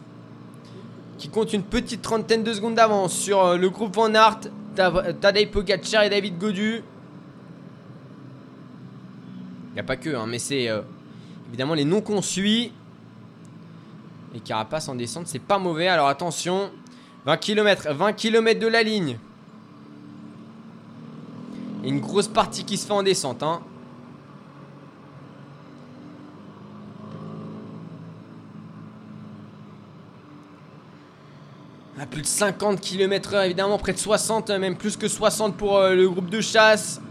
Qui 1.20 1.28
compte 1.28 1.52
une 1.52 1.64
petite 1.64 2.02
trentaine 2.02 2.44
de 2.44 2.54
secondes 2.54 2.76
d'avance 2.76 3.14
sur 3.14 3.44
euh, 3.44 3.58
le 3.58 3.70
groupe 3.70 3.94
Van 3.94 4.14
Aert, 4.14 4.40
Tadej 4.76 5.52
Pogacar 5.52 6.04
et 6.04 6.10
David 6.10 6.38
Godu. 6.38 6.82
Il 9.68 9.74
n'y 9.74 9.80
a 9.82 9.84
pas 9.84 9.98
que, 9.98 10.16
hein, 10.16 10.26
mais 10.28 10.40
c'est 10.40 10.70
euh, 10.70 10.82
évidemment 11.50 11.74
les 11.74 11.84
noms 11.84 12.00
qu'on 12.00 12.22
suit. 12.22 12.72
Et 14.34 14.40
Carapace 14.40 14.88
en 14.88 14.96
descente, 14.96 15.28
c'est 15.28 15.40
pas 15.40 15.60
mauvais. 15.60 15.90
Alors 15.90 16.08
attention, 16.08 16.72
20 17.26 17.36
km, 17.36 17.94
20 17.94 18.14
km 18.14 18.58
de 18.58 18.68
la 18.68 18.82
ligne. 18.82 19.18
Et 21.84 21.90
une 21.90 22.00
grosse 22.00 22.30
partie 22.30 22.64
qui 22.64 22.78
se 22.78 22.88
fait 22.88 22.94
en 22.94 23.04
descente. 23.04 23.44
Hein. 23.44 23.60
Plus 32.10 32.22
de 32.22 32.28
50 32.28 32.82
km/h, 32.82 33.46
évidemment, 33.46 33.78
près 33.78 33.94
de 33.94 33.98
60, 34.00 34.50
même 34.52 34.76
plus 34.76 34.98
que 34.98 35.08
60 35.08 35.56
pour 35.56 35.78
euh, 35.78 35.96
le 35.96 36.10
groupe 36.10 36.30
de 36.30 36.42
chasse. 36.42 37.02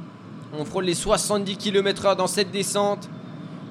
On 0.59 0.65
frôle 0.65 0.85
les 0.85 0.95
70 0.95 1.57
km/h 1.57 2.17
dans 2.17 2.27
cette 2.27 2.51
descente. 2.51 3.09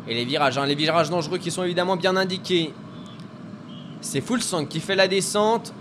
Et 0.07 0.13
les 0.13 0.25
virages, 0.25 0.57
hein, 0.57 0.65
les 0.65 0.75
virages 0.75 1.09
dangereux 1.09 1.37
qui 1.37 1.51
sont 1.51 1.63
évidemment 1.63 1.97
bien 1.97 2.15
indiqués. 2.15 2.73
C'est 3.99 4.21
Full 4.21 4.41
Sang 4.41 4.65
qui 4.65 4.79
fait 4.79 4.95
la 4.95 5.07
descente. 5.07 5.73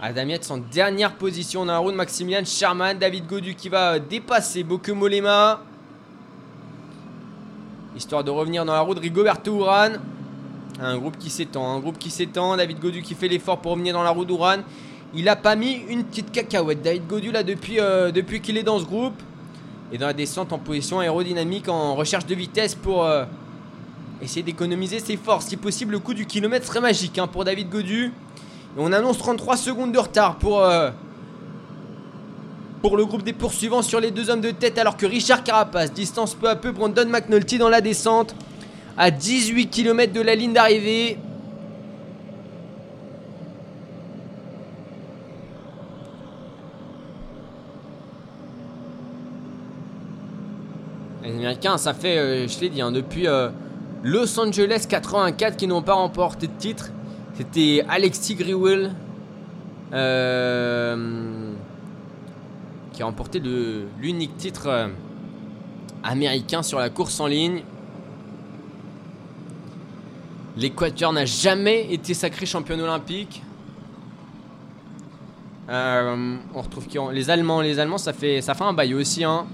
Adam 0.00 0.26
Yates 0.26 0.50
en 0.50 0.58
dernière 0.58 1.14
position 1.14 1.64
dans 1.64 1.72
la 1.72 1.78
roue 1.78 1.92
de 1.92 1.96
Maximilian 1.96 2.44
Sherman. 2.44 2.98
David 2.98 3.28
Godu 3.28 3.54
qui 3.54 3.68
va 3.68 4.00
dépasser 4.00 4.64
Boke 4.64 4.88
Molema. 4.88 5.60
Histoire 7.94 8.24
de 8.24 8.30
revenir 8.32 8.64
dans 8.64 8.72
la 8.72 8.80
roue 8.80 8.94
de 8.94 9.00
Rigoberto 9.00 9.56
Uran. 9.60 9.90
Un 10.84 10.98
groupe 10.98 11.16
qui 11.16 11.30
s'étend, 11.30 11.76
un 11.76 11.78
groupe 11.78 11.98
qui 11.98 12.10
s'étend. 12.10 12.56
David 12.56 12.80
Godu 12.80 13.02
qui 13.02 13.14
fait 13.14 13.28
l'effort 13.28 13.58
pour 13.58 13.72
revenir 13.72 13.94
dans 13.94 14.02
la 14.02 14.10
roue 14.10 14.24
d'Uran. 14.24 14.58
Il 15.14 15.28
a 15.28 15.36
pas 15.36 15.54
mis 15.54 15.74
une 15.88 16.02
petite 16.02 16.32
cacahuète. 16.32 16.82
David 16.82 17.06
Godu 17.06 17.30
là 17.30 17.44
depuis, 17.44 17.78
euh, 17.78 18.10
depuis 18.10 18.40
qu'il 18.40 18.56
est 18.56 18.64
dans 18.64 18.80
ce 18.80 18.84
groupe. 18.84 19.14
Et 19.92 19.98
dans 19.98 20.06
la 20.06 20.12
descente 20.12 20.52
en 20.52 20.58
position 20.58 20.98
aérodynamique, 20.98 21.68
en 21.68 21.94
recherche 21.94 22.26
de 22.26 22.34
vitesse 22.34 22.74
pour 22.74 23.04
euh, 23.04 23.24
essayer 24.22 24.42
d'économiser 24.42 24.98
ses 24.98 25.16
forces. 25.16 25.46
Si 25.46 25.56
possible, 25.56 25.92
le 25.92 25.98
coup 26.00 26.14
du 26.14 26.26
kilomètre 26.26 26.66
serait 26.66 26.80
magique 26.80 27.16
hein, 27.18 27.28
pour 27.28 27.44
David 27.44 27.68
Godu. 27.68 28.06
Et 28.06 28.78
on 28.78 28.92
annonce 28.92 29.18
33 29.18 29.56
secondes 29.58 29.92
de 29.92 29.98
retard 29.98 30.36
pour, 30.36 30.62
euh, 30.62 30.90
pour 32.80 32.96
le 32.96 33.04
groupe 33.04 33.22
des 33.22 33.34
poursuivants 33.34 33.82
sur 33.82 34.00
les 34.00 34.10
deux 34.10 34.30
hommes 34.30 34.40
de 34.40 34.50
tête. 34.50 34.78
Alors 34.78 34.96
que 34.96 35.06
Richard 35.06 35.44
Carapace 35.44 35.92
distance 35.92 36.34
peu 36.34 36.48
à 36.48 36.56
peu 36.56 36.72
Brandon 36.72 37.06
McNulty 37.06 37.58
dans 37.58 37.68
la 37.68 37.82
descente. 37.82 38.34
À 38.96 39.10
18 39.10 39.68
km 39.68 40.12
de 40.12 40.20
la 40.20 40.34
ligne 40.34 40.52
d'arrivée. 40.52 41.16
Les 51.22 51.30
Américains, 51.30 51.78
ça 51.78 51.94
fait, 51.94 52.18
euh, 52.18 52.48
je 52.48 52.60
l'ai 52.60 52.68
dit, 52.68 52.82
hein, 52.82 52.92
depuis 52.92 53.26
euh, 53.26 53.48
Los 54.02 54.38
Angeles 54.38 54.86
84 54.88 55.56
qui 55.56 55.66
n'ont 55.66 55.82
pas 55.82 55.94
remporté 55.94 56.46
de 56.46 56.52
titre. 56.52 56.90
C'était 57.34 57.84
Alexis 57.88 58.34
Grewell 58.34 58.90
euh, 59.94 61.52
qui 62.92 63.02
a 63.02 63.06
remporté 63.06 63.40
l'unique 64.00 64.36
titre 64.36 64.90
américain 66.02 66.62
sur 66.62 66.78
la 66.78 66.90
course 66.90 67.20
en 67.20 67.26
ligne. 67.26 67.62
L'Équateur 70.56 71.12
n'a 71.12 71.24
jamais 71.24 71.92
été 71.92 72.14
sacré 72.14 72.44
champion 72.46 72.78
olympique. 72.78 73.42
Euh, 75.68 76.36
on 76.54 76.60
retrouve 76.60 76.86
qui 76.86 76.98
les 77.12 77.30
Allemands. 77.30 77.60
Les 77.60 77.78
Allemands, 77.78 77.98
ça 77.98 78.12
fait, 78.12 78.40
ça 78.40 78.54
fait 78.54 78.64
un 78.64 78.72
bail 78.72 78.94
aussi. 78.94 79.24
Hein. 79.24 79.46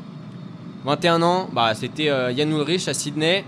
21 0.84 1.22
ans, 1.22 1.48
bah, 1.52 1.74
c'était 1.74 2.08
euh, 2.08 2.34
Jan 2.34 2.48
Ulrich 2.48 2.88
à 2.88 2.94
Sydney. 2.94 3.44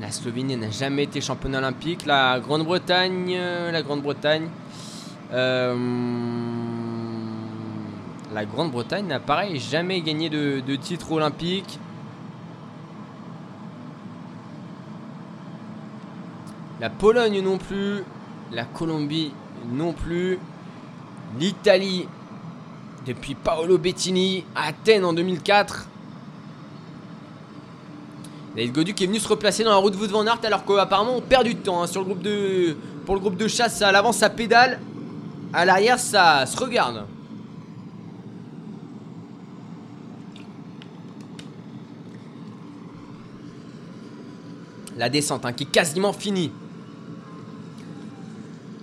La 0.00 0.10
Slovénie 0.10 0.56
n'a 0.56 0.70
jamais 0.70 1.04
été 1.04 1.20
championne 1.20 1.54
olympique. 1.54 2.06
La 2.06 2.40
Grande-Bretagne, 2.40 3.34
euh, 3.36 3.70
la 3.70 3.82
Grande-Bretagne, 3.82 4.48
euh, 5.32 5.74
la 8.32 8.44
Grande-Bretagne 8.44 9.06
n'a 9.06 9.20
pareil 9.20 9.60
jamais 9.60 10.00
gagné 10.00 10.28
de, 10.30 10.60
de 10.66 10.76
titre 10.76 11.12
olympique. 11.12 11.78
La 16.80 16.88
Pologne 16.88 17.42
non 17.42 17.58
plus, 17.58 18.02
la 18.52 18.64
Colombie 18.64 19.32
non 19.70 19.92
plus, 19.92 20.38
l'Italie 21.38 22.08
depuis 23.06 23.34
Paolo 23.34 23.76
Bettini 23.76 24.46
Athènes 24.54 25.04
en 25.04 25.12
2004. 25.12 25.88
David 28.56 28.72
Godu 28.72 28.94
qui 28.94 29.04
est 29.04 29.06
venu 29.06 29.18
se 29.18 29.28
replacer 29.28 29.62
dans 29.62 29.70
la 29.70 29.76
route 29.76 29.94
de 29.94 30.26
Aert 30.26 30.40
alors 30.42 30.64
qu'apparemment 30.64 31.16
on 31.16 31.20
perd 31.20 31.44
du 31.44 31.54
temps 31.54 31.82
hein, 31.82 31.86
groupe 32.02 32.22
de 32.22 32.74
pour 33.04 33.14
le 33.14 33.20
groupe 33.20 33.36
de 33.36 33.46
chasse 33.46 33.80
à 33.82 33.92
l'avant 33.92 34.12
ça 34.12 34.28
pédale 34.28 34.80
à 35.52 35.66
l'arrière 35.66 35.98
ça 35.98 36.46
se 36.46 36.56
regarde. 36.56 37.04
La 44.96 45.10
descente 45.10 45.44
hein, 45.44 45.52
qui 45.52 45.64
est 45.64 45.70
quasiment 45.70 46.14
finie. 46.14 46.50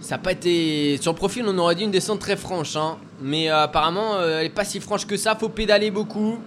Ça 0.07 0.15
n'a 0.15 0.19
pas 0.19 0.31
été. 0.31 0.97
Sur 1.01 1.11
le 1.11 1.17
profil, 1.17 1.43
on 1.45 1.57
aurait 1.57 1.75
dit 1.75 1.83
une 1.83 1.91
descente 1.91 2.19
très 2.19 2.37
franche. 2.37 2.77
hein. 2.77 2.95
Mais 3.21 3.51
euh, 3.51 3.63
apparemment, 3.63 4.15
euh, 4.15 4.37
elle 4.37 4.43
n'est 4.43 4.53
pas 4.53 4.63
si 4.63 4.79
franche 4.79 5.05
que 5.05 5.17
ça. 5.17 5.35
Faut 5.35 5.49
pédaler 5.49 5.91
beaucoup. 5.91 6.37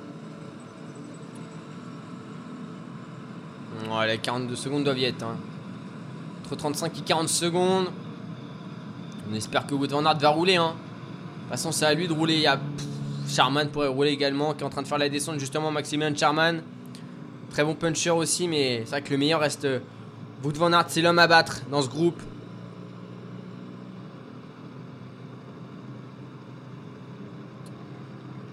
Ouais, 3.93 4.07
les 4.07 4.17
42 4.17 4.57
secondes 4.57 4.85
doivent 4.85 4.99
y 4.99 5.05
être. 5.05 5.23
hein. 5.23 5.37
Entre 6.47 6.57
35 6.57 7.01
et 7.01 7.03
40 7.03 7.29
secondes. 7.29 7.89
On 9.31 9.35
espère 9.35 9.67
que 9.67 9.75
Wout 9.75 9.89
van 9.91 10.07
Aert 10.07 10.17
va 10.19 10.31
rouler. 10.31 10.57
Hein. 10.57 10.73
De 10.73 11.41
toute 11.43 11.51
façon, 11.51 11.71
c'est 11.71 11.85
à 11.85 11.93
lui 11.93 12.09
de 12.09 12.15
rouler. 12.15 12.37
Il 12.37 12.41
y 12.41 12.47
a 12.47 12.59
Charman 13.29 13.69
pourrait 13.69 13.89
rouler 13.89 14.13
également, 14.13 14.55
qui 14.55 14.63
est 14.63 14.67
en 14.67 14.71
train 14.71 14.81
de 14.81 14.89
faire 14.89 14.97
la 14.97 15.11
descente. 15.11 15.39
Justement, 15.39 15.71
Maximilian 15.71 16.17
Charman. 16.17 16.63
Très 17.51 17.63
bon 17.63 17.75
puncher 17.75 18.09
aussi, 18.09 18.49
mais 18.49 18.85
c'est 18.87 18.91
vrai 18.93 19.03
que 19.03 19.11
le 19.11 19.19
meilleur 19.19 19.41
reste 19.41 19.67
euh, 19.67 19.81
Wout 20.45 20.57
van 20.57 20.73
Aert. 20.73 20.87
C'est 20.89 21.03
l'homme 21.03 21.19
à 21.19 21.27
battre 21.27 21.61
dans 21.71 21.83
ce 21.83 21.89
groupe.« 21.91 22.23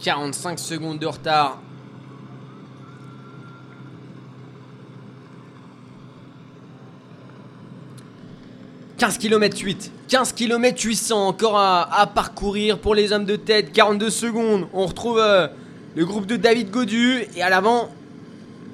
45 0.08 0.58
secondes 0.58 0.98
de 1.00 1.06
retard. 1.06 1.58
«15 9.00 9.18
km 9.18 9.62
8. 9.62 9.92
15 10.08 10.32
km 10.32 10.82
800 10.82 11.28
encore 11.28 11.60
à, 11.60 12.10
parcourir 12.16 12.80
pour 12.80 12.96
les 12.96 13.12
hommes 13.12 13.26
de 13.26 13.36
tête. 13.36 13.74
42 13.74 14.10
secondes. 14.10 14.70
On 14.72 14.86
retrouve 14.86 15.20
euh, 15.20 15.50
le 15.94 16.06
groupe 16.06 16.26
de 16.26 16.38
David 16.38 16.72
Godu. 16.72 17.26
Et 17.36 17.42
à 17.42 17.50
l'avant, 17.50 17.90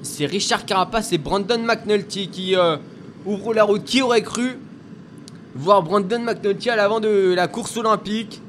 c'est 0.03 0.27
Richard 0.27 0.67
Carapace 0.67 1.13
et 1.13 1.17
Brandon 1.17 1.57
McNulty 1.57 2.27
qui 2.27 2.55
euh, 2.55 2.77
ouvrent 3.25 3.55
la 3.55 3.63
route. 3.63 3.83
Qui 3.83 4.03
aurait 4.03 4.21
cru 4.21 4.59
voir 5.55 5.81
Brandon 5.81 6.19
McNulty 6.19 6.69
à 6.69 6.75
l'avant 6.75 6.99
de 6.99 7.33
la 7.35 7.47
course 7.47 7.75
olympique? 7.75 8.42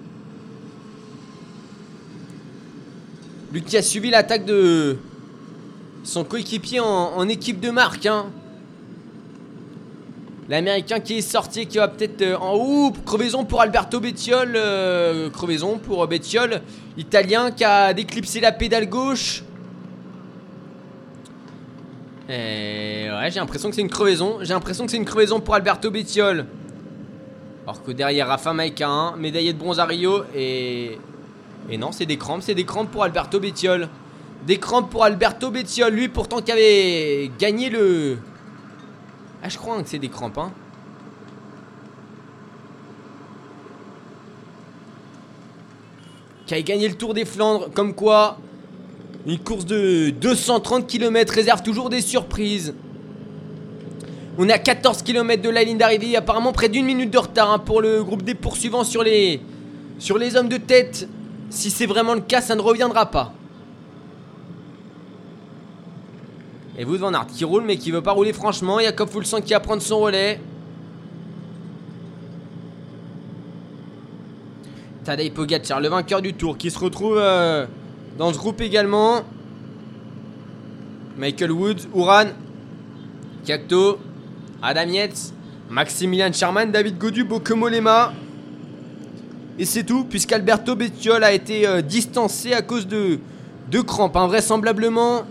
Lui 3.55 3.63
qui 3.63 3.77
a 3.77 3.83
suivi 3.83 4.11
l'attaque 4.11 4.45
de 4.45 4.97
son 6.03 6.25
coéquipier 6.25 6.81
en, 6.81 7.29
équipe 7.29 7.61
de 7.61 7.71
marque. 7.71 8.05
Hein. 8.05 8.27
L'américain 10.49 10.99
qui 10.99 11.19
est 11.19 11.23
sorti, 11.23 11.69
qui 11.69 11.79
va 11.79 11.87
peut-être 11.87 12.21
euh, 12.23 12.37
en 12.37 12.55
haut. 12.55 12.91
Crevaison 13.07 13.45
pour 13.45 13.61
Alberto 13.61 14.01
Bettiol. 14.01 14.55
euh, 14.57 15.31
crevaison 15.31 15.79
pour 15.79 16.05
Bettiol. 16.09 16.63
Italien 16.99 17.53
qui 17.53 17.63
a 17.63 17.95
déclipsé 17.95 18.41
la 18.41 18.51
pédale 18.51 18.89
gauche. 18.89 19.45
Et 22.29 23.07
ouais, 23.09 23.31
j'ai 23.31 23.39
l'impression 23.39 23.69
que 23.69 23.77
c'est 23.77 23.83
une 23.83 23.89
crevaison. 23.89 24.39
J'ai 24.41 24.53
l'impression 24.53 24.85
que 24.85 24.91
c'est 24.91 24.97
une 24.97 25.05
crevaison 25.05 25.39
pour 25.39 25.55
Alberto 25.55 25.93
Bettiol. 25.93 26.45
Alors 27.63 27.85
que 27.85 27.93
derrière 27.93 28.27
Rafa 28.27 28.53
Maïka 28.53 28.89
1, 28.89 29.17
médaillé 29.17 29.53
de 29.53 29.59
bronze 29.59 29.79
à 29.79 29.85
Rio 29.85 30.25
et. 30.35 30.99
Et 31.71 31.79
non, 31.79 31.93
c'est 31.93 32.07
des 32.07 32.19
crampes, 32.19 32.43
c'est 32.43 32.55
des 32.55 32.65
crampes 32.65 32.91
pour 32.91 33.05
Alberto 33.05 33.41
Bettiol. 33.41 33.89
Des 34.47 34.59
crampes 34.59 34.91
pour 34.91 35.05
Alberto 35.05 35.51
Bettiol, 35.51 35.93
lui 35.93 36.09
pourtant 36.09 36.43
qui 36.43 36.53
avait 36.53 37.31
gagné 37.39 37.71
le. 37.71 38.19
Ah, 39.43 39.49
je 39.49 39.57
crois 39.57 39.83
que 39.83 39.89
c'est 39.89 39.99
des 39.99 40.09
crampes, 40.09 40.39
hein. 40.39 40.53
Qui 46.47 46.55
a 46.55 46.61
gagné 46.61 46.89
le 46.89 46.95
Tour 46.95 47.15
des 47.15 47.25
Flandres, 47.25 47.71
comme 47.73 47.95
quoi. 47.95 48.39
Une 49.27 49.39
course 49.39 49.65
de 49.65 50.11
230 50.11 50.87
km 50.87 51.33
réserve 51.33 51.63
toujours 51.63 51.89
des 51.89 52.03
surprises. 52.03 52.75
On 54.37 54.49
est 54.49 54.53
à 54.53 54.59
14 54.59 55.03
km 55.03 55.41
de 55.43 55.49
la 55.49 55.65
ligne 55.65 55.79
d'arrivée, 55.79 56.15
apparemment 56.17 56.53
près 56.53 56.69
d'une 56.69 56.85
minute 56.85 57.11
de 57.11 57.17
retard 57.17 57.51
hein, 57.51 57.59
pour 57.59 57.81
le 57.81 58.05
groupe 58.05 58.23
des 58.23 58.35
poursuivants 58.35 58.85
sur 58.85 59.03
les, 59.03 59.41
sur 59.99 60.19
les 60.19 60.37
hommes 60.37 60.51
de 60.51 60.59
tête. 60.59 61.09
Si 61.51 61.71
c'est 61.71 61.87
vraiment 61.87 62.15
le 62.15 62.21
cas, 62.21 62.41
ça 62.41 62.55
ne 62.55 62.61
reviendra 62.61 63.07
pas. 63.07 63.33
Et 66.77 66.85
vous 66.85 66.97
Van 66.97 67.13
Aert 67.13 67.27
qui 67.27 67.45
roule 67.45 67.63
mais 67.65 67.77
qui 67.77 67.91
veut 67.91 68.03
pas 68.03 68.13
rouler 68.13 68.33
franchement. 68.33 68.81
Jacob 68.81 69.09
Fulson 69.09 69.41
qui 69.41 69.53
va 69.53 69.61
prendre 69.61 69.83
son 69.83 70.01
relais. 70.01 70.41
Tadej 75.05 75.33
Pogacar, 75.33 75.81
le 75.81 75.89
vainqueur 75.89 76.23
du 76.23 76.33
tour, 76.33 76.57
qui 76.57 76.71
se 76.71 76.79
retrouve 76.79 77.19
euh, 77.19 77.67
dans 78.19 78.33
ce 78.33 78.39
groupe 78.39 78.61
également. 78.63 79.21
Michael 81.17 81.53
Woods, 81.53 81.87
Uran, 81.95 82.29
Cacto, 83.45 83.99
Adam 84.63 84.89
Yates, 84.89 85.33
Maximilian 85.71 86.33
Charman, 86.33 86.71
David 86.73 86.99
Godu, 86.99 87.25
Bokemolema. 87.25 88.13
Et 89.59 89.65
c'est 89.65 89.85
tout, 89.85 90.05
puisqu'Alberto 90.05 90.75
Bettiol 90.75 91.23
a 91.23 91.33
été 91.33 91.67
euh, 91.67 91.81
distancé 91.81 92.53
à 92.53 92.63
cause 92.63 92.89
de, 92.89 93.21
de 93.71 93.81
crampes. 93.81 94.17
Invraisemblablement, 94.17 95.23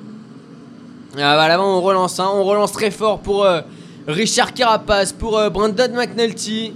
ah 1.15 1.35
bah 1.35 1.47
là 1.47 1.61
on 1.61 1.81
relance, 1.81 2.19
hein. 2.19 2.29
on 2.33 2.43
relance 2.43 2.71
très 2.71 2.89
fort 2.89 3.19
pour 3.19 3.43
euh, 3.43 3.61
Richard 4.07 4.53
Carapace, 4.53 5.11
pour 5.11 5.37
euh, 5.37 5.49
Brandon 5.49 5.93
McNulty. 5.93 6.73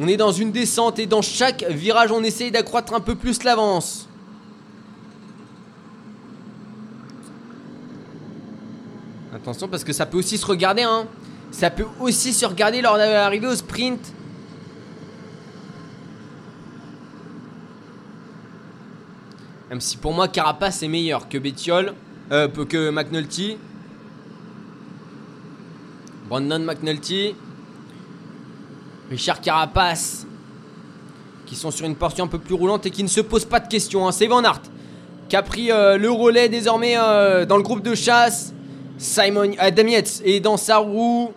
On 0.00 0.08
est 0.08 0.16
dans 0.16 0.32
une 0.32 0.50
descente 0.50 0.98
et 0.98 1.06
dans 1.06 1.22
chaque 1.22 1.62
virage 1.68 2.10
on 2.10 2.24
essaye 2.24 2.50
d'accroître 2.50 2.94
un 2.94 3.00
peu 3.00 3.14
plus 3.14 3.44
l'avance. 3.44 4.08
Attention 9.34 9.68
parce 9.68 9.84
que 9.84 9.92
ça 9.92 10.06
peut 10.06 10.16
aussi 10.16 10.38
se 10.38 10.46
regarder, 10.46 10.82
hein. 10.82 11.04
Ça 11.50 11.70
peut 11.70 11.86
aussi 12.00 12.32
se 12.32 12.46
regarder 12.46 12.80
lors 12.80 12.96
d'arriver 12.96 13.46
au 13.46 13.54
sprint. 13.54 14.00
Même 19.70 19.80
si 19.80 19.96
pour 19.96 20.12
moi 20.12 20.28
Carapace 20.28 20.82
est 20.82 20.88
meilleur 20.88 21.28
que 21.28 21.38
Bettiol. 21.38 21.94
Euh, 22.32 22.48
que 22.48 22.90
McNulty. 22.90 23.56
Brandon 26.28 26.60
McNulty. 26.60 27.34
Richard 29.10 29.40
Carapace. 29.40 30.26
Qui 31.46 31.56
sont 31.56 31.70
sur 31.70 31.86
une 31.86 31.96
portion 31.96 32.24
un 32.24 32.28
peu 32.28 32.38
plus 32.38 32.54
roulante 32.54 32.86
et 32.86 32.90
qui 32.90 33.02
ne 33.02 33.08
se 33.08 33.20
posent 33.20 33.44
pas 33.44 33.60
de 33.60 33.68
questions. 33.68 34.06
Hein. 34.06 34.12
C'est 34.12 34.26
Van 34.26 34.42
Aert 34.42 34.62
qui 35.28 35.36
a 35.36 35.42
pris 35.42 35.70
euh, 35.70 35.96
le 35.96 36.10
relais 36.10 36.48
désormais 36.48 36.94
euh, 36.96 37.46
dans 37.46 37.56
le 37.56 37.62
groupe 37.62 37.82
de 37.82 37.94
chasse. 37.94 38.52
Simon 38.98 39.52
Adam 39.58 39.86
Yates 39.86 40.22
est 40.24 40.40
dans 40.40 40.56
sa 40.56 40.78
roue. 40.78 41.32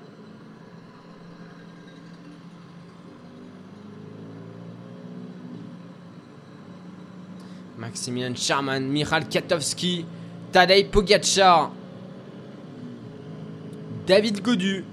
Maximilian 7.87 8.35
Charman, 8.35 8.81
Michal 8.81 9.25
Katowski. 9.29 10.05
Tadej 10.51 10.89
Pogacar. 10.91 11.71
David 14.05 14.41
Godu. 14.41 14.83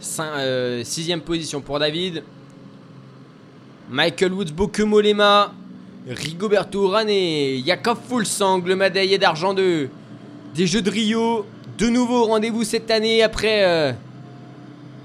6 0.00 0.20
euh, 0.20 0.84
sixième 0.84 1.20
position 1.20 1.60
pour 1.60 1.78
David. 1.78 2.24
Michael 3.88 4.32
Woods, 4.32 4.52
Bokemolema. 4.52 5.52
Rigoberto 6.08 6.84
Urán 6.84 7.08
et 7.08 7.62
Jakob 7.64 7.98
Fulsang, 8.08 8.62
le 8.64 8.74
médaillé 8.74 9.18
d'argent 9.18 9.52
de, 9.52 9.88
des 10.54 10.66
Jeux 10.66 10.82
de 10.82 10.90
Rio. 10.90 11.46
De 11.78 11.88
nouveau 11.88 12.24
rendez-vous 12.24 12.64
cette 12.64 12.90
année 12.90 13.22
après 13.22 13.64
euh, 13.64 13.92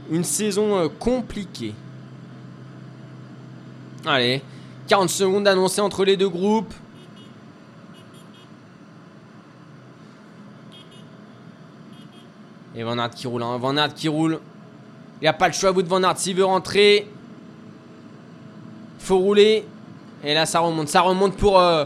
une 0.09 0.23
saison 0.23 0.77
euh, 0.77 0.87
compliquée. 0.87 1.73
Allez, 4.05 4.41
40 4.87 5.09
secondes 5.09 5.47
annoncées 5.47 5.81
entre 5.81 6.03
les 6.05 6.17
deux 6.17 6.29
groupes. 6.29 6.73
Et 12.77 12.83
Van 12.83 12.97
Aert 12.97 13.11
qui 13.11 13.27
roule, 13.27 13.41
hein. 13.43 13.57
Van 13.57 13.77
Aert 13.77 13.93
qui 13.93 14.09
roule. 14.09 14.39
Il 15.21 15.23
n'y 15.23 15.27
a 15.29 15.33
pas 15.33 15.47
le 15.47 15.53
choix 15.53 15.69
à 15.69 15.71
bout 15.71 15.81
de 15.81 15.87
Van 15.87 16.03
Aert 16.03 16.17
s'il 16.17 16.35
veut 16.35 16.43
rentrer. 16.43 17.07
Faut 18.99 19.17
rouler. 19.17 19.65
Et 20.23 20.33
là, 20.33 20.45
ça 20.45 20.59
remonte. 20.59 20.89
Ça 20.89 21.01
remonte 21.01 21.37
pour, 21.37 21.57
euh, 21.59 21.85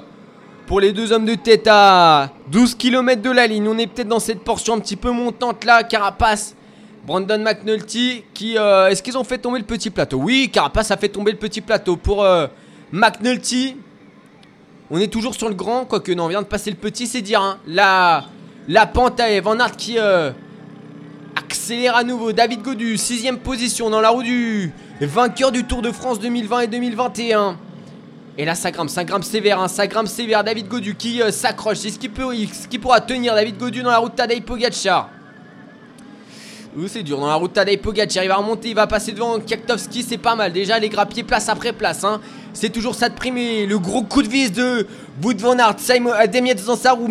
les 0.82 0.92
deux 0.92 1.12
hommes 1.12 1.26
de 1.26 1.36
tête 1.36 1.68
à 1.68 2.30
12 2.52 2.76
km 2.76 3.22
de 3.22 3.30
la 3.30 3.46
ligne. 3.46 3.68
On 3.68 3.78
est 3.78 3.88
peut-être 3.88 4.08
dans 4.08 4.20
cette 4.20 4.44
portion 4.44 4.76
un 4.76 4.80
petit 4.80 4.96
peu 4.96 5.12
montante 5.12 5.64
là. 5.64 5.84
Carapace, 5.84 6.56
Brandon 7.06 7.40
McNulty. 7.40 8.24
Qui, 8.34 8.58
euh, 8.58 8.88
Est-ce 8.88 9.04
qu'ils 9.04 9.18
ont 9.18 9.24
fait 9.24 9.38
tomber 9.38 9.60
le 9.60 9.66
petit 9.66 9.92
plateau? 9.92 10.18
Oui, 10.18 10.50
Carapace 10.52 10.90
a 10.90 10.98
fait 10.98 11.10
tomber 11.10 11.32
le 11.32 11.38
petit 11.38 11.62
plateau. 11.62 11.98
Pour 11.98 12.24
euh, 12.24 12.48
McNulty, 12.92 13.78
on 14.90 15.00
est 15.00 15.12
toujours 15.12 15.36
sur 15.36 15.50
le 15.50 15.56
grand. 15.56 15.86
Quoique, 15.86 16.12
non, 16.14 16.26
on 16.26 16.30
vient 16.30 16.42
de 16.42 16.48
passer 16.48 16.72
le 16.72 16.78
petit, 16.78 17.06
c'est 17.06 17.22
dire. 17.22 17.42
Hein. 17.42 17.60
La, 17.68 18.26
la 18.68 18.88
pente 18.88 19.20
à 19.20 19.42
Van 19.42 19.60
Aert 19.60 19.76
qui 19.76 19.98
accélère 21.50 21.96
à 21.96 22.04
nouveau. 22.04 22.32
David 22.32 22.62
Godu, 22.62 22.96
sixième 22.96 23.40
position 23.40 23.90
dans 23.90 24.02
la 24.02 24.10
roue 24.10 24.22
du 24.22 24.72
vainqueur 25.02 25.52
du 25.52 25.64
Tour 25.64 25.82
de 25.82 25.92
France 25.92 26.20
2020 26.20 26.60
et 26.60 26.68
2021. 26.68 27.58
Et 28.38 28.46
là, 28.46 28.54
ça 28.54 28.70
grimpe, 28.70 28.92
ça 28.92 29.04
grimpe 29.04 29.24
sévère, 29.24 29.60
hein, 29.60 29.68
ça 29.68 29.88
grimpe 29.88 30.08
sévère. 30.08 30.44
David 30.44 30.68
Godu 30.68 30.94
qui 30.94 31.24
euh, 31.24 31.32
s'accroche. 31.32 31.78
C'est 31.78 31.90
ce 31.90 31.98
qui, 31.98 32.78
pourra 32.78 33.02
tenir 33.02 33.34
David 33.34 33.58
Godu 33.58 33.82
dans 33.82 33.90
la 33.90 33.98
route 33.98 34.16
Tadej 34.16 34.44
Pogacar. 34.44 35.10
Ouh, 36.78 36.88
c'est 36.88 37.02
dur 37.02 37.20
dans 37.20 37.26
la 37.26 37.34
route 37.34 37.52
Tadej 37.52 37.82
Pogacar. 37.82 38.24
Il 38.24 38.28
va 38.28 38.36
remonter, 38.36 38.70
il 38.70 38.76
va 38.76 38.86
passer 38.86 39.12
devant 39.14 39.40
Kaktovski, 39.40 40.04
c'est 40.04 40.20
pas 40.20 40.36
mal. 40.36 40.54
Déjà, 40.54 40.78
les 40.78 40.90
grappiers 40.90 41.24
place 41.24 41.50
après 41.50 41.74
place. 41.74 42.04
Hein. 42.04 42.22
C'est 42.54 42.70
toujours 42.70 42.94
ça 42.94 43.10
de 43.10 43.16
primer. 43.16 43.66
Le 43.66 43.80
gros 43.80 44.04
coup 44.04 44.22
de 44.22 44.30
vis 44.30 44.52
de 44.52 44.86
Wood 45.24 45.42
Van 45.42 45.58
Aert, 45.58 45.80
Simon 45.80 46.12
Ademietz 46.12 46.64
dans 46.64 46.78
sa 46.78 46.92
roue, 46.92 47.10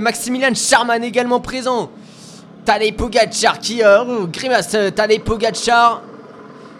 Maximilian 0.00 0.54
Charman 0.54 1.04
également 1.04 1.40
présent. 1.40 1.90
Tadej 2.68 2.92
Pogacar 2.92 3.60
qui 3.60 3.82
euh, 3.82 4.26
grimace 4.26 4.74
euh, 4.74 4.90
Tadej 4.90 5.20
Pogacar 5.20 6.02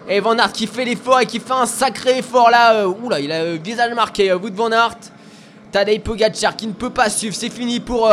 et 0.07 0.19
Van 0.19 0.37
Aert 0.37 0.51
qui 0.51 0.67
fait 0.67 0.85
l'effort 0.85 1.19
et 1.19 1.25
qui 1.25 1.39
fait 1.39 1.51
un 1.51 1.65
sacré 1.65 2.19
effort 2.19 2.51
là 2.51 2.75
euh, 2.75 2.93
oula 3.03 3.19
il 3.19 3.31
a 3.31 3.43
le 3.43 3.57
visage 3.57 3.91
marqué 3.95 4.31
Wood 4.31 4.53
Van 4.53 4.71
Aert. 4.71 4.99
Tadej 5.71 6.01
Pogacar 6.01 6.55
qui 6.55 6.67
ne 6.67 6.73
peut 6.73 6.91
pas 6.91 7.09
suivre 7.09 7.33
c'est 7.35 7.49
fini 7.49 7.79
pour 7.79 8.07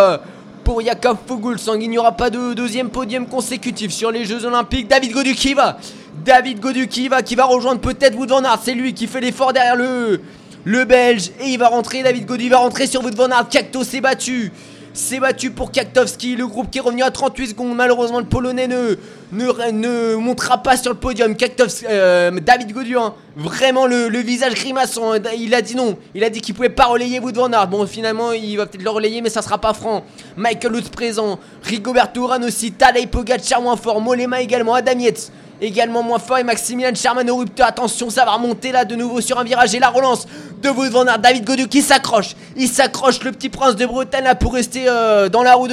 pour 0.64 0.80
Jakob 0.80 1.18
Fuglsang 1.28 1.78
il 1.82 1.90
n'y 1.90 1.98
aura 1.98 2.12
pas 2.12 2.30
de 2.30 2.54
deuxième 2.54 2.88
podium 2.88 3.26
consécutif 3.26 3.92
sur 3.92 4.10
les 4.10 4.24
Jeux 4.24 4.46
Olympiques. 4.46 4.88
David 4.88 5.12
Godu 5.12 5.34
qui 5.34 5.52
va 5.52 5.76
David 6.24 6.60
Godu 6.60 6.88
qui 6.88 7.08
va 7.08 7.20
qui 7.20 7.34
va 7.34 7.44
rejoindre 7.44 7.82
peut-être 7.82 8.16
Wood 8.16 8.30
Van 8.30 8.42
Aert. 8.42 8.60
C'est 8.62 8.72
lui 8.72 8.94
qui 8.94 9.06
fait 9.06 9.20
l'effort 9.20 9.52
derrière 9.52 9.76
le 9.76 10.22
le 10.64 10.84
Belge 10.86 11.30
et 11.40 11.48
il 11.48 11.58
va 11.58 11.68
rentrer 11.68 12.02
David 12.02 12.24
Godu 12.24 12.48
va 12.48 12.56
rentrer 12.56 12.86
sur 12.86 13.04
Wood 13.04 13.16
Van 13.16 13.28
Aert. 13.28 13.50
Cacto 13.50 13.84
s'est 13.84 14.00
battu 14.00 14.50
c'est 14.96 15.20
battu 15.20 15.50
pour 15.50 15.70
Kaktowski, 15.70 16.36
le 16.36 16.46
groupe 16.46 16.70
qui 16.70 16.78
est 16.78 16.80
revenu 16.80 17.02
à 17.02 17.10
38 17.10 17.48
secondes. 17.48 17.76
Malheureusement, 17.76 18.18
le 18.18 18.24
Polonais 18.24 18.66
ne, 18.66 18.96
ne, 19.30 20.14
montera 20.16 20.62
pas 20.62 20.78
sur 20.78 20.90
le 20.90 20.96
podium. 20.98 21.36
Kaktowski, 21.36 21.84
euh, 21.88 22.30
David 22.40 22.72
Godin, 22.72 23.12
vraiment 23.36 23.86
le, 23.86 24.08
visage 24.20 24.54
grimaçant. 24.54 25.12
Il 25.38 25.54
a 25.54 25.60
dit 25.60 25.76
non. 25.76 25.98
Il 26.14 26.24
a 26.24 26.30
dit 26.30 26.40
qu'il 26.40 26.54
pouvait 26.54 26.70
pas 26.70 26.86
relayer 26.86 27.20
Wood 27.20 27.36
Van 27.36 27.52
Aert. 27.52 27.68
Bon, 27.68 27.86
finalement, 27.86 28.32
il 28.32 28.56
va 28.56 28.64
peut-être 28.64 28.82
le 28.82 28.90
relayer, 28.90 29.20
mais 29.20 29.28
ça 29.28 29.42
sera 29.42 29.58
pas 29.58 29.74
franc. 29.74 30.02
Michael 30.36 30.72
Lutz 30.72 30.88
présent. 30.88 31.38
Rigoberto 31.62 32.22
Urán 32.22 32.42
aussi. 32.42 32.72
Tadej 32.72 33.08
Pogacar 33.08 33.60
moins 33.60 33.76
fort. 33.76 34.00
Molema 34.00 34.40
également. 34.40 34.74
Adam 34.74 34.98
Yates 34.98 35.30
également 35.60 36.02
moins 36.02 36.18
fort 36.18 36.38
et 36.38 36.44
Maximilian 36.44 36.94
Charman 36.94 37.28
au 37.30 37.36
rupteur. 37.36 37.66
Attention, 37.66 38.10
ça 38.10 38.24
va 38.24 38.32
remonter 38.32 38.72
là 38.72 38.84
de 38.84 38.94
nouveau 38.94 39.20
sur 39.20 39.38
un 39.38 39.44
virage 39.44 39.74
et 39.74 39.78
la 39.78 39.88
relance 39.88 40.26
de 40.62 40.68
Wout 40.68 40.90
van. 40.90 41.04
David 41.04 41.44
Godu 41.44 41.68
qui 41.68 41.82
s'accroche. 41.82 42.34
Il 42.56 42.68
s'accroche, 42.68 43.22
le 43.22 43.32
petit 43.32 43.48
prince 43.48 43.76
de 43.76 43.86
Bretagne 43.86 44.24
là 44.24 44.34
pour 44.34 44.54
rester 44.54 44.84
euh, 44.88 45.28
dans 45.28 45.42
la 45.42 45.54
roue 45.54 45.68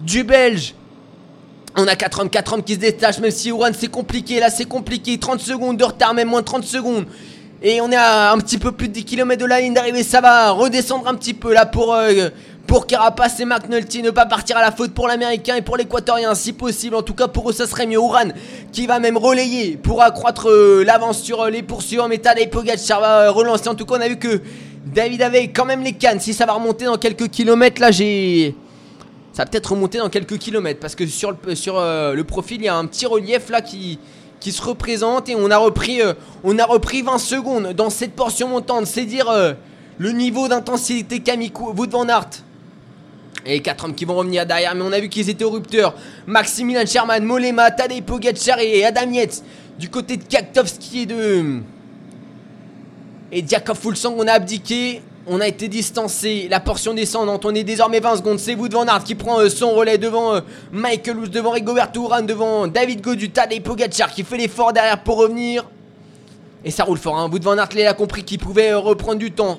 du 0.00 0.24
Belge. 0.24 0.74
On 1.76 1.86
a 1.86 1.94
4 1.94 2.20
hommes, 2.20 2.30
4 2.30 2.52
hommes 2.54 2.62
qui 2.62 2.74
se 2.74 2.78
détachent, 2.80 3.20
même 3.20 3.30
si 3.30 3.52
Ouran 3.52 3.70
c'est 3.72 3.90
compliqué, 3.90 4.40
là 4.40 4.50
c'est 4.50 4.64
compliqué, 4.64 5.18
30 5.18 5.40
secondes 5.40 5.76
de 5.76 5.84
retard, 5.84 6.12
même 6.14 6.28
moins 6.28 6.40
de 6.40 6.46
30 6.46 6.64
secondes. 6.64 7.06
Et 7.62 7.80
on 7.80 7.90
est 7.90 7.96
à 7.96 8.32
un 8.32 8.38
petit 8.38 8.58
peu 8.58 8.72
plus 8.72 8.88
de 8.88 8.94
10 8.94 9.04
km 9.04 9.40
de 9.40 9.46
la 9.46 9.60
ligne 9.60 9.74
d'arrivée, 9.74 10.02
ça 10.02 10.20
va 10.20 10.50
redescendre 10.50 11.06
un 11.06 11.14
petit 11.14 11.34
peu 11.34 11.52
là 11.52 11.66
pour, 11.66 11.94
euh, 11.94 12.30
pour 12.68 12.86
Carapace 12.86 13.40
et 13.40 13.46
McNulty. 13.46 14.02
Ne 14.02 14.10
pas 14.10 14.26
partir 14.26 14.56
à 14.58 14.60
la 14.60 14.70
faute 14.70 14.92
pour 14.92 15.08
l'américain 15.08 15.56
et 15.56 15.62
pour 15.62 15.76
l'équatorien 15.76 16.34
si 16.36 16.52
possible. 16.52 16.94
En 16.94 17.02
tout 17.02 17.14
cas, 17.14 17.26
pour 17.26 17.50
eux, 17.50 17.52
ça 17.52 17.66
serait 17.66 17.86
mieux. 17.86 17.98
Ouran 17.98 18.28
qui 18.70 18.86
va 18.86 19.00
même 19.00 19.16
relayer 19.16 19.76
pour 19.76 20.02
accroître 20.02 20.48
euh, 20.50 20.84
l'avance 20.84 21.20
sur 21.20 21.40
euh, 21.40 21.50
les 21.50 21.62
poursuivants. 21.62 22.08
Mais 22.08 22.18
Tadej 22.18 22.50
Pogacar 22.50 23.00
va 23.00 23.20
euh, 23.22 23.30
relancer. 23.32 23.68
En 23.68 23.74
tout 23.74 23.86
cas, 23.86 23.96
on 23.96 24.00
a 24.00 24.08
vu 24.08 24.18
que 24.18 24.42
David 24.84 25.22
avait 25.22 25.48
quand 25.48 25.64
même 25.64 25.82
les 25.82 25.94
cannes. 25.94 26.20
Si 26.20 26.34
ça 26.34 26.44
va 26.44 26.52
remonter 26.52 26.84
dans 26.84 26.98
quelques 26.98 27.28
kilomètres, 27.28 27.80
là, 27.80 27.90
j'ai. 27.90 28.54
Ça 29.32 29.44
va 29.44 29.50
peut-être 29.50 29.72
remonter 29.72 29.98
dans 29.98 30.10
quelques 30.10 30.36
kilomètres 30.36 30.80
parce 30.80 30.94
que 30.94 31.06
sur 31.06 31.32
le, 31.32 32.22
profil, 32.22 32.58
il 32.60 32.64
y 32.64 32.68
a 32.68 32.76
un 32.76 32.86
petit 32.86 33.06
relief 33.06 33.48
là 33.50 33.62
qui, 33.62 33.98
se 34.40 34.62
représente 34.62 35.28
et 35.28 35.36
on 35.36 35.50
a 35.50 35.56
repris, 35.56 36.00
on 36.42 36.58
a 36.58 36.64
repris 36.64 37.02
20 37.02 37.18
secondes 37.18 37.72
dans 37.72 37.88
cette 37.88 38.16
portion 38.16 38.48
montante. 38.48 38.86
C'est 38.86 39.04
dire 39.04 39.32
le 39.98 40.10
niveau 40.10 40.48
d'intensité 40.48 41.20
Kamiko, 41.20 41.72
Wood 41.72 41.90
Van 41.90 42.08
Aert. 42.08 42.30
Et 43.50 43.60
quatre 43.60 43.86
hommes 43.86 43.94
qui 43.94 44.04
vont 44.04 44.14
revenir 44.14 44.44
derrière, 44.44 44.74
mais 44.74 44.82
on 44.82 44.92
a 44.92 45.00
vu 45.00 45.08
qu'ils 45.08 45.30
étaient 45.30 45.44
au 45.44 45.50
rupteur. 45.50 45.94
Maximilian 46.26 46.84
Sherman, 46.84 47.24
Molema, 47.24 47.70
Tadej 47.70 48.02
Pogacar 48.02 48.60
et 48.60 48.84
Adam. 48.84 49.10
Du 49.78 49.88
côté 49.88 50.18
de 50.18 50.24
Kaktovski 50.24 51.00
et 51.00 51.06
de... 51.06 51.60
Et 53.32 53.40
Diakov 53.40 53.78
Fulsang, 53.78 54.14
on 54.18 54.26
a 54.26 54.32
abdiqué. 54.32 55.00
On 55.26 55.40
a 55.40 55.48
été 55.48 55.68
distancé. 55.68 56.46
La 56.50 56.60
portion 56.60 56.92
descendante, 56.92 57.46
on 57.46 57.54
est 57.54 57.64
désormais 57.64 58.00
20 58.00 58.16
secondes. 58.16 58.38
C'est 58.38 58.54
Wood 58.54 58.72
Van 58.72 58.86
Aert 58.86 59.04
qui 59.04 59.14
prend 59.14 59.38
euh, 59.40 59.48
son 59.48 59.70
relais 59.70 59.96
devant 59.96 60.34
euh, 60.34 60.40
Michael 60.70 61.16
Woods, 61.16 61.28
devant 61.28 61.52
Rigoberto 61.52 62.02
Urán, 62.02 62.26
devant 62.26 62.66
David 62.66 63.00
Godu, 63.00 63.30
Tadej 63.30 63.62
Pogacar 63.62 64.10
qui 64.12 64.24
fait 64.24 64.36
l'effort 64.36 64.74
derrière 64.74 65.02
pour 65.02 65.16
revenir. 65.16 65.64
Et 66.66 66.70
ça 66.70 66.84
roule 66.84 66.98
fort. 66.98 67.18
Hein. 67.18 67.30
Wood 67.30 67.42
Van 67.42 67.56
Aert, 67.56 67.68
a 67.88 67.94
compris 67.94 68.24
qu'il 68.24 68.38
pouvait 68.38 68.72
euh, 68.72 68.78
reprendre 68.78 69.18
du 69.18 69.30
temps. 69.30 69.58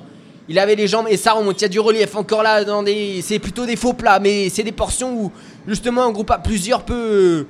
Il 0.50 0.58
avait 0.58 0.74
les 0.74 0.88
jambes 0.88 1.06
et 1.08 1.16
ça 1.16 1.32
remonte. 1.32 1.60
Il 1.60 1.62
y 1.62 1.64
a 1.66 1.68
du 1.68 1.78
relief 1.78 2.16
encore 2.16 2.42
là. 2.42 2.64
Dans 2.64 2.82
des... 2.82 3.22
C'est 3.22 3.38
plutôt 3.38 3.66
des 3.66 3.76
faux 3.76 3.92
plats, 3.92 4.18
mais 4.18 4.48
c'est 4.48 4.64
des 4.64 4.72
portions 4.72 5.14
où 5.14 5.32
justement 5.68 6.02
un 6.02 6.10
groupe 6.10 6.32
à 6.32 6.38
plusieurs 6.38 6.82
peut, 6.82 7.46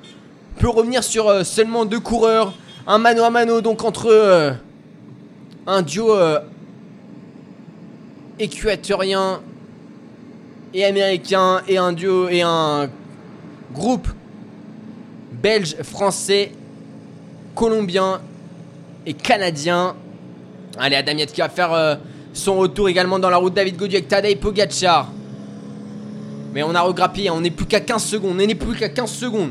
peut 0.59 0.69
revenir 0.69 1.03
sur 1.03 1.27
euh, 1.27 1.43
seulement 1.43 1.87
deux 1.87 1.99
coureurs. 1.99 2.53
Un 2.87 2.99
mano 2.99 3.23
à 3.23 3.31
mano 3.31 3.63
donc 3.63 3.85
entre 3.85 4.09
euh, 4.11 4.53
un 5.67 5.81
duo 5.81 6.15
euh, 6.15 6.41
équatorien 8.39 9.41
et 10.75 10.85
américain 10.85 11.63
et 11.67 11.79
un 11.79 11.95
duo 11.95 12.29
et 12.29 12.43
un 12.43 12.91
groupe 13.73 14.09
belge, 15.33 15.77
français, 15.85 16.53
colombien 17.55 18.21
et 19.07 19.15
canadien. 19.15 19.97
Allez, 20.79 20.97
Adamiet 20.97 21.29
qui 21.29 21.41
va 21.41 21.49
faire 21.49 21.99
son 22.33 22.59
retour 22.59 22.89
également 22.89 23.19
dans 23.19 23.31
la 23.31 23.37
route 23.37 23.55
David 23.55 23.77
Godieu 23.77 23.99
avec 23.99 24.09
Tadej 24.09 24.39
Pogacar. 24.39 25.09
Mais 26.53 26.63
on 26.63 26.75
a 26.75 26.81
regrappé, 26.81 27.31
on 27.31 27.41
n'est 27.41 27.51
plus 27.51 27.67
qu'à 27.67 27.81
15 27.81 28.05
secondes. 28.05 28.33
On 28.33 28.47
n'est 28.47 28.55
plus 28.55 28.77
qu'à 28.77 28.89
15 28.89 29.11
secondes. 29.11 29.51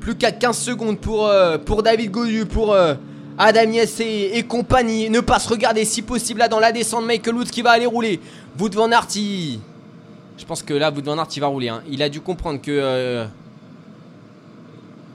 Plus 0.00 0.14
qu'à 0.14 0.32
15 0.32 0.56
secondes 0.56 0.98
pour, 0.98 1.26
euh, 1.26 1.58
David 1.84 2.10
Godieu, 2.10 2.46
pour 2.46 2.72
euh, 2.72 2.94
Adam 3.38 3.70
Yes 3.70 4.00
et, 4.00 4.42
compagnie. 4.48 5.10
Ne 5.10 5.20
pas 5.20 5.38
se 5.38 5.48
regarder 5.48 5.84
si 5.84 6.02
possible 6.02 6.40
là 6.40 6.48
dans 6.48 6.60
la 6.60 6.72
descente. 6.72 7.04
Michael 7.04 7.34
Woods 7.34 7.50
qui 7.50 7.62
va 7.62 7.70
aller 7.70 7.86
rouler. 7.86 8.20
Wood 8.58 8.74
Van 8.74 8.90
Aert, 8.90 9.08
je 9.14 10.44
pense 10.46 10.62
que 10.62 10.74
là, 10.74 10.90
Wood 10.90 11.04
Van 11.04 11.18
Aert, 11.18 11.28
va 11.38 11.46
rouler. 11.46 11.68
Hein. 11.68 11.82
Il 11.90 12.02
a 12.02 12.08
dû 12.08 12.20
comprendre 12.20 12.60
que. 12.60 12.70
Euh, 12.70 13.26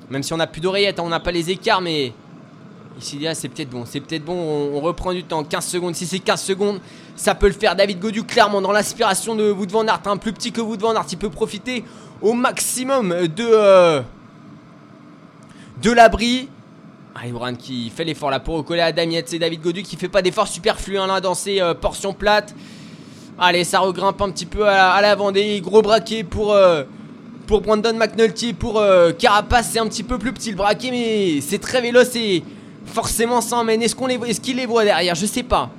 même 0.10 0.22
si 0.22 0.34
on 0.34 0.38
n'a 0.38 0.48
plus 0.48 0.62
d'oreillettes, 0.62 1.00
hein, 1.00 1.04
on 1.06 1.10
n'a 1.10 1.20
pas 1.20 1.32
les 1.32 1.50
écarts, 1.50 1.82
mais 1.82 2.14
Ici, 3.00 3.28
c'est 3.34 3.50
peut-être 3.50 3.70
bon. 3.70 3.84
C'est 3.86 4.00
peut-être 4.00 4.24
bon. 4.24 4.36
On, 4.74 4.80
reprend 4.80 5.12
du 5.12 5.24
temps. 5.24 5.44
15 5.44 5.66
secondes. 5.66 5.96
Si 5.96 6.06
c'est 6.06 6.20
15 6.20 6.42
secondes, 6.42 6.80
ça 7.16 7.36
peut 7.36 7.48
le 7.48 7.54
faire. 7.54 7.76
David 7.76 8.00
Godu, 8.00 8.24
clairement, 8.24 8.62
dans 8.62 8.72
l'aspiration 8.72 9.36
de 9.36 9.52
Wood 9.52 9.70
Van. 9.72 9.86
Un 9.88 10.18
plus 10.18 10.32
petit 10.32 10.52
que 10.52 10.62
Wood 10.62 10.80
Van. 10.80 10.94
Il 11.12 11.18
peut 11.18 11.30
profiter 11.30 11.84
au 12.22 12.34
maximum 12.34 13.10
de. 13.28 13.48
Euh, 13.52 14.02
de 15.82 15.92
l'abri. 15.92 16.50
Ah, 17.16 17.54
qui 17.54 17.90
fait 17.90 18.04
l'effort 18.04 18.30
là 18.30 18.40
pour 18.40 18.56
recoller 18.56 18.82
à 18.82 18.92
Damiette. 18.92 19.30
C'est 19.30 19.40
David 19.40 19.62
Godu 19.62 19.84
qui 19.84 19.96
fait 19.96 20.10
pas 20.10 20.22
d'effort 20.22 20.48
superflu 20.48 20.98
hein, 20.98 21.08
là 21.08 21.22
dans 21.22 21.34
ses 21.34 21.62
euh, 21.62 21.74
portions 21.74 22.14
plates. 22.14 22.56
Allez, 23.38 23.66
ça 23.66 23.80
regrimpe 23.80 24.22
un 24.22 24.32
petit 24.32 24.46
peu 24.46 24.68
à, 24.68 25.02
la 25.02 25.16
Vendée. 25.16 25.60
Gros 25.62 25.82
braquet 25.82 26.24
pour. 26.24 26.54
Euh, 26.54 26.84
pour 27.48 27.62
Brandon 27.62 27.94
McNulty, 27.94 28.54
pour 28.54 28.82
Carapace, 29.20 29.70
c'est 29.72 29.78
un 29.78 29.86
petit 29.86 30.02
peu 30.02 30.18
plus 30.18 30.34
petit 30.34 30.50
le 30.50 30.56
braquet, 30.58 30.90
mais 30.90 31.42
c'est 31.42 31.60
très 31.60 31.80
véloce 31.80 32.16
forcément 32.86 33.42
ça 33.42 33.58
emmène. 33.58 33.82
Est-ce 33.82 33.96
qu'on 33.96 34.08
les 34.08 34.20
est-ce 34.28 34.42
qu'il 34.42 34.58
les 34.58 34.66
voit 34.66 34.84
derrière? 34.84 35.16
Je 35.16 35.26
sais 35.26 35.44
pas. 35.44 35.70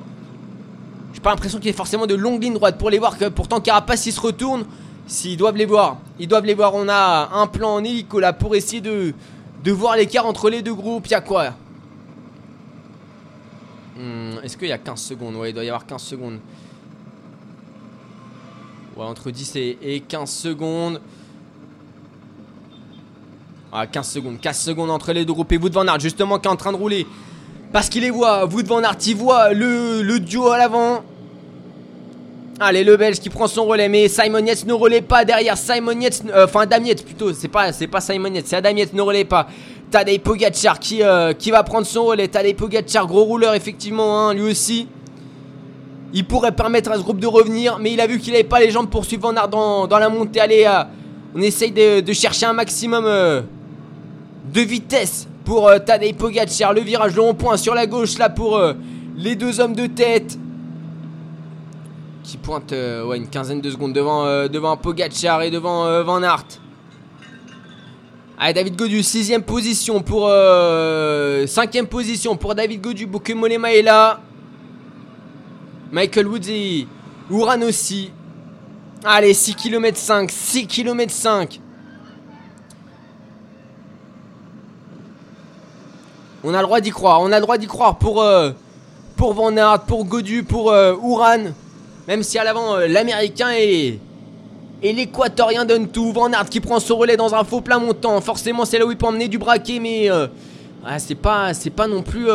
J'ai 1.12 1.20
pas 1.20 1.30
l'impression 1.30 1.59
qu'il 1.59 1.68
y 1.68 1.70
ait 1.70 1.72
forcément 1.72 2.07
de 2.07 2.14
longues 2.14 2.42
lignes 2.42 2.54
droites 2.54 2.78
pour 2.78 2.90
les 2.90 2.98
voir. 2.98 3.16
Que 3.16 3.28
pourtant 3.28 3.61
Carapace 3.61 4.07
il 4.07 4.12
se 4.12 4.20
retourne. 4.20 4.64
S'ils 5.07 5.36
doivent 5.36 5.57
les 5.57 5.66
voir, 5.66 5.98
ils 6.18 6.26
doivent 6.26 6.44
les 6.44 6.54
voir. 6.54 6.74
On 6.74 6.88
a 6.88 7.30
un 7.32 7.46
plan 7.46 7.76
en 7.76 7.84
hélico 7.84 8.18
là 8.18 8.32
pour 8.32 8.57
essayer 8.57 8.80
de, 8.80 9.14
voir 9.70 9.96
l'écart 9.96 10.26
entre 10.26 10.50
les 10.50 10.62
deux 10.62 10.74
groupes. 10.74 11.07
Il 11.07 11.12
y 11.12 11.14
a 11.14 11.20
quoi? 11.20 11.54
Hmm, 13.96 14.38
Est-ce 14.42 14.57
qu'il 14.57 14.68
y 14.68 14.72
a 14.72 14.78
15 14.78 15.00
secondes? 15.00 15.36
Ouais, 15.36 15.50
il 15.50 15.52
doit 15.52 15.64
y 15.64 15.68
avoir 15.68 15.86
15 15.86 16.02
secondes. 16.02 16.38
Ouais, 18.96 19.04
entre 19.04 19.30
10 19.30 19.57
et, 19.57 19.78
et 19.80 20.00
15 20.00 20.28
secondes. 20.28 21.00
Ah, 23.78 23.86
15 23.86 24.08
secondes. 24.08 24.40
15 24.40 24.58
secondes 24.58 24.90
entre 24.90 25.12
les 25.12 25.26
deux 25.26 25.34
groupes. 25.34 25.52
Et 25.52 25.58
Wood 25.58 25.74
Van 25.74 25.86
Aert, 25.86 26.00
justement, 26.00 26.38
qui 26.38 26.48
est 26.48 26.50
en 26.50 26.56
train 26.56 26.72
de 26.72 26.78
rouler. 26.78 27.06
Parce 27.74 27.90
qu'il 27.90 28.04
les 28.04 28.10
voit. 28.10 28.46
Wood 28.46 28.66
Van 28.66 28.80
Aert, 28.80 28.96
il 29.06 29.16
voit 29.16 29.52
le, 29.52 30.00
le 30.00 30.18
duo 30.18 30.48
à 30.48 30.56
l'avant. 30.56 31.02
Allez, 32.58 32.84
le 32.84 32.96
Belge 32.96 33.20
qui 33.20 33.28
prend 33.28 33.46
son 33.46 33.66
relais. 33.66 33.90
Mais 33.90 34.08
Simon 34.08 34.38
Yates 34.38 34.64
ne 34.64 34.72
relaie 34.72 35.02
pas 35.02 35.26
derrière. 35.26 35.58
Simon 35.58 36.00
Yates, 36.00 36.22
euh, 36.34 36.46
enfin 36.46 36.60
Adam 36.60 36.82
Yates 36.84 37.04
plutôt. 37.04 37.34
C'est 37.34 37.48
pas, 37.48 37.70
pas 37.92 38.00
Simon 38.00 38.32
Yates, 38.32 38.46
c'est 38.46 38.56
Adam 38.56 38.70
Yates 38.70 38.94
ne 38.94 39.02
relaie 39.02 39.26
pas. 39.26 39.46
Tadej 39.90 40.20
Pogacar 40.20 40.78
qui, 40.78 41.02
euh, 41.02 41.34
qui 41.34 41.50
va 41.50 41.62
prendre 41.62 41.86
son 41.86 42.06
relais. 42.06 42.28
Tadej 42.28 42.56
Pogacar, 42.56 43.06
gros 43.06 43.24
rouleur, 43.24 43.52
effectivement, 43.52 44.20
hein, 44.20 44.32
lui 44.32 44.50
aussi. 44.52 44.88
Il 46.14 46.24
pourrait 46.24 46.52
permettre 46.52 46.92
à 46.92 46.96
ce 46.96 47.02
groupe 47.02 47.20
de 47.20 47.26
revenir. 47.26 47.78
Mais 47.78 47.92
il 47.92 48.00
a 48.00 48.06
vu 48.06 48.20
qu'il 48.20 48.32
avait 48.32 48.42
pas 48.42 48.58
les 48.58 48.70
jambes 48.70 48.88
pour 48.88 49.04
suivre 49.04 49.30
Van 49.30 49.36
Aert 49.36 49.48
dans, 49.48 49.86
dans 49.86 49.98
la 49.98 50.08
montée. 50.08 50.40
Allez, 50.40 50.64
euh, 50.66 50.82
on 51.34 51.42
essaye 51.42 51.72
de, 51.72 52.12
chercher 52.14 52.46
un 52.46 52.54
maximum 52.54 53.04
de 54.53 54.61
vitesse 54.61 55.26
pour 55.44 55.68
euh, 55.68 55.78
Tadej 55.78 56.14
Pogacar. 56.14 56.72
Le 56.72 56.80
virage, 56.80 57.14
le 57.14 57.22
rond-point 57.22 57.57
sur 57.57 57.74
la 57.74 57.86
gauche 57.86 58.18
là 58.18 58.28
pour 58.28 58.57
euh, 58.57 58.74
les 59.16 59.36
deux 59.36 59.61
hommes 59.61 59.74
de 59.74 59.86
tête. 59.86 60.38
Qui 62.22 62.36
pointe 62.36 62.72
euh, 62.72 63.12
une 63.12 63.28
quinzaine 63.28 63.61
de 63.61 63.70
secondes 63.70 63.92
devant, 63.92 64.49
devant 64.49 64.76
Pogacar 64.76 65.42
et 65.42 65.51
devant 65.51 66.03
Van 66.03 66.22
Aert. 66.22 66.47
Allez, 68.38 68.53
David 68.53 68.76
Godu, 68.76 69.03
sixième 69.03 69.42
position 69.42 70.03
pour... 70.03 70.30
cinquième 71.47 71.86
position 71.86 72.36
pour 72.36 72.55
David 72.55 72.82
Godu. 72.82 73.09
Molema 73.34 73.72
est 73.72 73.82
là. 73.82 74.20
Michael 75.90 76.26
Woods 76.26 76.51
et 76.51 76.86
aussi. 77.30 78.11
Allez, 79.05 79.32
6 79.32 79.55
km 79.55 79.97
5, 79.97 80.30
6 80.30 80.66
km 80.66 81.12
5. 81.12 81.61
On 86.49 86.55
a 86.55 86.59
le 86.59 86.62
droit 86.62 86.80
d'y 86.80 86.90
croire. 86.90 87.20
On 87.22 87.32
a 87.32 87.36
le 87.36 87.42
droit 87.42 87.59
d'y 87.59 87.66
croire 87.66 87.97
pour, 87.99 88.22
euh, 88.22 88.53
pour 89.16 89.34
Van 89.34 89.57
Aert, 89.57 89.80
pour 89.80 90.05
Godu, 90.05 90.44
pour 90.44 90.70
euh, 90.70 90.94
Uran. 90.94 91.51
Même 92.07 92.22
si 92.22 92.38
à 92.38 92.44
l'avant, 92.44 92.76
euh, 92.76 92.86
l'américain 92.86 93.49
et, 93.59 93.99
et 94.80 94.92
l'équatorien 94.92 95.64
donnent 95.64 95.88
tout. 95.88 96.12
Van 96.12 96.30
Aert 96.32 96.49
qui 96.49 96.61
prend 96.61 96.78
son 96.78 96.99
relais 96.99 97.16
dans 97.16 97.34
un 97.34 97.42
faux 97.42 97.62
plein 97.62 97.80
montant. 97.80 98.20
Forcément, 98.20 98.64
c'est 98.64 98.78
là 98.78 98.86
où 98.86 98.92
il 98.92 98.97
peut 98.97 99.07
emmener 99.07 99.26
du 99.26 99.38
braquet, 99.38 99.80
mais 99.80 100.09
c'est 100.99 101.16
pas, 101.16 101.51
pas 101.74 101.88
non 101.88 102.03
plus 102.03 102.28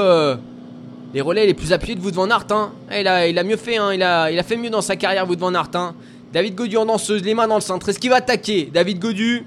les 1.14 1.22
relais 1.22 1.46
les 1.46 1.54
plus 1.54 1.72
appuyés 1.72 1.96
de 1.96 2.02
Wout 2.02 2.14
Van 2.14 2.30
Aert. 2.30 2.48
Hein. 2.52 2.72
Eh, 2.92 3.00
il, 3.00 3.08
a, 3.08 3.28
il 3.28 3.40
a 3.40 3.44
mieux 3.46 3.56
fait, 3.56 3.78
hein. 3.78 3.94
il, 3.94 4.04
a, 4.04 4.30
il 4.30 4.38
a 4.38 4.44
fait 4.44 4.58
mieux 4.58 4.70
dans 4.70 4.82
sa 4.82 4.98
carrière, 4.98 5.26
Wout 5.26 5.40
Van 5.40 5.54
Aert. 5.54 5.70
Hein. 5.76 5.96
David 6.34 6.56
Godu 6.56 6.76
en 6.76 6.86
danseuse, 6.86 7.24
les 7.24 7.34
mains 7.34 7.48
dans 7.48 7.56
le 7.56 7.62
centre. 7.62 7.88
Est-ce 7.88 8.00
qu'il 8.00 8.10
va 8.10 8.18
attaquer 8.18 8.70
David 8.74 9.00
Godu? 9.00 9.46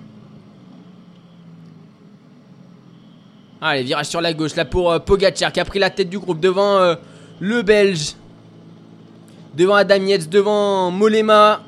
Allez, 3.66 3.82
virage 3.82 4.08
sur 4.08 4.20
la 4.20 4.34
gauche 4.34 4.56
là 4.56 4.66
pour 4.66 4.92
euh, 4.92 4.98
Pogacar 4.98 5.50
qui 5.50 5.58
a 5.58 5.64
pris 5.64 5.78
la 5.78 5.88
tête 5.88 6.10
du 6.10 6.18
groupe 6.18 6.38
devant 6.38 6.76
euh, 6.76 6.96
le 7.40 7.62
Belge. 7.62 8.12
Devant 9.54 9.76
Adam 9.76 10.04
Yates, 10.04 10.28
devant 10.28 10.90
Molema. 10.90 11.62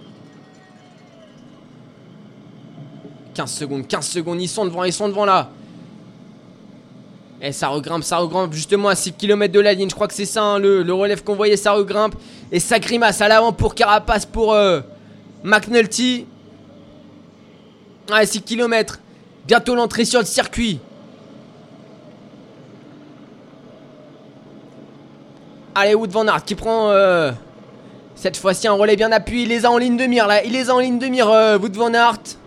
15 3.32 3.51
secondes, 3.51 3.88
15 3.88 4.07
secondes, 4.07 4.42
ils 4.42 4.49
sont 4.49 4.66
devant, 4.66 4.84
ils 4.84 4.92
sont 4.92 5.09
devant 5.09 5.24
là. 5.24 5.49
Et 7.40 7.47
eh, 7.47 7.53
ça 7.53 7.68
regrimpe, 7.68 8.05
ça 8.05 8.18
regrimpe 8.18 8.53
justement 8.53 8.90
à 8.90 8.94
6 8.94 9.14
km 9.14 9.55
de 9.55 9.61
la 9.61 9.72
ligne. 9.72 9.88
Je 9.88 9.94
crois 9.94 10.07
que 10.09 10.14
c'est 10.14 10.26
ça, 10.26 10.42
hein, 10.42 10.59
le, 10.59 10.92
relève 10.92 11.24
qu'on 11.24 11.34
voyait, 11.34 11.57
ça 11.57 11.72
regrimpe. 11.72 12.14
Et 12.53 12.61
ça 12.61 12.78
grimace 12.78 13.22
à 13.22 13.28
l'avant 13.28 13.55
pour 13.55 13.74
Carapace, 13.74 14.26
pour 14.26 14.53
euh, 14.53 14.82
McNulty. 15.42 16.26
Allez, 18.12 18.26
6 18.26 18.42
km. 18.42 18.99
Bientôt 19.47 19.74
l'entrée 19.74 20.05
sur 20.05 20.20
le 20.20 20.26
circuit. 20.26 20.78
Allez, 25.78 25.94
Wood 25.94 26.10
Van 26.10 26.26
Aert 26.26 26.42
qui 26.42 26.54
prend, 26.54 26.88
euh, 26.88 27.32
Cette 28.14 28.38
fois-ci, 28.38 28.66
un 28.66 28.72
relais 28.72 28.96
bien 28.96 29.12
appuyé. 29.12 29.42
Il 29.42 29.50
les 29.50 29.66
a 29.66 29.70
en 29.70 29.76
ligne 29.76 29.98
de 29.98 30.06
mire 30.06 30.26
là. 30.26 30.42
Il 30.42 30.52
les 30.52 30.70
a 30.70 30.74
en 30.74 30.78
ligne 30.78 30.98
de 30.98 31.06
mire, 31.06 31.28
euh, 31.28 31.58
Wout 31.58 31.74
van 31.74 31.92
Aert. 31.92 32.38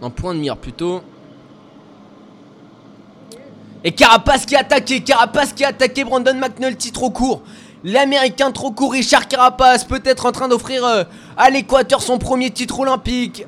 En 0.00 0.10
point 0.10 0.34
de 0.34 0.38
mire 0.38 0.56
plutôt. 0.56 1.02
Et 3.82 3.90
Carapace 3.90 4.46
qui 4.46 4.54
a 4.54 4.60
attaqué. 4.60 5.00
Carapace 5.00 5.52
qui 5.52 5.64
a 5.64 5.68
attaqué 5.68 6.04
Brandon 6.04 6.34
McNulty 6.34 6.92
trop 6.92 7.10
court. 7.10 7.42
L'américain 7.82 8.52
trop 8.52 8.70
court. 8.70 8.92
Richard 8.92 9.26
Carapace 9.26 9.82
peut-être 9.82 10.24
en 10.24 10.30
train 10.30 10.46
d'offrir 10.46 10.84
euh, 10.84 11.02
à 11.36 11.50
l'Équateur 11.50 12.00
son 12.00 12.18
premier 12.18 12.52
titre 12.52 12.78
olympique. 12.78 13.44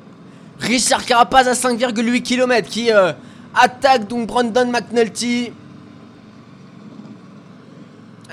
Richard 0.58 1.04
Carapace 1.06 1.46
à 1.46 1.52
5,8 1.52 2.22
km 2.22 2.68
qui 2.68 2.90
attaque 3.54 4.08
donc 4.08 4.26
Brandon 4.26 4.66
McNulty. 4.66 5.52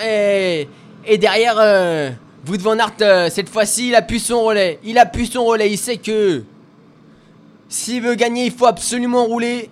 Et, 0.03 0.67
derrière, 1.17 1.55
euh, 1.57 2.11
Wout 2.47 2.61
van 2.61 2.77
Aert, 2.77 2.93
euh, 3.01 3.29
cette 3.29 3.49
fois-ci, 3.49 3.89
il 3.89 3.95
a 3.95 4.01
pu 4.01 4.19
son 4.19 4.43
relais. 4.43 4.79
Il 4.83 4.97
a 4.97 5.05
pu 5.05 5.25
son 5.25 5.45
relais. 5.45 5.71
Il 5.71 5.77
sait 5.77 5.97
que 5.97 6.43
s'il 7.69 8.01
veut 8.01 8.15
gagner, 8.15 8.45
il 8.45 8.51
faut 8.51 8.65
absolument 8.65 9.25
rouler. 9.25 9.69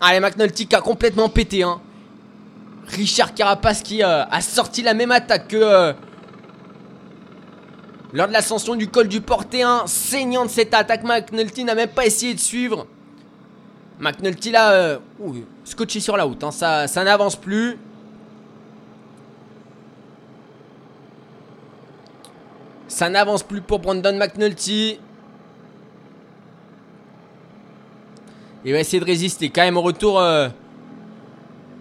Allez, 0.00 0.20
McNulty 0.20 0.66
qui 0.66 0.76
a 0.76 0.80
complètement 0.80 1.28
pété. 1.28 1.62
Hein. 1.62 1.80
Richard 2.88 3.34
Carapace 3.34 3.82
qui 3.82 4.02
euh, 4.02 4.24
a 4.24 4.40
sorti 4.40 4.82
la 4.82 4.94
même 4.94 5.10
attaque 5.10 5.48
que 5.48 5.56
euh, 5.56 5.92
lors 8.12 8.28
de 8.28 8.32
l'ascension 8.32 8.76
du 8.76 8.88
col 8.88 9.08
du 9.08 9.20
Porté 9.20 9.62
1. 9.62 9.84
Saignant 9.86 10.44
de 10.44 10.50
cette 10.50 10.74
attaque, 10.74 11.02
McNulty 11.02 11.64
n'a 11.64 11.74
même 11.74 11.88
pas 11.88 12.06
essayé 12.06 12.34
de 12.34 12.40
suivre. 12.40 12.86
McNulty 13.98 14.50
là, 14.50 14.72
euh, 14.72 14.98
ouh, 15.18 15.34
scotché 15.66 16.00
sur 16.00 16.16
la 16.16 16.24
route, 16.24 16.42
hein, 16.42 16.50
ça, 16.50 16.88
ça 16.88 17.04
n'avance 17.04 17.36
plus. 17.36 17.76
Ça 22.88 23.10
n'avance 23.10 23.42
plus 23.42 23.60
pour 23.60 23.80
Brandon 23.80 24.16
McNulty. 24.16 24.98
Il 28.64 28.72
va 28.72 28.80
essayer 28.80 29.00
de 29.00 29.04
résister 29.04 29.50
quand 29.50 29.62
même 29.62 29.76
au 29.76 29.82
retour 29.82 30.18
euh, 30.18 30.48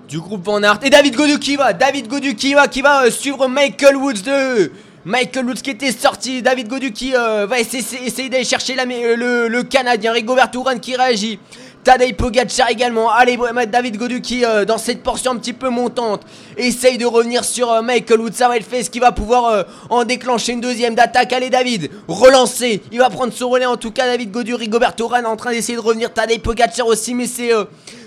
du 0.09 0.19
groupe 0.19 0.43
Van 0.43 0.61
Aert. 0.61 0.79
Et 0.83 0.89
David 0.89 1.15
Godu 1.15 1.39
qui 1.39 1.55
va, 1.55 1.73
David 1.73 2.07
Godu 2.07 2.35
va, 2.53 2.67
qui 2.67 2.81
va 2.81 3.05
euh, 3.05 3.11
suivre 3.11 3.47
Michael 3.47 3.95
Woods 3.95 4.21
de... 4.23 4.71
Michael 5.05 5.45
Woods 5.45 5.61
qui 5.61 5.69
était 5.69 5.91
sorti, 5.91 6.41
David 6.41 6.67
Godu 6.67 6.91
qui 6.91 7.15
euh, 7.15 7.45
va 7.45 7.59
essayer, 7.59 8.27
d'aller 8.27 8.43
chercher 8.43 8.75
le, 8.75 9.61
Canadien, 9.61 10.11
Rigobert 10.11 10.49
Touran 10.49 10.79
qui 10.79 10.95
réagit. 10.95 11.39
Tadej 11.85 12.13
Pogacar 12.13 12.69
également. 12.69 13.09
Allez, 13.11 13.37
David 13.71 13.97
Godu 13.97 14.19
qui, 14.19 14.43
euh, 14.43 14.65
dans 14.65 14.77
cette 14.77 15.03
portion 15.03 15.31
un 15.31 15.37
petit 15.37 15.53
peu 15.53 15.69
montante, 15.69 16.23
essaye 16.57 16.97
de 16.97 17.05
revenir 17.05 17.45
sur 17.45 17.71
euh, 17.71 17.81
Michael 17.81 18.19
Woods. 18.19 18.33
Ça 18.33 18.49
va 18.49 18.59
fait. 18.59 18.79
Est-ce 18.79 18.89
qu'il 18.89 19.01
va 19.01 19.11
pouvoir 19.13 19.45
euh, 19.45 19.63
en 19.89 20.03
déclencher 20.03 20.53
une 20.53 20.61
deuxième 20.61 20.95
d'attaque 20.95 21.31
Allez, 21.31 21.49
David, 21.49 21.89
relancé. 22.07 22.81
Il 22.91 22.99
va 22.99 23.09
prendre 23.09 23.31
son 23.31 23.49
relais 23.49 23.65
en 23.65 23.77
tout 23.77 23.91
cas. 23.91 24.07
David 24.07 24.31
Godu, 24.31 24.55
Rigobert 24.55 24.95
Urán 24.99 25.25
en 25.25 25.35
train 25.37 25.51
d'essayer 25.51 25.77
de 25.77 25.81
revenir. 25.83 26.11
Tadej 26.11 26.41
Pogacar 26.41 26.87
aussi, 26.87 27.13
mais 27.13 27.27
c'est 27.27 27.51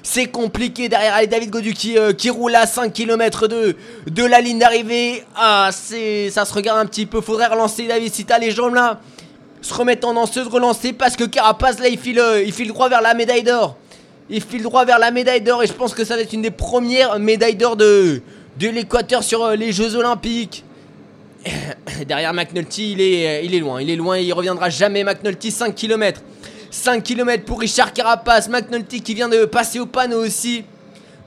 c'est 0.03 0.27
compliqué 0.27 0.89
derrière. 0.89 1.15
Allez, 1.15 1.27
David 1.27 1.51
Godu 1.51 1.75
qui, 1.75 1.99
euh, 1.99 2.13
qui 2.13 2.31
roule 2.31 2.55
à 2.55 2.67
5 2.67 2.93
km 2.93 3.47
de, 3.47 3.77
de 4.11 4.25
la 4.25 4.41
ligne 4.41 4.59
d'arrivée. 4.59 5.23
Ah, 5.37 5.71
c'est 5.73 6.31
ça 6.31 6.45
se 6.45 6.55
regarde 6.55 6.79
un 6.79 6.87
petit 6.87 7.07
peu. 7.07 7.21
Faudrait 7.21 7.47
relancer, 7.47 7.87
David, 7.87 8.13
si 8.15 8.25
t'as 8.25 8.39
les 8.39 8.51
jambes 8.51 8.75
là 8.75 9.01
se 9.61 9.75
remettre 9.75 10.07
en 10.07 10.15
danseuse, 10.15 10.49
relancer 10.49 10.93
parce 10.93 11.17
que 11.17 11.25
Carapace 11.25 11.79
là 11.81 11.89
il 11.89 11.99
file, 11.99 12.21
euh, 12.21 12.43
il 12.43 12.53
file 12.53 12.69
droit 12.69 12.89
vers 12.89 13.03
la 13.03 13.15
médaille 13.15 13.43
d'or. 13.43 13.77
Il 14.31 14.43
file 14.43 14.63
droit 14.63 14.85
vers 14.85 14.99
la 14.99 15.11
médaille 15.11 15.41
d'or 15.41 15.63
et 15.63 15.67
je 15.67 15.73
pense 15.73 15.95
que 15.95 16.05
ça 16.05 16.17
va 16.17 16.23
être 16.23 16.33
une 16.33 16.43
des 16.43 16.51
premières 16.51 17.19
médailles 17.19 17.57
d'or 17.57 17.77
de, 17.77 18.21
de 18.59 18.69
l'Équateur 18.69 19.23
sur 19.23 19.43
euh, 19.43 19.57
les 19.57 19.73
Jeux 19.73 19.97
Olympiques. 19.97 20.65
Derrière 22.07 22.35
McNulty, 22.35 22.93
il 22.93 23.01
est, 23.01 23.39
euh, 23.39 23.41
il 23.43 23.55
est 23.55 23.61
loin, 23.61 23.81
il 23.81 23.91
est 23.91 23.97
loin, 23.97 24.19
il 24.19 24.33
reviendra 24.33 24.69
jamais. 24.71 25.03
McNulty 25.03 25.51
5 25.51 25.75
km. 25.75 26.21
5 26.71 27.03
km 27.03 27.45
pour 27.45 27.61
Richard 27.61 27.93
Carapace. 27.93 28.49
McNulty 28.49 29.01
qui 29.01 29.15
vient 29.15 29.29
de 29.29 29.45
passer 29.47 29.81
au 29.81 29.87
panneau 29.87 30.25
aussi. 30.25 30.65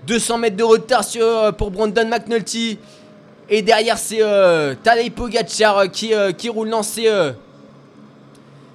200 0.07 0.37
mètres 0.37 0.57
de 0.57 0.63
retard 0.63 1.03
sur, 1.03 1.53
pour 1.55 1.71
Brandon 1.71 2.07
McNulty. 2.07 2.77
Et 3.49 3.61
derrière 3.61 3.97
c'est 3.97 4.21
euh, 4.21 4.75
Tadej 4.81 5.11
Pogacar 5.11 5.91
qui, 5.91 6.13
qui 6.37 6.49
roule 6.49 6.69
lancé. 6.69 7.03
Euh, 7.07 7.33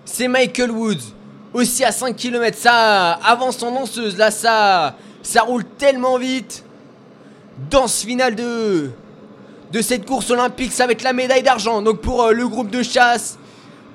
c'est 0.07 0.29
Michael 0.29 0.71
Woods. 0.71 1.13
Aussi 1.53 1.85
à 1.85 1.93
5 1.93 2.17
km. 2.17 2.57
Ça 2.57 3.13
avance 3.13 3.63
en 3.63 3.73
danseuse. 3.73 4.17
Là, 4.17 4.31
ça, 4.31 4.95
ça 5.23 5.43
roule 5.43 5.65
tellement 5.65 6.17
vite. 6.17 6.65
Danse 7.71 8.03
finale 8.03 8.35
de, 8.35 8.91
cette 9.83 10.07
course 10.07 10.31
olympique. 10.31 10.73
Ça 10.73 10.87
va 10.87 10.93
être 10.93 11.03
la 11.03 11.13
médaille 11.13 11.43
d'argent. 11.43 11.83
Donc 11.83 12.01
pour 12.01 12.23
euh, 12.23 12.33
le 12.33 12.49
groupe 12.49 12.71
de 12.71 12.83
chasse. 12.83 13.39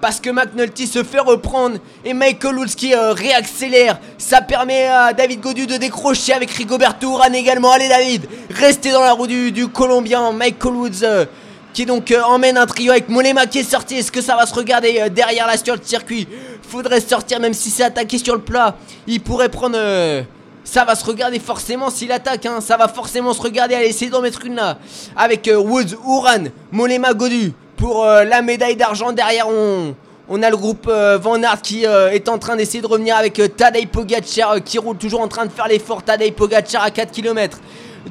Parce 0.01 0.19
que 0.19 0.31
McNulty 0.31 0.87
se 0.87 1.03
fait 1.03 1.19
reprendre. 1.19 1.77
Et 2.03 2.13
Michael 2.13 2.57
Woods 2.57 2.75
qui 2.75 2.93
euh, 2.93 3.13
réaccélère. 3.13 3.99
Ça 4.17 4.41
permet 4.41 4.87
à 4.87 5.13
David 5.13 5.39
Godu 5.41 5.67
de 5.67 5.77
décrocher 5.77 6.33
avec 6.33 6.51
Rigoberto 6.51 7.11
Urán 7.11 7.33
également. 7.33 7.71
Allez 7.71 7.87
David, 7.87 8.27
restez 8.49 8.91
dans 8.91 9.01
la 9.01 9.13
roue 9.13 9.27
du, 9.27 9.51
du 9.51 9.67
Colombien. 9.67 10.31
Michael 10.31 10.73
Woods. 10.73 11.03
euh, 11.03 11.25
qui 11.73 11.85
donc 11.85 12.11
euh, 12.11 12.21
emmène 12.21 12.57
un 12.57 12.65
trio 12.65 12.91
avec 12.91 13.09
Molema 13.09 13.45
qui 13.45 13.59
est 13.59 13.69
sorti. 13.69 13.95
Est-ce 13.95 14.11
que 14.11 14.21
ça 14.21 14.35
va 14.35 14.45
se 14.45 14.53
regarder 14.53 14.99
euh, 14.99 15.09
derrière 15.09 15.47
là 15.47 15.57
sur 15.57 15.75
le 15.75 15.81
circuit? 15.83 16.27
Faudrait 16.67 17.01
sortir 17.01 17.39
même 17.39 17.53
si 17.53 17.69
c'est 17.69 17.83
attaqué 17.83 18.17
sur 18.17 18.35
le 18.35 18.41
plat. 18.41 18.75
Il 19.07 19.21
pourrait 19.21 19.49
prendre... 19.49 19.77
euh, 19.77 20.21
ça 20.63 20.85
va 20.85 20.95
se 20.95 21.03
regarder 21.05 21.39
forcément 21.39 21.89
s'il 21.89 22.11
attaque. 22.11 22.45
Hein. 22.45 22.61
Ça 22.61 22.77
va 22.77 22.87
forcément 22.87 23.33
se 23.33 23.41
regarder. 23.41 23.75
Allez, 23.75 23.87
essayez 23.87 24.11
d'en 24.11 24.21
mettre 24.21 24.45
une 24.45 24.55
là. 24.55 24.77
Avec 25.15 25.49
Woods, 25.53 25.95
Uran, 26.05 26.45
Molema, 26.71 27.13
Godu. 27.13 27.53
Pour 27.77 28.05
la 28.05 28.43
médaille 28.43 28.75
d'argent 28.75 29.11
derrière, 29.11 29.47
on... 29.49 29.95
On 30.33 30.41
a 30.43 30.49
le 30.49 30.55
groupe 30.55 30.87
Van 30.87 31.43
Aert 31.43 31.61
qui 31.61 31.83
est 31.83 32.29
en 32.29 32.37
train 32.37 32.55
d'essayer 32.55 32.81
de 32.81 32.87
revenir 32.87 33.17
avec 33.17 33.37
euh, 33.39 33.49
Tadej 33.49 33.87
Pogacar 33.87 34.63
qui 34.63 34.77
roule 34.77 34.95
toujours 34.95 35.19
en 35.19 35.27
train 35.27 35.45
de 35.45 35.51
faire 35.51 35.67
l'effort. 35.67 36.03
Tadej 36.03 36.31
Pogacar 36.31 36.83
à 36.83 36.89
4 36.91 37.11
km 37.11 37.59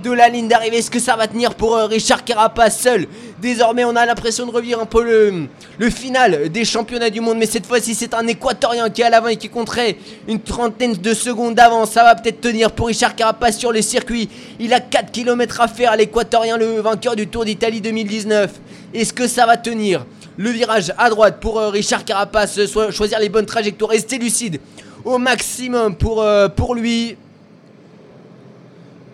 de 0.03 0.11
la 0.11 0.29
ligne 0.29 0.49
d'arrivée. 0.49 0.79
Est-ce 0.79 0.91
que 0.91 0.99
ça 0.99 1.17
va 1.17 1.27
tenir 1.27 1.55
pour 1.55 1.77
euh, 1.77 1.87
Richard 1.87 2.25
Carapace 2.25 2.81
seul? 2.81 3.07
Désormais, 3.41 3.85
on 3.85 3.97
a 3.97 4.07
l'impression 4.07 4.47
de 4.47 4.51
revivre 4.51 4.81
un 4.81 4.87
peu 4.87 5.03
le, 5.03 5.91
final 5.91 6.49
des 6.51 6.65
championnats 6.65 7.11
du 7.11 7.21
monde. 7.21 7.39
Mais 7.39 7.47
cette 7.47 7.67
fois-ci, 7.67 7.95
c'est 7.95 8.15
un 8.15 8.27
Équatorien 8.27 8.91
qui 8.91 9.03
est 9.03 9.05
à 9.05 9.11
l'avant 9.11 9.29
et 9.29 9.37
qui 9.37 9.49
compterait 9.49 9.97
une 10.29 10.41
trentaine 10.41 10.95
de 10.95 11.15
secondes 11.15 11.55
d'avance. 11.55 11.91
Ça 11.91 12.05
va 12.05 12.15
peut-être 12.15 12.41
tenir 12.41 12.71
pour 12.73 12.89
Richard 12.89 13.17
Carapace 13.17 13.59
sur 13.59 13.73
le 13.73 13.83
circuit. 13.83 14.29
Il 14.59 14.73
a 14.73 14.81
4 14.81 15.11
km 15.11 15.61
à 15.61 15.69
faire, 15.69 15.97
l'Équatorien, 15.97 16.57
le 16.57 16.81
vainqueur 16.81 17.17
du 17.17 17.27
Tour 17.27 17.45
d'Italie 17.45 17.81
2019. 17.81 18.53
Est-ce 18.95 19.13
que 19.13 19.27
ça 19.27 19.47
va 19.47 19.57
tenir? 19.57 20.07
Le 20.37 20.51
virage 20.51 20.93
à 20.97 21.11
droite 21.11 21.39
pour 21.41 21.59
euh, 21.59 21.69
Richard 21.71 22.05
Carapace, 22.05 22.59
euh, 22.59 22.91
choisir 22.91 23.19
les 23.19 23.29
bonnes 23.29 23.47
trajectoires, 23.47 23.91
rester 23.91 24.19
lucide 24.19 24.61
au 25.05 25.19
maximum 25.19 25.97
pour 25.97 26.75
lui. 26.75 27.17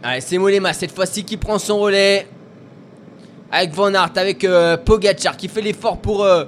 Allez, 0.02 0.20
c'est 0.20 0.38
Molema 0.38 0.72
cette 0.72 0.94
fois-ci 0.94 1.24
qui 1.24 1.36
prend 1.36 1.58
son 1.58 1.78
relais. 1.78 2.28
Avec 3.50 3.72
Van 3.72 3.92
Aert, 3.94 4.12
avec 4.16 4.44
euh, 4.44 4.76
Pogacar 4.76 5.36
qui 5.36 5.48
fait 5.48 5.62
l'effort 5.62 5.98
pour, 5.98 6.24
euh, 6.24 6.44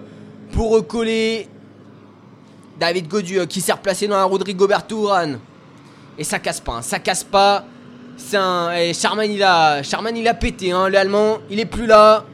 pour 0.53 0.71
recoller. 0.71 1.49
David 2.79 3.09
Godu 3.09 3.39
euh, 3.41 3.47
qui 3.47 3.61
s'est 3.61 3.73
replacé 3.73 4.07
dans 4.07 4.29
de 4.29 4.45
Rigoberto 4.45 5.03
Urán. 5.05 5.39
Et 6.17 6.25
ça 6.25 6.39
casse 6.39 6.61
pas, 6.61 6.75
hein, 6.75 6.83
ça 6.83 6.99
casse 6.99 7.25
pas. 7.25 7.65
Un. 8.35 8.73
Et 8.73 8.93
Charman 8.95 9.31
il 9.31 9.43
a. 9.43 9.81
A 9.81 10.35
pété, 10.35 10.73
hein, 10.73 10.89
l'allemand. 10.89 11.39
Il 11.51 11.61
est 11.61 11.67
plus 11.67 11.87
là. 11.87 12.25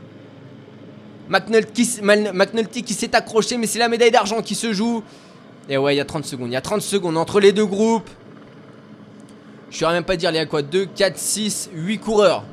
McNulty, 1.28 2.00
McNulty 2.02 2.82
qui 2.82 2.94
s'est 2.94 3.14
accroché, 3.14 3.56
mais 3.56 3.66
c'est 3.66 3.78
la 3.78 3.88
médaille 3.88 4.10
d'argent 4.10 4.42
qui 4.42 4.54
se 4.54 4.72
joue. 4.72 5.02
Et 5.68 5.78
ouais, 5.78 5.94
il 5.94 5.98
y 5.98 6.00
a 6.00 6.04
30 6.04 6.24
secondes. 6.24 6.48
Il 6.48 6.52
y 6.52 6.56
a 6.56 6.60
30 6.60 6.82
secondes 6.82 7.16
entre 7.16 7.40
les 7.40 7.52
deux 7.52 7.64
groupes. 7.64 8.10
Je 9.74 9.80
saurais 9.80 9.94
même 9.94 10.04
pas 10.04 10.14
dire, 10.14 10.30
il 10.30 10.36
y 10.36 10.38
a 10.38 10.46
quoi 10.46 10.62
2, 10.62 10.86
4, 10.86 11.18
6, 11.18 11.70
8 11.72 11.98
coureurs 11.98 12.44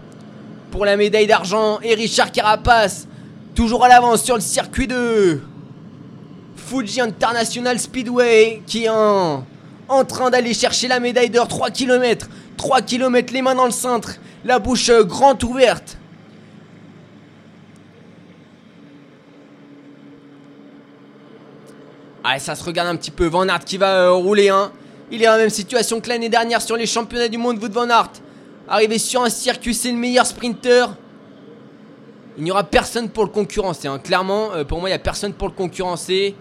pour 0.72 0.86
la 0.86 0.97
médaille 0.97 1.28
d'argent. 1.28 1.80
Et 1.84 1.93
Richard 1.93 2.32
Carapace, 2.32 3.07
toujours 3.53 3.86
à 3.86 3.89
l'avance 3.89 4.24
sur 4.24 4.34
le 4.34 4.41
circuit 4.41 4.88
de 4.88 5.39
Fuji 6.55 6.99
International 6.99 7.78
Speedway, 7.78 8.63
qui 8.65 8.86
est 8.86 8.89
en, 8.89 9.45
en 9.88 10.03
train 10.03 10.32
d'aller 10.32 10.55
chercher 10.55 10.88
la 10.88 10.99
médaille 10.99 11.30
d'or. 11.30 11.47
3 11.47 11.69
km, 11.69 12.28
3 12.57 12.82
km, 12.82 13.32
les 13.34 13.43
mains 13.43 13.53
dans 13.53 13.65
le 13.65 13.72
cintre, 13.72 14.15
la 14.43 14.57
bouche 14.57 14.89
euh, 14.89 15.03
grande 15.03 15.43
ouverte. 15.43 15.99
Ah, 22.24 22.39
ça 22.39 22.55
se 22.55 22.63
regarde 22.63 22.88
un 22.88 22.95
petit 22.95 23.11
peu. 23.11 23.28
Van 23.28 23.45
qui 23.63 23.78
va 23.78 24.05
euh, 24.05 24.11
rouler 24.11 24.49
un. 24.49 24.72
Il 25.14 25.22
est 25.22 25.26
dans 25.26 25.34
la 25.34 25.39
même 25.39 25.49
situation 25.49 25.99
que 25.99 26.07
l'année 26.07 26.30
dernière 26.30 26.62
sur 26.62 26.78
les 26.78 26.86
championnats 26.86 27.28
du 27.28 27.38
monde, 27.38 27.62
Wout 27.62 27.72
Van 27.74 27.89
Aert. 27.89 28.12
Arrivé 28.70 28.97
sur 28.97 29.22
un 29.22 29.30
circuit, 29.30 29.74
c'est 29.74 29.91
le 29.91 29.97
meilleur 29.97 30.26
sprinter. 30.26 30.88
Il 32.38 32.45
n'y 32.45 32.51
aura 32.51 32.64
personne 32.64 33.09
pour 33.09 33.26
le 33.26 33.30
concurrencer. 33.30 33.89
hein. 33.89 33.99
Clairement, 33.99 34.53
euh, 34.53 34.64
pour 34.64 34.80
moi, 34.80 34.88
il 34.88 34.93
n'y 34.93 34.95
a 34.95 34.99
personne 34.99 35.34
pour 35.34 35.49
le 35.49 35.53
concurrencer. 35.53 36.34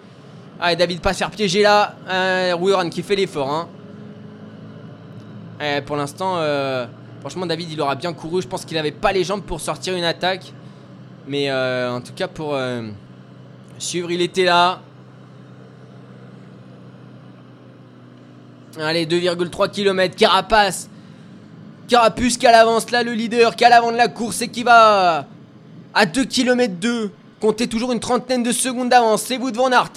Ah, 0.60 0.72
et 0.72 0.76
David 0.76 1.00
pas 1.00 1.12
se 1.12 1.18
faire 1.18 1.32
piéger 1.32 1.62
là. 1.62 1.96
Euh, 2.08 2.88
qui 2.90 3.02
fait 3.02 3.16
l'effort. 3.16 3.50
Hein. 3.50 3.68
Eh, 5.60 5.80
pour 5.80 5.96
l'instant, 5.96 6.36
euh, 6.38 6.86
Franchement, 7.20 7.44
David, 7.44 7.72
il 7.72 7.80
aura 7.80 7.96
bien 7.96 8.12
couru. 8.12 8.40
Je 8.40 8.48
pense 8.48 8.64
qu'il 8.64 8.78
avait 8.78 8.92
pas 8.92 9.12
les 9.12 9.24
jambes 9.24 9.42
pour 9.42 9.60
sortir 9.60 9.94
une 9.94 10.04
attaque. 10.04 10.52
Mais 11.26 11.50
euh, 11.50 11.92
en 11.92 12.00
tout 12.00 12.12
cas, 12.14 12.28
pour 12.28 12.56
suivre, 13.78 14.10
il 14.10 14.22
était 14.22 14.44
là. 14.44 14.80
Allez, 18.80 19.06
2,3 19.06 19.70
km. 19.70 20.16
Carapace. 20.16 20.88
Carapuce 21.88 22.38
qui 22.38 22.46
a 22.46 22.52
l'avance 22.52 22.90
là, 22.90 23.02
le 23.02 23.12
leader, 23.12 23.56
qui 23.56 23.64
a 23.64 23.68
l'avant 23.68 23.92
de 23.92 23.96
la 23.96 24.08
course 24.08 24.42
et 24.42 24.48
qui 24.48 24.62
va 24.62 25.26
à 25.92 26.06
2 26.06 26.24
km 26.24 26.74
2. 26.80 27.10
Comptez 27.40 27.66
toujours 27.66 27.92
une 27.92 28.00
trentaine 28.00 28.42
de 28.42 28.52
secondes 28.52 28.88
d'avance. 28.88 29.22
C'est 29.22 29.36
vous 29.36 29.50
devant 29.50 29.70
Aert 29.70 29.92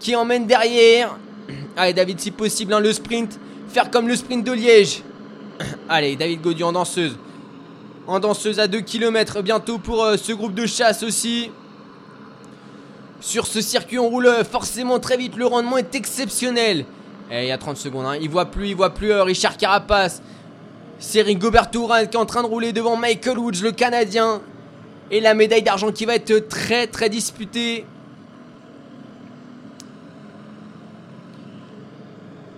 qui 0.00 0.16
emmène 0.16 0.46
derrière. 0.46 1.16
Allez, 1.76 1.92
David, 1.92 2.20
si 2.20 2.30
possible, 2.30 2.72
hein, 2.72 2.80
le 2.80 2.92
sprint. 2.92 3.38
Faire 3.68 3.90
comme 3.90 4.08
le 4.08 4.16
sprint 4.16 4.44
de 4.44 4.52
Liège. 4.52 5.02
Allez, 5.88 6.16
David 6.16 6.40
Gaudu 6.40 6.62
en 6.62 6.72
danseuse. 6.72 7.16
En 8.06 8.18
danseuse 8.18 8.58
à 8.58 8.66
2 8.66 8.80
km 8.80 9.42
bientôt 9.42 9.78
pour 9.78 10.02
euh, 10.02 10.16
ce 10.16 10.32
groupe 10.32 10.54
de 10.54 10.66
chasse 10.66 11.02
aussi. 11.02 11.50
Sur 13.20 13.46
ce 13.46 13.60
circuit, 13.60 13.98
on 13.98 14.08
roule 14.08 14.26
euh, 14.26 14.44
forcément 14.44 14.98
très 14.98 15.16
vite. 15.16 15.36
Le 15.36 15.46
rendement 15.46 15.76
est 15.76 15.94
exceptionnel. 15.94 16.84
Eh, 17.34 17.44
il 17.44 17.48
y 17.48 17.52
a 17.52 17.56
30 17.56 17.78
secondes. 17.78 18.04
Hein. 18.04 18.18
Il 18.20 18.28
voit 18.28 18.44
plus, 18.44 18.68
il 18.68 18.76
voit 18.76 18.90
plus 18.90 19.10
euh, 19.10 19.22
Richard 19.22 19.56
Carapace. 19.56 20.20
C'est 20.98 21.22
Rigoberto 21.22 21.82
Urán 21.84 22.06
qui 22.06 22.16
est 22.16 22.20
en 22.20 22.26
train 22.26 22.42
de 22.42 22.46
rouler 22.46 22.74
devant 22.74 22.94
Michael 22.94 23.38
Woods, 23.38 23.62
le 23.62 23.72
Canadien. 23.72 24.42
Et 25.10 25.18
la 25.18 25.32
médaille 25.32 25.62
d'argent 25.62 25.90
qui 25.92 26.04
va 26.04 26.14
être 26.14 26.46
très 26.48 26.86
très 26.86 27.08
disputée. 27.08 27.86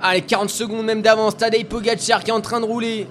Allez, 0.03 0.22
40 0.22 0.51
secondes 0.51 0.85
même 0.85 1.03
d'avance. 1.03 1.37
Tadej 1.37 1.66
Pogacar 1.66 2.25
qui 2.25 2.31
est 2.31 2.35
en 2.35 2.41
train 2.41 2.61
de 2.61 2.66
rouler. 2.66 3.07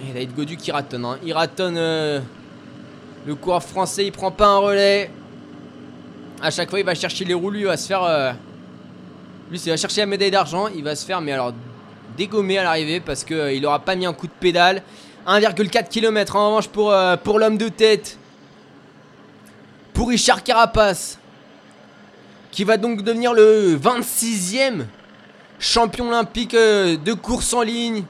Et 0.00 0.12
David 0.14 0.34
Godu 0.34 0.56
qui 0.56 0.72
ratonne. 0.72 1.04
Hein. 1.04 1.18
Il 1.22 1.34
ratonne 1.34 1.76
euh, 1.76 2.20
le 3.26 3.34
coureur 3.34 3.62
français. 3.62 4.06
Il 4.06 4.12
prend 4.12 4.30
pas 4.30 4.46
un 4.46 4.58
relais. 4.58 5.10
À 6.40 6.50
chaque 6.50 6.70
fois, 6.70 6.80
il 6.80 6.86
va 6.86 6.94
chercher 6.94 7.26
les 7.26 7.34
roues. 7.34 7.52
Il 7.54 7.66
va 7.66 7.76
se 7.76 7.86
faire. 7.86 8.02
Euh, 8.04 8.32
lui, 9.50 9.58
il 9.58 9.70
va 9.70 9.76
chercher 9.76 10.00
la 10.00 10.06
médaille 10.06 10.30
d'argent. 10.30 10.68
Il 10.68 10.84
va 10.84 10.94
se 10.94 11.06
faire, 11.06 11.20
mais 11.20 11.32
alors, 11.32 11.52
dégommer 12.16 12.58
à 12.58 12.64
l'arrivée 12.64 13.00
parce 13.00 13.24
qu'il 13.24 13.36
euh, 13.36 13.60
n'aura 13.60 13.78
pas 13.78 13.94
mis 13.94 14.06
un 14.06 14.12
coup 14.12 14.26
de 14.26 14.32
pédale. 14.32 14.82
1,4 15.26 15.88
km 15.88 16.36
en 16.36 16.48
revanche 16.48 16.68
pour, 16.68 16.94
pour 17.22 17.38
l'homme 17.38 17.58
de 17.58 17.68
tête. 17.68 18.18
Pour 19.92 20.08
Richard 20.08 20.42
Carapace. 20.42 21.18
Qui 22.50 22.64
va 22.64 22.76
donc 22.76 23.02
devenir 23.02 23.34
le 23.34 23.78
26e 23.78 24.86
champion 25.58 26.08
olympique 26.08 26.54
euh, 26.54 26.96
de 26.96 27.12
course 27.12 27.52
en 27.52 27.62
ligne. 27.62 28.04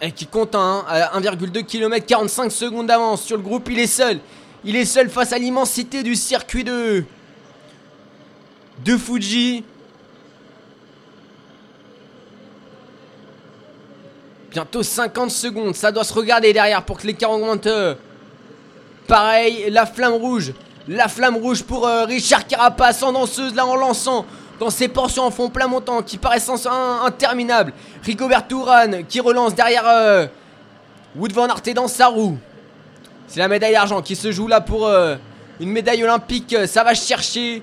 Et 0.00 0.12
qui 0.12 0.26
compte 0.26 0.54
un, 0.54 0.84
à 0.88 1.18
1,2 1.18 1.64
km 1.64 2.04
45 2.06 2.52
secondes 2.52 2.86
d'avance 2.86 3.22
sur 3.22 3.36
le 3.36 3.42
groupe, 3.42 3.68
il 3.70 3.78
est 3.78 3.86
seul. 3.86 4.20
Il 4.64 4.76
est 4.76 4.84
seul 4.84 5.08
face 5.08 5.32
à 5.32 5.38
l'immensité 5.38 6.02
du 6.02 6.14
circuit 6.14 6.64
de 6.64 7.04
de 8.84 8.96
Fuji. 8.96 9.64
Bientôt 14.50 14.82
50 14.82 15.30
secondes, 15.30 15.74
ça 15.74 15.92
doit 15.92 16.04
se 16.04 16.12
regarder 16.12 16.52
derrière 16.52 16.82
pour 16.82 16.98
que 16.98 17.06
les 17.06 17.14
40 17.14 17.68
Pareil, 19.06 19.66
la 19.70 19.86
flamme 19.86 20.14
rouge. 20.14 20.52
La 20.88 21.08
flamme 21.08 21.36
rouge 21.36 21.62
pour 21.62 21.86
euh, 21.86 22.04
Richard 22.04 22.46
Carapace 22.46 23.02
en 23.02 23.12
danseuse 23.12 23.54
là 23.54 23.66
en 23.66 23.76
lançant 23.76 24.24
dans 24.58 24.70
ses 24.70 24.88
portions 24.88 25.24
en 25.24 25.30
fond 25.30 25.50
plein 25.50 25.66
montant 25.66 26.02
qui 26.02 26.18
paraissent 26.18 26.50
interminables. 27.04 27.72
Rigobert 28.02 28.44
Urán 28.50 29.04
qui 29.06 29.20
relance 29.20 29.54
derrière 29.54 29.86
euh, 29.86 30.26
Wood 31.16 31.32
Van 31.32 31.46
Aert 31.46 31.74
dans 31.74 31.88
sa 31.88 32.06
roue. 32.08 32.38
C'est 33.26 33.40
la 33.40 33.48
médaille 33.48 33.72
d'argent 33.72 34.02
qui 34.02 34.16
se 34.16 34.30
joue 34.32 34.46
là 34.46 34.60
pour 34.60 34.86
euh, 34.86 35.16
une 35.60 35.70
médaille 35.70 36.02
olympique. 36.04 36.56
Ça 36.66 36.84
va 36.84 36.94
chercher. 36.94 37.62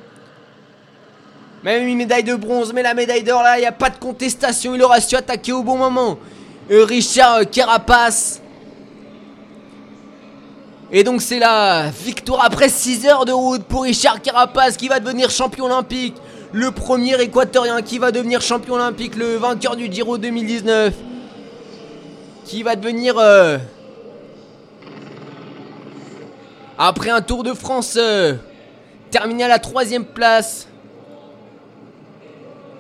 Même 1.64 1.88
une 1.88 1.98
médaille 1.98 2.26
de 2.26 2.36
bronze, 2.36 2.74
mais 2.74 2.84
la 2.84 2.94
médaille 2.94 3.24
d'or 3.24 3.42
là, 3.42 3.58
il 3.58 3.62
n'y 3.62 3.68
a 3.68 3.72
pas 3.72 3.90
de 3.90 3.98
contestation. 3.98 4.76
Il 4.76 4.84
aura 4.84 5.00
su 5.00 5.16
attaquer 5.16 5.54
au 5.54 5.64
bon 5.64 5.78
moment. 5.78 6.18
Richard 6.70 7.50
Carapace 7.50 8.42
et 10.96 11.04
donc 11.04 11.24
c'est 11.24 11.40
la 11.40 11.90
victoire 11.90 12.46
après 12.46 12.70
6 12.70 13.08
heures 13.08 13.26
de 13.26 13.32
route 13.32 13.64
pour 13.64 13.82
Richard 13.82 14.22
Carapace 14.22 14.78
qui 14.78 14.88
va 14.88 15.00
devenir 15.00 15.32
champion 15.32 15.66
olympique. 15.66 16.16
Le 16.54 16.70
premier 16.70 17.20
équatorien 17.20 17.82
qui 17.82 17.98
va 17.98 18.12
devenir 18.12 18.40
champion 18.40 18.76
olympique, 18.76 19.16
le 19.16 19.38
vainqueur 19.38 19.76
du 19.76 19.92
Giro 19.92 20.20
2019. 20.20 20.94
Qui 22.46 22.62
va 22.62 22.76
devenir... 22.76 23.16
Euh, 23.18 23.58
après 26.78 27.10
un 27.10 27.22
Tour 27.22 27.42
de 27.42 27.54
France 27.54 27.98
euh, 27.98 28.36
terminé 29.10 29.46
à 29.46 29.48
la 29.48 29.58
troisième 29.58 30.06
place. 30.06 30.68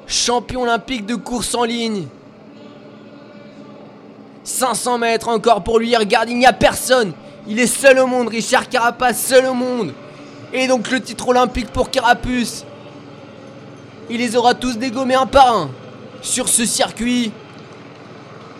Champion 0.05 0.61
olympique 0.61 1.07
de 1.07 1.15
course 1.15 1.55
en 1.55 1.63
ligne. 1.63 2.05
500 4.43 4.99
mètres 4.99 5.29
encore 5.29 5.63
pour 5.63 5.79
lui. 5.79 5.95
Regarde, 5.95 6.29
il 6.29 6.37
n'y 6.37 6.45
a 6.45 6.53
personne. 6.53 7.13
Il 7.47 7.57
est 7.57 7.65
seul 7.65 7.97
au 7.97 8.05
monde, 8.05 8.27
Richard 8.27 8.69
Carapace, 8.69 9.19
seul 9.19 9.47
au 9.47 9.55
monde. 9.55 9.93
Et 10.53 10.67
donc 10.67 10.91
le 10.91 11.01
titre 11.01 11.29
olympique 11.29 11.71
pour 11.71 11.89
Carapuce. 11.89 12.65
Il 14.09 14.17
les 14.17 14.35
aura 14.35 14.53
tous 14.53 14.77
dégommés 14.77 15.15
un 15.15 15.25
par 15.25 15.55
un 15.55 15.69
sur 16.21 16.49
ce 16.49 16.65
circuit. 16.65 17.31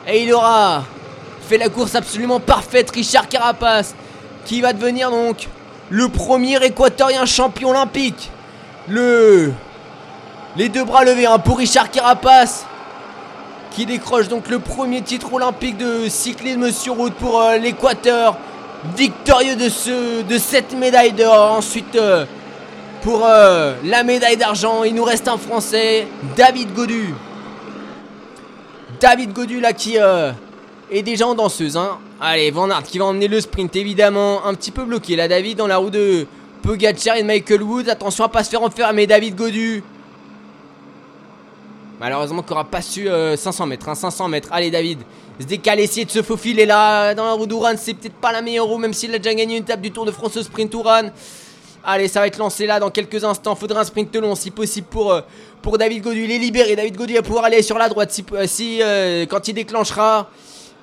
Et 0.07 0.23
il 0.23 0.33
aura 0.33 0.83
fait 1.47 1.57
la 1.57 1.69
course 1.69 1.95
absolument 1.95 2.39
parfaite, 2.39 2.91
Richard 2.91 3.27
Carapace, 3.27 3.95
qui 4.45 4.61
va 4.61 4.73
devenir 4.73 5.11
donc 5.11 5.49
le 5.89 6.09
premier 6.09 6.63
équatorien 6.63 7.25
champion 7.25 7.69
olympique. 7.69 8.31
Le. 8.87 9.53
Les 10.55 10.69
deux 10.69 10.83
bras 10.83 11.03
levés 11.03 11.25
hein, 11.25 11.39
pour 11.39 11.57
Richard 11.57 11.89
Carapace, 11.89 12.65
qui 13.71 13.85
décroche 13.85 14.27
donc 14.27 14.49
le 14.49 14.59
premier 14.59 15.01
titre 15.01 15.33
olympique 15.33 15.77
de 15.77 16.07
cyclisme 16.07 16.71
sur 16.71 16.95
route 16.95 17.13
pour 17.15 17.41
euh, 17.41 17.57
l'Équateur 17.57 18.37
victorieux 18.95 19.55
de, 19.55 19.69
ce, 19.69 20.21
de 20.21 20.37
cette 20.37 20.73
médaille 20.73 21.13
d'or. 21.13 21.53
Ensuite, 21.53 21.95
euh, 21.95 22.25
pour 23.03 23.25
euh, 23.25 23.75
la 23.83 24.03
médaille 24.03 24.37
d'argent, 24.37 24.83
il 24.83 24.95
nous 24.95 25.03
reste 25.03 25.27
un 25.27 25.37
Français, 25.37 26.07
David 26.37 26.73
Godu. 26.73 27.13
David 29.01 29.33
Godu 29.33 29.59
là 29.59 29.73
qui 29.73 29.99
euh, 29.99 30.31
est 30.89 31.03
déjà 31.03 31.27
en 31.27 31.35
danseuse. 31.35 31.75
Hein. 31.75 31.97
Allez, 32.21 32.49
Van 32.49 32.69
Aert 32.69 32.83
qui 32.83 32.97
va 32.97 33.05
emmener 33.05 33.27
le 33.27 33.41
sprint 33.41 33.75
évidemment. 33.75 34.45
Un 34.45 34.53
petit 34.53 34.71
peu 34.71 34.85
bloqué 34.85 35.17
là, 35.17 35.27
David, 35.27 35.57
dans 35.57 35.67
la 35.67 35.77
roue 35.77 35.89
de 35.89 36.25
Pogacar 36.61 37.17
et 37.17 37.23
Michael 37.23 37.61
Woods. 37.61 37.89
Attention 37.89 38.23
à 38.23 38.29
pas 38.29 38.43
se 38.43 38.49
faire 38.49 38.63
enfermer, 38.63 39.05
David 39.05 39.35
Godu. 39.35 39.83
Malheureusement 41.99 42.41
qu'on 42.41 42.53
aura 42.53 42.65
pas 42.65 42.81
su 42.81 43.07
500 43.35 43.65
mètres. 43.65 43.93
500 43.93 44.23
hein, 44.23 44.27
mètres. 44.29 44.47
Allez, 44.51 44.71
David 44.71 44.99
se 45.39 45.45
décaler, 45.45 45.83
essayer 45.83 46.05
de 46.05 46.11
se 46.11 46.21
faufiler 46.21 46.65
là 46.65 47.13
dans 47.13 47.25
la 47.25 47.33
roue 47.33 47.47
d'Ouran. 47.47 47.73
C'est 47.75 47.95
peut-être 47.95 48.15
pas 48.15 48.31
la 48.31 48.41
meilleure 48.41 48.65
roue, 48.65 48.77
même 48.77 48.93
s'il 48.93 49.13
a 49.13 49.17
déjà 49.17 49.33
gagné 49.33 49.57
une 49.57 49.65
table 49.65 49.81
du 49.81 49.91
Tour 49.91 50.05
de 50.05 50.11
France 50.11 50.37
au 50.37 50.43
sprint 50.43 50.73
Ouran. 50.73 51.09
Allez, 51.85 52.07
ça 52.07 52.21
va 52.21 52.27
être 52.27 52.37
lancé 52.37 52.65
là 52.65 52.79
dans 52.79 52.89
quelques 52.89 53.25
instants. 53.25 53.55
Faudra 53.55 53.81
un 53.81 53.83
sprint 53.83 54.15
long 54.15 54.35
si 54.35 54.51
possible 54.51 54.87
pour, 54.89 55.11
euh, 55.11 55.21
David 55.77 56.01
Godu. 56.01 56.23
Il 56.23 56.31
est 56.31 56.37
libéré. 56.37 56.77
David 56.77 56.95
Godu 56.95 57.13
va 57.15 57.21
pouvoir 57.21 57.43
aller 57.43 57.61
sur 57.61 57.77
la 57.77 57.89
droite 57.89 58.11
si, 58.11 58.23
euh, 58.81 58.85
euh, 58.85 59.25
quand 59.25 59.47
il 59.49 59.53
déclenchera. 59.53 60.29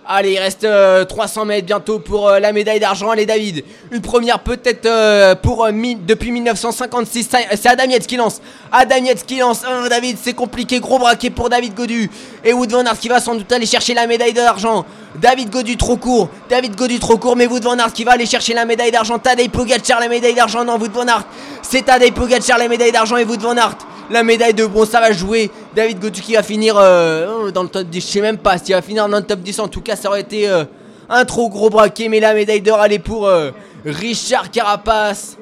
Allez, 0.06 0.32
il 0.32 0.38
reste 0.38 0.66
300 1.08 1.44
mètres 1.44 1.66
bientôt 1.66 1.98
pour 2.00 2.30
la 2.30 2.52
médaille 2.52 2.80
d'argent. 2.80 3.10
Allez, 3.10 3.26
David. 3.26 3.64
Une 3.92 4.00
première 4.00 4.40
peut-être 4.40 5.34
pour 5.34 5.68
depuis 5.68 6.32
1956. 6.32 7.28
C'est 7.54 7.68
Adam 7.68 7.84
qui 8.06 8.16
lance. 8.16 8.40
Adam 8.72 9.04
qui 9.26 9.38
lance. 9.38 9.62
David, 9.88 10.16
c'est 10.20 10.32
compliqué. 10.32 10.80
Gros 10.80 10.98
braquet 10.98 11.30
pour 11.30 11.48
David 11.48 11.74
Godu. 11.74 12.10
Et 12.44 12.52
Wood 12.52 12.72
Van 12.72 12.82
qui 13.00 13.08
va 13.08 13.20
sans 13.20 13.34
doute 13.34 13.52
aller 13.52 13.66
chercher 13.66 13.94
la 13.94 14.06
médaille 14.06 14.32
d'argent. 14.32 14.84
David 15.14 15.50
Godu 15.50 15.76
trop 15.76 15.96
court. 15.96 16.28
David 16.48 16.74
Godu 16.74 16.98
trop 16.98 17.18
court. 17.18 17.36
Mais 17.36 17.46
Wood 17.46 17.62
Van 17.62 17.78
Aert 17.78 17.92
qui 17.92 18.02
va 18.02 18.12
aller 18.12 18.26
chercher 18.26 18.54
la 18.54 18.64
médaille 18.64 18.90
d'argent. 18.90 19.18
Tadej 19.18 19.48
Pogacar 19.48 20.00
la 20.00 20.08
médaille 20.08 20.34
d'argent. 20.34 20.64
Non, 20.64 20.76
Wood 20.78 20.92
Van 20.92 21.06
Aert. 21.06 21.24
C'est 21.62 21.82
Tadej 21.82 22.12
Pogacar 22.12 22.58
la 22.58 22.66
médaille 22.68 22.92
d'argent 22.92 23.16
et 23.16 23.24
Wood 23.24 23.40
Van 23.40 23.56
Aert 23.56 23.76
la 24.10 24.24
médaille 24.24 24.54
de 24.54 24.66
bronze. 24.66 24.90
Ça 24.90 25.00
va 25.00 25.12
jouer. 25.12 25.50
David 25.74 26.00
Godu 26.00 26.20
qui 26.20 26.34
va 26.34 26.42
finir 26.42 26.76
euh, 26.76 27.50
dans 27.50 27.62
le 27.62 27.68
top 27.68 27.84
10. 27.84 28.00
Je 28.00 28.06
sais 28.06 28.20
même 28.20 28.38
pas 28.38 28.58
s'il 28.58 28.74
va 28.74 28.82
finir 28.82 29.08
dans 29.08 29.16
le 29.16 29.24
top 29.24 29.40
10. 29.40 29.60
En 29.60 29.68
tout 29.68 29.80
cas, 29.80 29.96
ça 29.96 30.08
aurait 30.08 30.20
été 30.20 30.48
euh, 30.48 30.64
un 31.08 31.24
trop 31.24 31.48
gros 31.48 31.70
braquet. 31.70 32.08
Mais 32.08 32.20
la 32.20 32.34
médaille 32.34 32.60
d'or, 32.60 32.84
elle 32.84 32.92
est 32.92 32.98
pour 32.98 33.26
euh, 33.26 33.50
Richard 33.84 34.50
Carapace. 34.50 35.38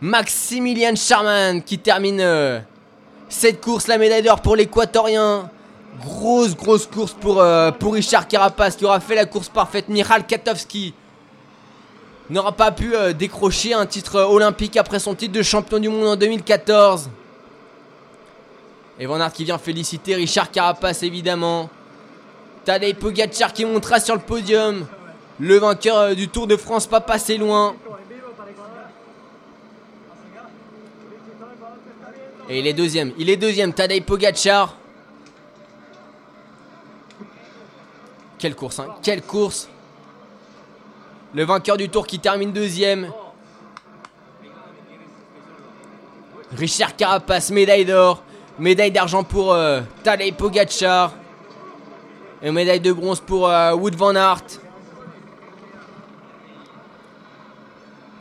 Maximilian 0.00 0.94
Charman 0.94 1.60
qui 1.60 1.78
termine 1.78 2.22
cette 3.28 3.60
course. 3.60 3.88
La 3.88 3.98
médaille 3.98 4.22
d'or 4.22 4.40
pour 4.40 4.54
l'équatorien. 4.54 5.50
Grosse, 6.04 6.54
grosse 6.54 6.86
course 6.86 7.14
pour, 7.14 7.44
pour 7.80 7.94
Richard 7.94 8.28
Carapace 8.28 8.76
qui 8.76 8.84
aura 8.84 9.00
fait 9.00 9.16
la 9.16 9.26
course 9.26 9.48
parfaite. 9.48 9.88
Michal 9.88 10.24
Katowski 10.24 10.94
n'aura 12.30 12.52
pas 12.52 12.70
pu 12.70 12.92
décrocher 13.18 13.74
un 13.74 13.86
titre 13.86 14.20
olympique 14.20 14.76
après 14.76 15.00
son 15.00 15.16
titre 15.16 15.32
de 15.32 15.42
champion 15.42 15.80
du 15.80 15.88
monde 15.88 16.06
en 16.06 16.14
2014. 16.14 17.10
Et 19.00 19.06
Van 19.06 19.30
qui 19.30 19.44
vient 19.44 19.58
féliciter 19.58 20.16
Richard 20.16 20.50
Carapace 20.50 21.02
évidemment. 21.02 21.70
Tadej 22.64 22.96
Pogacar 22.96 23.52
qui 23.52 23.64
montera 23.64 24.00
sur 24.00 24.14
le 24.14 24.20
podium. 24.20 24.86
Le 25.38 25.56
vainqueur 25.56 25.96
euh, 25.96 26.14
du 26.14 26.28
Tour 26.28 26.48
de 26.48 26.56
France 26.56 26.86
pas 26.86 27.00
passé 27.00 27.38
loin. 27.38 27.76
Et 32.48 32.58
il 32.58 32.66
est 32.66 32.72
deuxième. 32.72 33.12
Il 33.18 33.30
est 33.30 33.36
deuxième. 33.36 33.72
Tadej 33.72 34.02
Pogacar. 34.02 34.76
Quelle 38.38 38.56
course, 38.56 38.80
hein. 38.80 38.96
Quelle 39.02 39.22
course. 39.22 39.68
Le 41.34 41.44
vainqueur 41.44 41.76
du 41.76 41.88
tour 41.88 42.06
qui 42.06 42.18
termine 42.18 42.52
deuxième. 42.52 43.12
Richard 46.56 46.96
Carapace, 46.96 47.50
médaille 47.50 47.84
d'or. 47.84 48.22
Médaille 48.58 48.90
d'argent 48.90 49.22
pour 49.22 49.52
euh, 49.52 49.80
Tadej. 50.02 50.34
Et 52.40 52.50
médaille 52.52 52.80
de 52.80 52.92
bronze 52.92 53.20
pour 53.20 53.48
euh, 53.48 53.72
Wood 53.74 53.96
Van 53.96 54.14
Aert. 54.14 54.44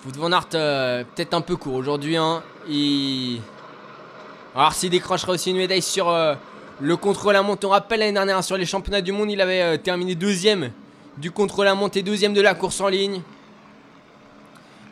Wood 0.05 0.15
Van 0.15 0.31
Aert, 0.31 0.47
euh, 0.55 1.03
peut-être 1.15 1.33
un 1.33 1.41
peu 1.41 1.55
court 1.55 1.75
aujourd'hui. 1.75 2.17
Hein. 2.17 2.41
Alors 4.55 4.73
s'il 4.73 4.89
décrochera 4.89 5.33
aussi 5.33 5.51
une 5.51 5.57
médaille 5.57 5.81
sur 5.81 6.09
euh, 6.09 6.33
le 6.81 6.97
contre-la-montre. 6.97 7.67
On 7.67 7.71
rappelle 7.71 7.99
l'année 7.99 8.13
dernière 8.13 8.43
sur 8.43 8.57
les 8.57 8.65
championnats 8.65 9.01
du 9.01 9.11
monde, 9.11 9.29
il 9.29 9.41
avait 9.41 9.61
euh, 9.61 9.77
terminé 9.77 10.15
deuxième 10.15 10.71
du 11.17 11.31
contre-la-montre 11.31 11.97
et 11.97 12.03
deuxième 12.03 12.33
de 12.33 12.41
la 12.41 12.55
course 12.55 12.81
en 12.81 12.87
ligne. 12.87 13.21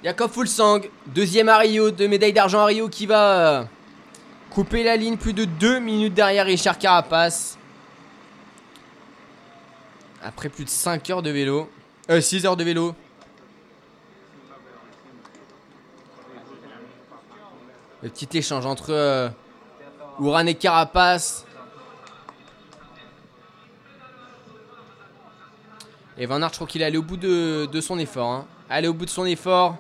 Jakob 0.04 0.30
Fulsang, 0.30 0.82
deuxième 1.08 1.50
à 1.50 1.58
Rio, 1.58 1.92
deux 1.92 2.08
médailles 2.08 2.34
d'argent 2.34 2.60
à 2.60 2.66
Rio 2.66 2.90
qui 2.90 3.06
va 3.06 3.68
couper 4.56 4.84
la 4.84 4.96
ligne 4.96 5.18
plus 5.18 5.34
de 5.34 5.44
deux 5.44 5.80
minutes 5.80 6.14
derrière 6.14 6.46
Richard 6.46 6.80
Carapace. 6.80 7.58
Après 10.24 10.48
plus 10.48 10.64
de 10.64 10.70
5 10.70 11.10
heures 11.10 11.22
de 11.22 11.30
vélo. 11.30 11.70
Euh, 12.10 12.22
6 12.22 12.46
heures 12.46 12.56
de 12.56 12.64
vélo. 12.64 12.96
Le 18.02 18.08
petit 18.08 18.38
échange 18.38 18.66
entre 18.66 18.92
euh, 18.92 19.28
et 20.48 20.56
Carapace. 20.56 21.46
Et 26.18 26.26
Van 26.28 26.42
Aert, 26.42 26.52
je 26.52 26.56
crois 26.56 26.68
qu'il 26.68 26.82
est 26.82 26.86
allé 26.86 26.98
au 26.98 27.04
bout 27.04 27.18
de, 27.18 27.68
de 27.70 27.82
son 27.82 28.00
effort. 28.00 28.30
Hein. 28.30 28.46
Allé 28.70 28.88
au 28.88 28.94
bout 28.94 29.04
de 29.04 29.10
son 29.10 29.26
effort. 29.26 29.76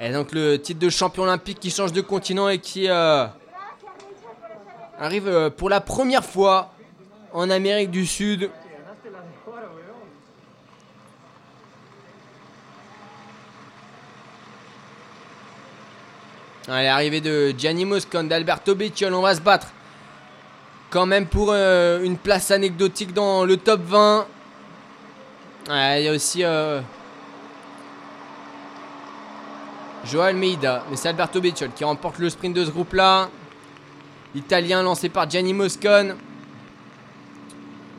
Et 0.00 0.12
donc 0.12 0.32
le 0.32 0.60
titre 0.60 0.78
de 0.78 0.90
champion 0.90 1.24
olympique 1.24 1.58
qui 1.58 1.70
change 1.70 1.92
de 1.92 2.00
continent 2.00 2.48
et 2.48 2.58
qui 2.58 2.88
euh, 2.88 3.26
arrive 4.98 5.26
euh, 5.26 5.50
pour 5.50 5.68
la 5.68 5.80
première 5.80 6.24
fois 6.24 6.72
en 7.32 7.50
Amérique 7.50 7.90
du 7.90 8.06
Sud. 8.06 8.50
Allez, 16.70 16.86
arrivée 16.86 17.22
de 17.22 17.54
Gianni 17.56 17.86
Moscon, 17.86 18.24
d'Alberto 18.24 18.74
Bettiol, 18.74 19.14
on 19.14 19.22
va 19.22 19.34
se 19.34 19.40
battre. 19.40 19.68
Quand 20.90 21.06
même 21.06 21.26
pour 21.26 21.48
euh, 21.50 22.02
une 22.02 22.18
place 22.18 22.50
anecdotique 22.50 23.14
dans 23.14 23.44
le 23.46 23.56
top 23.56 23.80
20. 23.84 24.26
Ouais, 25.70 26.02
Il 26.02 26.04
y 26.04 26.08
a 26.08 26.12
aussi 26.12 26.44
euh, 26.44 26.80
Joao 30.04 30.26
Almeida, 30.26 30.84
mais 30.90 30.96
c'est 30.96 31.08
Alberto 31.08 31.40
Bettiol 31.40 31.70
qui 31.74 31.84
remporte 31.84 32.18
le 32.18 32.30
sprint 32.30 32.54
de 32.54 32.64
ce 32.64 32.70
groupe-là. 32.70 33.28
Italien 34.34 34.82
lancé 34.82 35.08
par 35.08 35.28
Gianni 35.28 35.52
Moscon. 35.52 36.16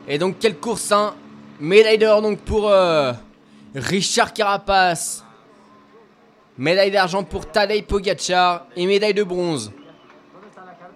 Et 0.08 0.18
donc 0.18 0.38
quelle 0.38 0.56
course 0.58 0.90
hein 0.92 1.14
Médaille 1.60 1.98
d'or 1.98 2.22
donc 2.22 2.38
pour 2.40 2.68
euh, 2.68 3.12
Richard 3.74 4.32
Carapace. 4.32 5.24
Médaille 6.56 6.90
d'argent 6.90 7.22
pour 7.24 7.46
Tadej 7.46 7.84
Pogacar 7.84 8.66
et 8.76 8.86
médaille 8.86 9.14
de 9.14 9.22
bronze 9.22 9.72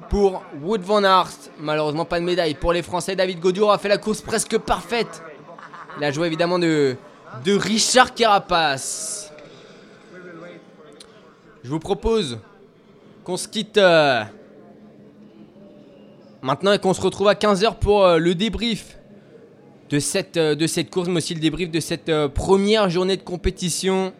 pour 0.09 0.43
Wood 0.63 0.83
Van 0.83 1.03
Aert. 1.03 1.51
Malheureusement 1.59 2.05
pas 2.05 2.21
de 2.21 2.25
médaille 2.25 2.55
pour 2.55 2.73
les 2.73 2.83
Français. 2.83 3.17
David 3.17 3.41
Gaudio 3.41 3.71
a 3.71 3.79
fait 3.79 3.89
la 3.89 3.99
course 3.99 4.21
presque 4.21 4.59
parfaite. 4.59 5.23
La 6.01 6.11
joie 6.11 6.27
évidemment 6.27 6.59
de, 6.59 6.97
de 7.45 7.55
Richard 7.57 8.15
Carapace. 8.15 9.24
Je 11.65 11.71
vous 11.71 11.79
propose 11.79 12.39
qu'on 13.25 13.39
se 13.39 13.49
quitte 13.49 13.79
euh, 13.79 14.23
maintenant 16.43 16.75
et 16.75 16.79
qu'on 16.79 16.93
se 16.93 17.01
retrouve 17.01 17.29
à 17.29 17.33
15h 17.33 17.77
pour 17.77 18.05
euh, 18.05 18.19
le 18.19 18.35
débrief 18.35 18.99
de 19.89 19.99
cette, 19.99 20.37
euh, 20.37 20.55
de 20.55 20.67
cette 20.67 20.91
course, 20.91 21.09
mais 21.09 21.17
aussi 21.17 21.33
le 21.33 21.41
débrief 21.41 21.71
de 21.71 21.81
cette 21.81 22.13
première 22.35 22.91
journée 22.91 23.17
de 23.17 23.23
compétition 23.23 24.13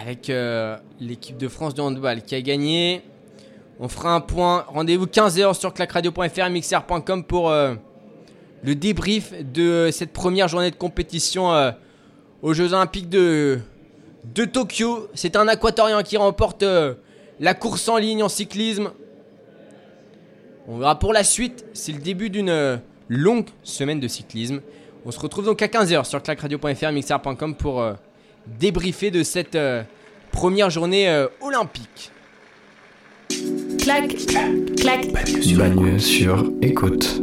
avec 0.00 0.32
l'équipe 1.00 1.36
de 1.36 1.48
France 1.48 1.74
de 1.74 1.80
handball 1.80 2.22
qui 2.22 2.34
a 2.34 2.40
gagné. 2.40 3.02
On 3.78 3.88
fera 3.88 4.14
un 4.14 4.20
point. 4.20 4.64
Rendez-vous 4.68 5.06
15h 5.06 5.58
sur 5.58 5.74
clacradio.fr 5.74 6.38
et 6.38 6.50
mixer.com 6.50 7.24
pour 7.24 7.50
le 7.50 8.74
débrief 8.74 9.32
de 9.52 9.90
cette 9.92 10.12
première 10.12 10.46
journée 10.46 10.70
de 10.70 10.76
compétition 10.76 11.72
aux 12.42 12.54
Jeux 12.54 12.72
Olympiques 12.74 13.08
de, 13.08 13.58
de 14.24 14.44
Tokyo. 14.44 15.08
C'est 15.14 15.36
un 15.36 15.48
aquatorien 15.48 16.02
qui 16.02 16.16
remporte 16.16 16.62
euh, 16.62 16.94
la 17.40 17.54
course 17.54 17.88
en 17.88 17.96
ligne 17.96 18.22
en 18.22 18.28
cyclisme. 18.28 18.90
On 20.66 20.78
verra 20.78 20.98
pour 20.98 21.12
la 21.12 21.24
suite. 21.24 21.64
C'est 21.72 21.92
le 21.92 22.00
début 22.00 22.30
d'une 22.30 22.50
euh, 22.50 22.76
longue 23.08 23.46
semaine 23.62 24.00
de 24.00 24.08
cyclisme. 24.08 24.60
On 25.04 25.10
se 25.10 25.20
retrouve 25.20 25.46
donc 25.46 25.62
à 25.62 25.66
15h 25.66 26.04
sur 26.04 26.22
clacradio.fr 26.22 26.84
et 26.84 26.92
mixer.com 26.92 27.54
pour 27.54 27.80
euh, 27.80 27.94
débriefer 28.58 29.10
de 29.10 29.22
cette 29.22 29.54
euh, 29.54 29.82
première 30.32 30.70
journée 30.70 31.08
euh, 31.08 31.28
olympique. 31.40 32.12
clac, 33.78 34.14
clac, 34.76 35.12
Bagneux 35.56 35.98
sur 35.98 36.50
écoute. 36.60 37.22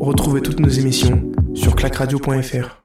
Retrouvez 0.00 0.42
toutes 0.42 0.60
nos 0.60 0.68
émissions 0.68 1.22
sur 1.54 1.74
clacradio.fr. 1.76 2.81